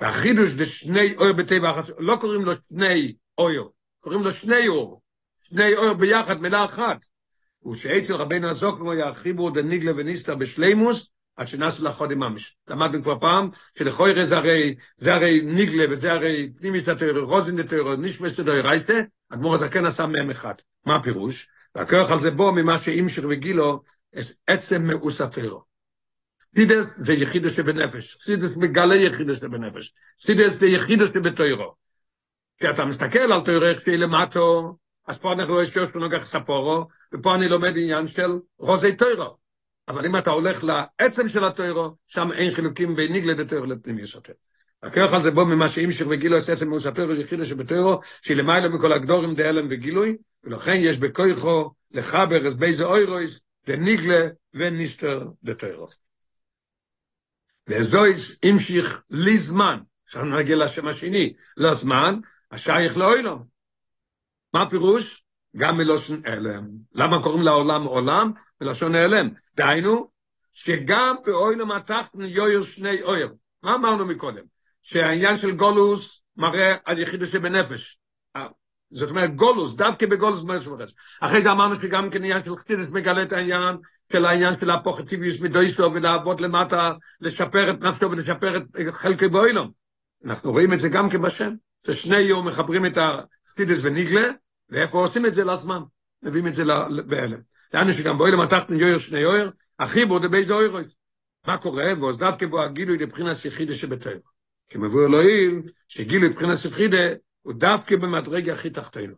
והחידוש 0.01 0.53
דשני 0.53 1.15
אויר 1.15 1.34
בטבע 1.34 1.71
אחת, 1.71 1.84
לא 1.97 2.17
קוראים 2.21 2.45
לו 2.45 2.51
שני 2.55 3.15
אויר, 3.38 3.63
קוראים 3.99 4.23
לו 4.23 4.32
שני 4.32 4.67
אור. 4.67 5.01
שני 5.41 5.76
אויר 5.76 5.93
ביחד, 5.93 6.41
מילה 6.41 6.65
אחת. 6.65 6.97
ושאצל 7.71 8.13
רבינו 8.13 8.47
הזוקן 8.47 8.82
הוא 8.82 8.93
ירחיבו 8.93 9.49
דניגלה 9.49 9.91
וניסטר 9.95 10.36
בשלימוס, 10.36 11.11
עד 11.36 11.47
שנעשו 11.47 11.84
לחודים 11.84 12.19
ממש. 12.19 12.57
למדנו 12.67 13.03
כבר 13.03 13.19
פעם, 13.19 13.49
שלכוי 13.78 14.26
זה 14.26 14.38
הרי, 14.38 14.76
זה 14.97 15.15
הרי 15.15 15.41
ניגלה, 15.41 15.86
וזה 15.91 16.11
הרי 16.11 16.51
פנימיס 16.57 16.89
התוירו, 16.89 17.26
רוזין 17.26 17.59
התוירו, 17.59 17.95
נשמס 17.95 18.36
תדוי 18.36 18.61
רייסטה, 18.61 18.93
אדמו"ר 19.36 19.55
הזקן 19.55 19.86
עשה 19.86 20.05
מהם 20.05 20.29
אחד. 20.29 20.53
מה 20.86 20.95
הפירוש? 20.95 21.47
והכוח 21.75 22.11
על 22.11 22.19
זה 22.19 22.31
בו 22.31 22.51
ממה 22.51 22.79
שאימשר 22.79 23.27
וגילו, 23.29 23.83
עצם 24.47 24.83
מאוס 24.83 25.21
התוירו. 25.21 25.63
סידס 26.59 26.97
זה 26.97 27.13
יחידה 27.13 27.51
שבנפש, 27.51 28.17
סידס 28.23 28.57
מגלה 28.57 28.95
יחידה 28.95 29.33
שבנפש, 29.33 29.93
סידס 30.19 30.53
זה 30.59 30.67
יחידה 30.67 31.05
שבתוירו. 31.05 31.75
כשאתה 32.57 32.86
מסתכל 32.86 33.19
על 33.19 33.41
תוירו 33.41 33.65
איך 33.65 33.81
שהיא 33.81 33.97
למטו, 33.97 34.77
אז 35.07 35.17
פה 35.17 35.33
אנחנו 35.33 35.53
רואים 35.53 35.67
שיש 35.67 35.89
כך 36.11 36.27
ספורו, 36.27 36.88
ופה 37.13 37.36
אני 37.36 37.49
לומד 37.49 37.77
עניין 37.77 38.07
של 38.07 38.31
רוזי 38.57 38.95
תוירו. 38.95 39.38
אבל 39.88 40.05
אם 40.05 40.17
אתה 40.17 40.29
הולך 40.29 40.63
לעצם 40.63 41.29
של 41.29 41.45
התוירו, 41.45 41.95
שם 42.05 42.31
אין 42.31 42.53
חילוקים 42.53 42.95
בין 42.95 43.11
ניגלה 43.11 43.33
דתוירו 43.33 43.65
לפנים 43.65 43.99
יש 43.99 44.15
יותר. 44.15 44.33
הכוח 44.86 45.13
על 45.13 45.21
זה 45.21 45.31
בו 45.31 45.45
ממה 45.45 45.69
שאימשיך 45.69 46.07
וגילו 46.09 46.38
את 46.38 46.49
עצם 46.49 46.69
מאוס 46.69 46.86
התוירו, 46.86 47.13
יחידה 47.13 47.45
שבתוירו, 47.45 47.99
שהיא 48.21 48.38
למעלה 48.38 48.69
מכל 48.69 48.93
הגדורים 48.93 49.36
דהלם 49.36 49.67
וגילוי, 49.69 50.17
ולכן 50.43 50.75
יש 50.77 50.97
בכויכו 50.97 51.73
לחבר 51.91 52.47
אז 52.47 52.55
באיזה 52.55 52.86
אוירויס, 52.86 53.39
דניגלה 53.67 54.27
וניסטר 54.53 55.27
דתוירו. 55.43 55.88
וזויס 57.69 58.39
המשיך 58.43 59.01
לי 59.09 59.38
זמן, 59.38 59.79
עכשיו 60.05 60.25
נגיע 60.25 60.55
לשם 60.55 60.88
השני, 60.88 61.33
לא 61.57 61.73
זמן, 61.73 62.19
השייך 62.51 62.97
לאוילום. 62.97 63.43
מה 64.53 64.61
הפירוש? 64.61 65.23
גם 65.57 65.77
מלושן 65.77 66.21
אלם. 66.27 66.67
למה 66.93 67.23
קוראים 67.23 67.41
לעולם 67.43 67.83
עולם? 67.83 68.31
מלשון 68.61 68.95
אלם. 68.95 69.29
דהיינו, 69.55 70.09
שגם 70.53 71.15
באוילום 71.25 71.71
התחתן 71.71 72.21
יויר 72.21 72.63
שני 72.63 73.01
אויר. 73.01 73.33
מה 73.63 73.75
אמרנו 73.75 74.05
מקודם? 74.05 74.55
שהעניין 74.86 75.38
של 75.38 75.51
גולוס 75.51 76.21
מראה 76.38 76.75
על 76.86 76.99
יחידו 76.99 77.25
שבנפש. 77.25 77.99
זאת 78.91 79.09
אומרת, 79.09 79.36
גולוס, 79.36 79.75
דווקא 79.75 80.05
בגולוס 80.05 80.43
מרש 80.43 80.67
אחרי 81.21 81.41
זה 81.41 81.51
אמרנו 81.51 81.75
שגם 81.75 82.09
כן 82.09 82.17
עניין 82.17 82.43
של 82.43 82.57
חסידס 82.57 82.88
מגלה 82.88 83.23
את 83.23 83.33
העניין 83.33 83.77
של 84.11 84.25
העניין 84.25 84.53
של 84.59 84.69
הפוכטיביוס 84.69 85.39
מדויסו 85.39 85.93
ולעבוד 85.93 86.39
למטה, 86.39 86.93
לשפר 87.21 87.69
את 87.69 87.81
נפשו 87.81 88.11
ולשפר 88.11 88.57
את 88.57 88.63
חלקי 88.91 89.27
באוילום. 89.27 89.71
אנחנו 90.25 90.51
רואים 90.51 90.73
את 90.73 90.79
זה 90.79 90.89
גם 90.89 91.09
כן 91.09 91.21
בשם. 91.21 91.53
ששני 91.88 92.19
יום 92.19 92.47
מחברים 92.47 92.86
את 92.86 92.97
החסידס 92.97 93.79
וניגלה, 93.81 94.27
ואיפה 94.69 95.05
עושים 95.05 95.25
את 95.25 95.33
זה 95.33 95.43
לזמן? 95.45 95.81
מביאים 96.23 96.47
את 96.47 96.53
זה 96.53 96.63
בהלם. 97.05 97.39
דהיינו 97.73 97.93
שגם 97.93 98.17
באוילום 98.17 98.41
התחתן 98.41 98.79
יויר 98.79 98.97
שני 98.97 99.19
יויר, 99.19 99.51
החיבור 99.79 100.19
זה 100.19 100.29
באיזה 100.29 100.53
אוירויס. 100.53 100.95
מה 101.47 101.57
קורה? 101.57 101.86
ועוז 101.99 102.17
דווקא 102.17 102.45
בו 102.45 102.61
הגילוי 102.61 102.97
לבחינת 102.97 103.45
יחידה 103.45 103.73
שבתויר. 103.73 104.19
כי 104.70 104.78
מבואר 104.78 105.07
לא 105.07 105.22
איל, 105.22 105.61
שגילוי 105.88 106.30
לבחינת 106.30 106.66
יחידה 106.66 107.07
הוא 107.41 107.53
דווקא 107.53 107.95
במדרגה 107.95 108.53
הכי 108.53 108.70
תחתינו. 108.70 109.13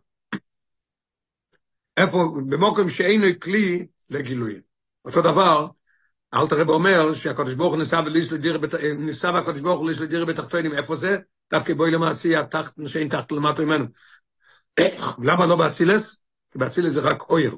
איפה, 1.96 2.40
במוקם 2.48 2.90
שאינו 2.90 3.26
כלי 3.40 3.86
לגילוי. 4.10 4.60
אותו 5.04 5.22
דבר, 5.22 5.66
אל 6.34 6.48
תראה 6.48 6.64
אומר 6.68 7.14
שהקדוש 7.14 7.54
ברוך 7.54 7.72
הוא 7.72 7.78
ניסה 7.78 8.00
וליס 8.06 8.32
לדיר, 8.32 8.60
ניסה 8.98 9.30
והקדוש 9.30 9.60
ברוך 9.60 9.80
הוא 9.80 9.88
ליס 9.90 10.00
לדיר 10.00 10.24
בתחתינים, 10.24 10.74
איפה 10.74 10.96
זה? 10.96 11.18
דווקא 11.50 11.74
בואי 11.74 11.90
למעשי 11.90 12.36
התחת, 12.36 12.74
שאין 12.86 13.08
תחת 13.08 13.32
למטה 13.32 13.64
ממנו. 13.64 13.84
למה 15.22 15.46
לא 15.46 15.56
באצילס? 15.56 16.16
כי 16.52 16.58
באצילס 16.58 16.92
זה 16.92 17.00
רק 17.00 17.22
אויר, 17.30 17.56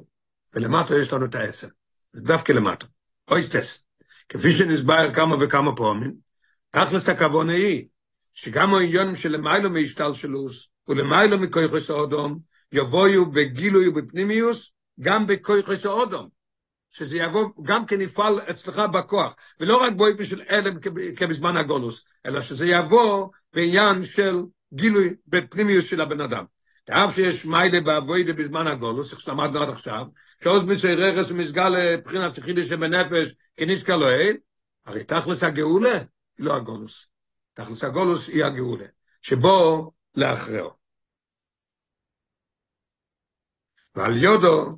ולמטה 0.53 0.95
יש 0.95 1.13
לנו 1.13 1.25
את 1.25 1.35
העשר. 1.35 1.67
זה 2.13 2.23
דווקא 2.23 2.51
למטה. 2.51 2.85
אויסטס. 3.27 3.85
כפי 4.29 4.51
שנסבר 4.51 5.13
כמה 5.13 5.35
וכמה 5.39 5.75
פעמים, 5.75 6.13
תכלס 6.71 7.09
הכוון 7.09 7.49
היא, 7.49 7.85
שגם 8.33 8.73
העניונים 8.73 9.15
של 9.15 9.31
למיילו 9.31 9.69
מהשתלשלוס, 9.69 10.67
ולמיילו 10.87 11.37
מכויכוס 11.37 11.89
האודום, 11.89 12.39
יבואו 12.71 13.31
בגילוי 13.31 13.87
ובפנימיוס, 13.87 14.71
גם 14.99 15.27
בכויכוס 15.27 15.85
האודום. 15.85 16.29
שזה 16.91 17.17
יבוא 17.17 17.49
גם 17.63 17.85
כן 17.85 18.01
יפעל 18.01 18.39
אצלך 18.49 18.79
בכוח, 18.79 19.35
ולא 19.59 19.83
רק 19.83 19.93
באופן 19.93 20.25
של 20.25 20.41
אלם 20.49 20.79
כבזמן 21.15 21.57
הגולוס, 21.57 22.05
אלא 22.25 22.41
שזה 22.41 22.65
יבוא 22.67 23.27
בעניין 23.53 24.03
של 24.03 24.35
גילוי 24.73 25.15
בפנימיוס 25.27 25.85
של 25.85 26.01
הבן 26.01 26.21
אדם. 26.21 26.45
אף 26.89 27.15
שיש 27.15 27.45
מיילה 27.45 27.81
באבוידה 27.81 28.33
בזמן 28.33 28.67
הגולוס, 28.67 29.11
איך 29.11 29.19
שלמדנו 29.19 29.59
עד 29.59 29.69
עכשיו, 29.69 30.05
שעוז 30.43 30.63
מיסוי 30.63 30.95
רכס 30.95 31.31
ומסגל 31.31 31.69
לבחינת 31.69 32.39
חידיש 32.39 32.67
שבנפש 32.67 33.35
כניסקה 33.57 33.95
אין, 34.09 34.37
הרי 34.85 35.03
תכלס 35.03 35.43
הגאולה 35.43 35.99
היא 36.41 36.47
לא 36.47 36.55
הגולוס. 36.55 37.07
תכלס 37.53 37.83
הגולוס 37.83 38.27
היא 38.27 38.45
הגאולה, 38.45 38.85
שבו 39.21 39.91
לאחריו. 40.15 40.69
ועל 43.95 44.17
יודו, 44.17 44.77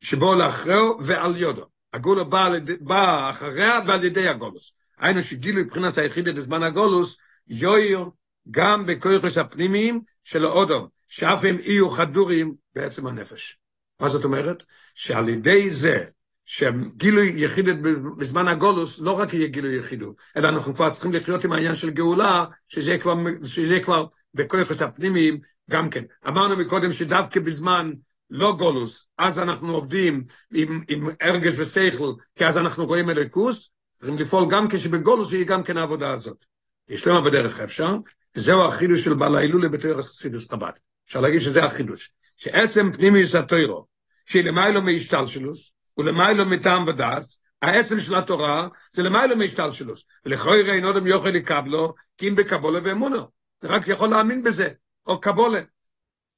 שבו 0.00 0.34
לאחריו 0.34 0.92
ועל 1.00 1.36
יודו. 1.36 1.68
הגאולה 1.92 2.24
באה 2.24 2.48
בא 2.80 3.30
אחריה 3.30 3.78
ועל 3.86 4.04
ידי 4.04 4.28
הגולוס. 4.28 4.72
היינו 4.98 5.22
שגילו 5.22 5.60
מבחינת 5.60 5.98
היחידת 5.98 6.34
בזמן 6.34 6.62
הגולוס, 6.62 7.16
יויר 7.46 8.04
גם 8.50 8.86
בכויחוס 8.86 9.38
הפנימיים 9.38 10.00
של 10.24 10.44
האודום, 10.44 10.88
שאף 11.08 11.44
הם 11.44 11.58
יהיו 11.60 11.90
חדורים 11.90 12.54
בעצם 12.74 13.06
הנפש. 13.06 13.58
מה 14.00 14.08
זאת 14.08 14.24
אומרת? 14.24 14.64
שעל 14.94 15.28
ידי 15.28 15.74
זה 15.74 16.04
שגילוי 16.52 17.32
יחידת 17.36 17.76
בזמן 18.18 18.48
הגולוס 18.48 18.98
לא 18.98 19.18
רק 19.18 19.34
יהיה 19.34 19.46
גילוי 19.46 19.78
יחידו, 19.78 20.14
אלא 20.36 20.48
אנחנו 20.48 20.74
כבר 20.74 20.90
צריכים 20.90 21.12
לחיות 21.12 21.44
עם 21.44 21.52
העניין 21.52 21.74
של 21.74 21.90
גאולה, 21.90 22.44
שזה 22.68 22.98
כבר, 22.98 23.14
שזה 23.44 23.80
כבר 23.80 24.06
בכויחוס 24.34 24.82
הפנימיים 24.82 25.40
גם 25.70 25.90
כן. 25.90 26.04
אמרנו 26.28 26.56
מקודם 26.56 26.92
שדווקא 26.92 27.40
בזמן 27.40 27.92
לא 28.30 28.56
גולוס, 28.58 29.06
אז 29.18 29.38
אנחנו 29.38 29.74
עובדים 29.74 30.24
עם, 30.54 30.82
עם 30.88 31.08
הרגש 31.20 31.54
ושכל, 31.56 32.12
כי 32.34 32.46
אז 32.46 32.56
אנחנו 32.56 32.86
רואים 32.86 33.10
אליקוס, 33.10 33.70
צריכים 33.96 34.18
לפעול 34.18 34.50
גם 34.50 34.68
כשבגולוס 34.68 35.32
יהיה 35.32 35.44
גם 35.44 35.62
כן 35.62 35.76
העבודה 35.76 36.12
הזאת. 36.12 36.44
יש 36.88 37.06
למה 37.06 37.20
בדרך 37.20 37.60
אפשר, 37.60 37.96
וזהו 38.36 38.64
החידוש 38.64 39.04
של 39.04 39.14
בעל 39.14 39.36
ההילולה 39.36 39.68
בתוירס 39.68 40.06
חסידס 40.06 40.50
חב"ד. 40.50 40.72
אפשר 41.08 41.20
להגיד 41.20 41.40
שזה 41.40 41.64
החידוש. 41.64 42.12
שעצם 42.36 42.92
פנימיוס 42.92 43.34
התוירו, 43.34 43.86
שהיא 44.26 44.44
למיילו 44.44 44.82
מהשתלשלוס, 44.82 45.72
ולמיילו 46.00 46.46
מטעם 46.46 46.88
ודס, 46.88 47.40
העצם 47.62 48.00
של 48.00 48.14
התורה 48.14 48.68
זה 48.92 49.02
למיילו 49.02 49.36
מהשתלשלוס. 49.36 50.04
ולכוי 50.26 50.62
ראין 50.62 50.84
אודם 50.84 51.06
יוכל 51.06 51.28
לקבלו, 51.28 51.94
כי 52.18 52.28
אם 52.28 52.34
בקבולה 52.34 52.80
ואמונו. 52.82 53.28
רק 53.64 53.88
יכול 53.88 54.08
להאמין 54.08 54.42
בזה, 54.42 54.68
או 55.06 55.20
קבולה. 55.20 55.60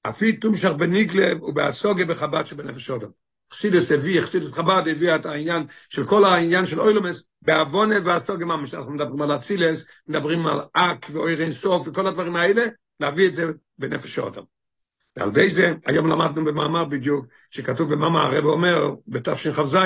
אפי 0.02 0.36
תומשך 0.36 0.70
בניגלה 0.70 1.44
ובאסוגה 1.44 2.04
בחב"ד 2.04 2.46
שבנפש 2.46 2.90
אודם. 2.90 3.08
חסידס 3.52 3.92
הביא, 3.92 4.20
חסידס 4.20 4.52
חב"ד 4.52 4.88
הביא 4.88 5.14
את 5.14 5.26
העניין 5.26 5.66
של 5.88 6.04
כל 6.04 6.24
העניין 6.24 6.66
של 6.66 6.80
אוילומס, 6.80 7.24
בעוונה 7.42 7.94
והסוגה 8.04 8.44
ממש, 8.44 8.74
אנחנו 8.74 8.92
מדברים 8.92 9.22
על 9.22 9.36
אצילס, 9.36 9.84
מדברים 10.08 10.46
על 10.46 10.60
אק 10.72 11.06
ואויר 11.12 11.42
אינסוף 11.42 11.88
וכל 11.88 12.06
הדברים 12.06 12.36
האלה, 12.36 12.62
להביא 13.00 13.28
את 13.28 13.32
זה 13.32 13.50
בנפש 13.78 14.18
אודם. 14.18 14.42
ועל 15.16 15.30
די 15.30 15.48
זה, 15.48 15.72
היום 15.86 16.06
למדנו 16.06 16.44
במאמר 16.44 16.84
בדיוק, 16.84 17.26
שכתוב 17.50 17.94
במאמר, 17.94 18.20
הרב 18.20 18.44
אומר, 18.44 18.94
בתשכ"ז, 19.08 19.76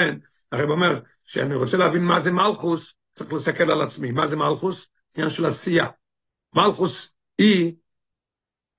הרב 0.52 0.70
אומר, 0.70 1.00
שאני 1.24 1.54
רוצה 1.54 1.76
להבין 1.76 2.02
מה 2.02 2.20
זה 2.20 2.32
מלכוס, 2.32 2.94
צריך 3.14 3.32
להסתכל 3.32 3.70
על 3.70 3.82
עצמי. 3.82 4.10
מה 4.10 4.26
זה 4.26 4.36
מלכוס? 4.36 4.88
עניין 5.16 5.30
של 5.30 5.46
עשייה. 5.46 5.86
מלכוס 6.54 7.10
היא 7.38 7.74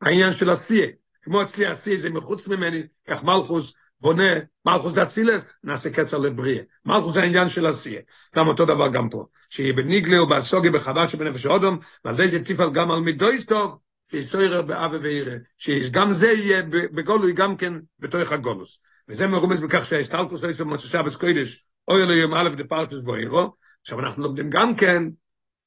העניין 0.01 0.33
של 0.33 0.49
עשייה. 0.49 0.87
כמו 1.21 1.41
אצלי 1.41 1.65
עשייה 1.65 1.97
זה 1.97 2.09
מחוץ 2.09 2.47
ממני, 2.47 2.83
כך 3.07 3.23
מלכוס 3.23 3.73
בונה, 3.99 4.33
מלכוס 4.67 4.93
דאצילס, 4.93 5.57
נעשה 5.63 5.89
קצר 5.89 6.17
לבריאה. 6.17 6.63
מלכוס 6.85 7.13
זה 7.13 7.21
העניין 7.21 7.49
של 7.49 7.65
עשייה. 7.65 8.01
גם 8.35 8.47
אותו 8.47 8.65
דבר 8.65 8.87
גם 8.87 9.09
פה. 9.09 9.25
שיהיה 9.49 9.73
בניגלה 9.73 10.23
ובסוגיה 10.23 10.71
בחב"ד 10.71 11.07
שבנפש 11.07 11.45
האודום, 11.45 11.79
ועל 12.05 12.15
זה 12.15 12.27
זה 12.27 12.45
תפעל 12.45 12.71
גם 12.73 12.91
על 12.91 12.99
מידויס 12.99 13.45
טוב, 13.45 13.79
שיסוירר 14.11 14.61
באבה 14.61 14.97
ואירה, 15.01 15.35
שגם 15.57 16.13
זה 16.13 16.27
יהיה 16.27 16.63
בגולוי 16.69 17.33
גם 17.33 17.57
כן 17.57 17.73
בתוך 17.99 18.31
הגולוס. 18.31 18.79
וזה 19.09 19.27
מרומז 19.27 19.61
בכך 19.61 19.85
שהשתלקוס 19.85 20.41
לא 20.41 20.47
יסוד 20.47 20.67
מצשה 20.67 21.01
בסקוידש, 21.03 21.65
אוי 21.87 22.03
אלו 22.03 22.13
יום 22.13 22.33
א' 22.33 22.49
דפרשס 22.49 22.99
בוירו, 22.99 23.53
עכשיו 23.81 23.99
אנחנו 23.99 24.23
לומדים 24.23 24.49
גם 24.49 24.75
כן, 24.75 25.03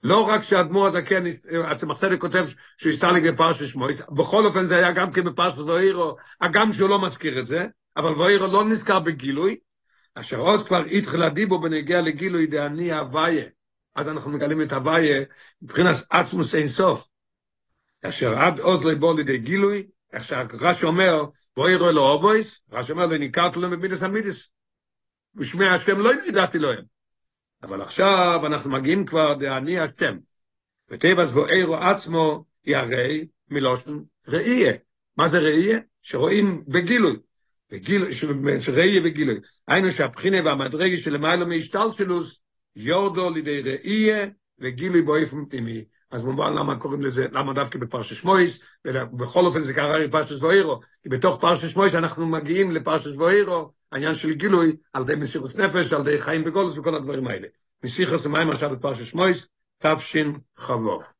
לא 0.03 0.29
רק 0.29 0.43
שהאדמו"ר 0.43 0.87
הזקן, 0.87 1.25
עצמח 1.65 1.99
צדק 1.99 2.21
כותב 2.21 2.49
שהוא 2.77 2.93
הסתלק 2.93 3.23
בפרשת 3.23 3.67
שמויס, 3.67 4.03
בכל 4.11 4.47
אופן 4.47 4.65
זה 4.65 4.77
היה 4.77 4.93
גם 4.93 5.13
כן 5.13 5.25
בפרשת 5.25 5.59
ואירו, 5.59 6.17
הגם 6.41 6.73
שהוא 6.73 6.89
לא 6.89 7.07
מזכיר 7.07 7.39
את 7.39 7.47
זה, 7.47 7.67
אבל 7.97 8.13
ואירו 8.13 8.47
לא 8.47 8.65
נזכר 8.65 9.01
בגילוי, 9.01 9.57
אשר 10.15 10.39
עוז 10.39 10.63
כבר 10.63 10.85
התחילה 10.85 11.29
דיבו 11.29 11.61
בנגיע 11.61 12.01
לגילוי 12.01 12.47
דעני 12.47 12.93
הוויה, 12.93 13.45
אז 13.95 14.09
אנחנו 14.09 14.31
מגלים 14.31 14.63
את 14.63 14.73
הוויה 14.73 15.23
מבחינת 15.63 15.97
עצמוס 16.11 16.55
אין 16.55 16.69
סוף, 16.69 17.07
אשר 18.03 18.39
עד 18.39 18.61
עוז 18.61 18.85
לבוא 18.85 19.17
לידי 19.17 19.39
גילוי, 19.39 19.87
איך 20.13 20.25
שהרש"י 20.25 20.85
אומר, 20.87 21.25
ואירו 21.57 21.89
אלו 21.89 22.03
אובויס, 22.03 22.61
רש"י 22.73 22.93
אומר 22.93 23.07
לו, 23.07 23.17
ניקרתי 23.17 23.59
לו 23.59 23.71
מבידס 23.71 24.03
המידס, 24.03 24.49
ושמי 25.37 25.69
השם 25.69 25.99
לא 25.99 26.11
ידעתי 26.27 26.59
להם. 26.59 26.85
אבל 27.63 27.83
עכשיו 27.83 28.41
אנחנו 28.47 28.71
מגיעים 28.71 29.07
כבר 29.07 29.35
דאני 29.35 29.81
השם. 29.81 30.17
וטבעס 30.91 31.33
ואירו 31.33 31.77
עצמו 31.77 32.45
ירא 32.65 33.09
מלושן 33.51 33.99
ראייה. 34.29 34.73
מה 35.17 35.29
זה 35.29 35.39
ראייה? 35.39 35.79
שרואים 36.03 36.65
בגילוי. 36.69 37.17
בגילוי, 37.71 38.13
ראייה 38.73 39.01
וגילוי. 39.05 39.41
היינו 39.69 39.91
שהבחינה 39.91 40.45
והמדרגה 40.45 40.99
שלמיילו 40.99 41.47
מהשתלשלוס 41.47 42.41
יורדו 42.77 43.31
לידי 43.31 43.61
ראייה 43.61 44.27
וגילוי 44.59 45.03
באופן 45.03 45.45
פנימי. 45.51 45.85
אז 46.11 46.25
מובן 46.25 46.53
למה 46.53 46.77
קוראים 46.77 47.03
לזה, 47.03 47.27
למה 47.33 47.53
דווקא 47.53 47.79
בפרשת 47.79 48.17
שמויס, 48.17 48.61
ובכל 48.87 49.45
אופן 49.45 49.63
זה 49.63 49.75
קרה 49.75 50.07
בפרשת 50.07 50.43
ואירו, 50.43 50.81
כי 51.03 51.09
בתוך 51.09 51.41
פרשת 51.41 51.69
שמויס 51.69 51.95
אנחנו 51.95 52.27
מגיעים 52.27 52.71
לפרשת 52.71 53.17
ואירו, 53.17 53.73
העניין 53.93 54.15
של 54.15 54.33
גילוי, 54.33 54.77
על 54.93 55.03
ידי 55.03 55.15
מסירות 55.15 55.57
נפש, 55.57 55.93
על 55.93 56.01
ידי 56.01 56.21
חיים 56.21 56.45
בגולוס 56.45 56.79
וכל 56.79 56.95
הדברים 56.95 57.27
האלה. 57.27 57.49
מסיכוס 57.85 58.25
למים 58.27 58.51
עכשיו 58.51 58.71
בפרשת 58.71 59.07
שמויס, 59.07 59.47
חבוב. 60.57 61.20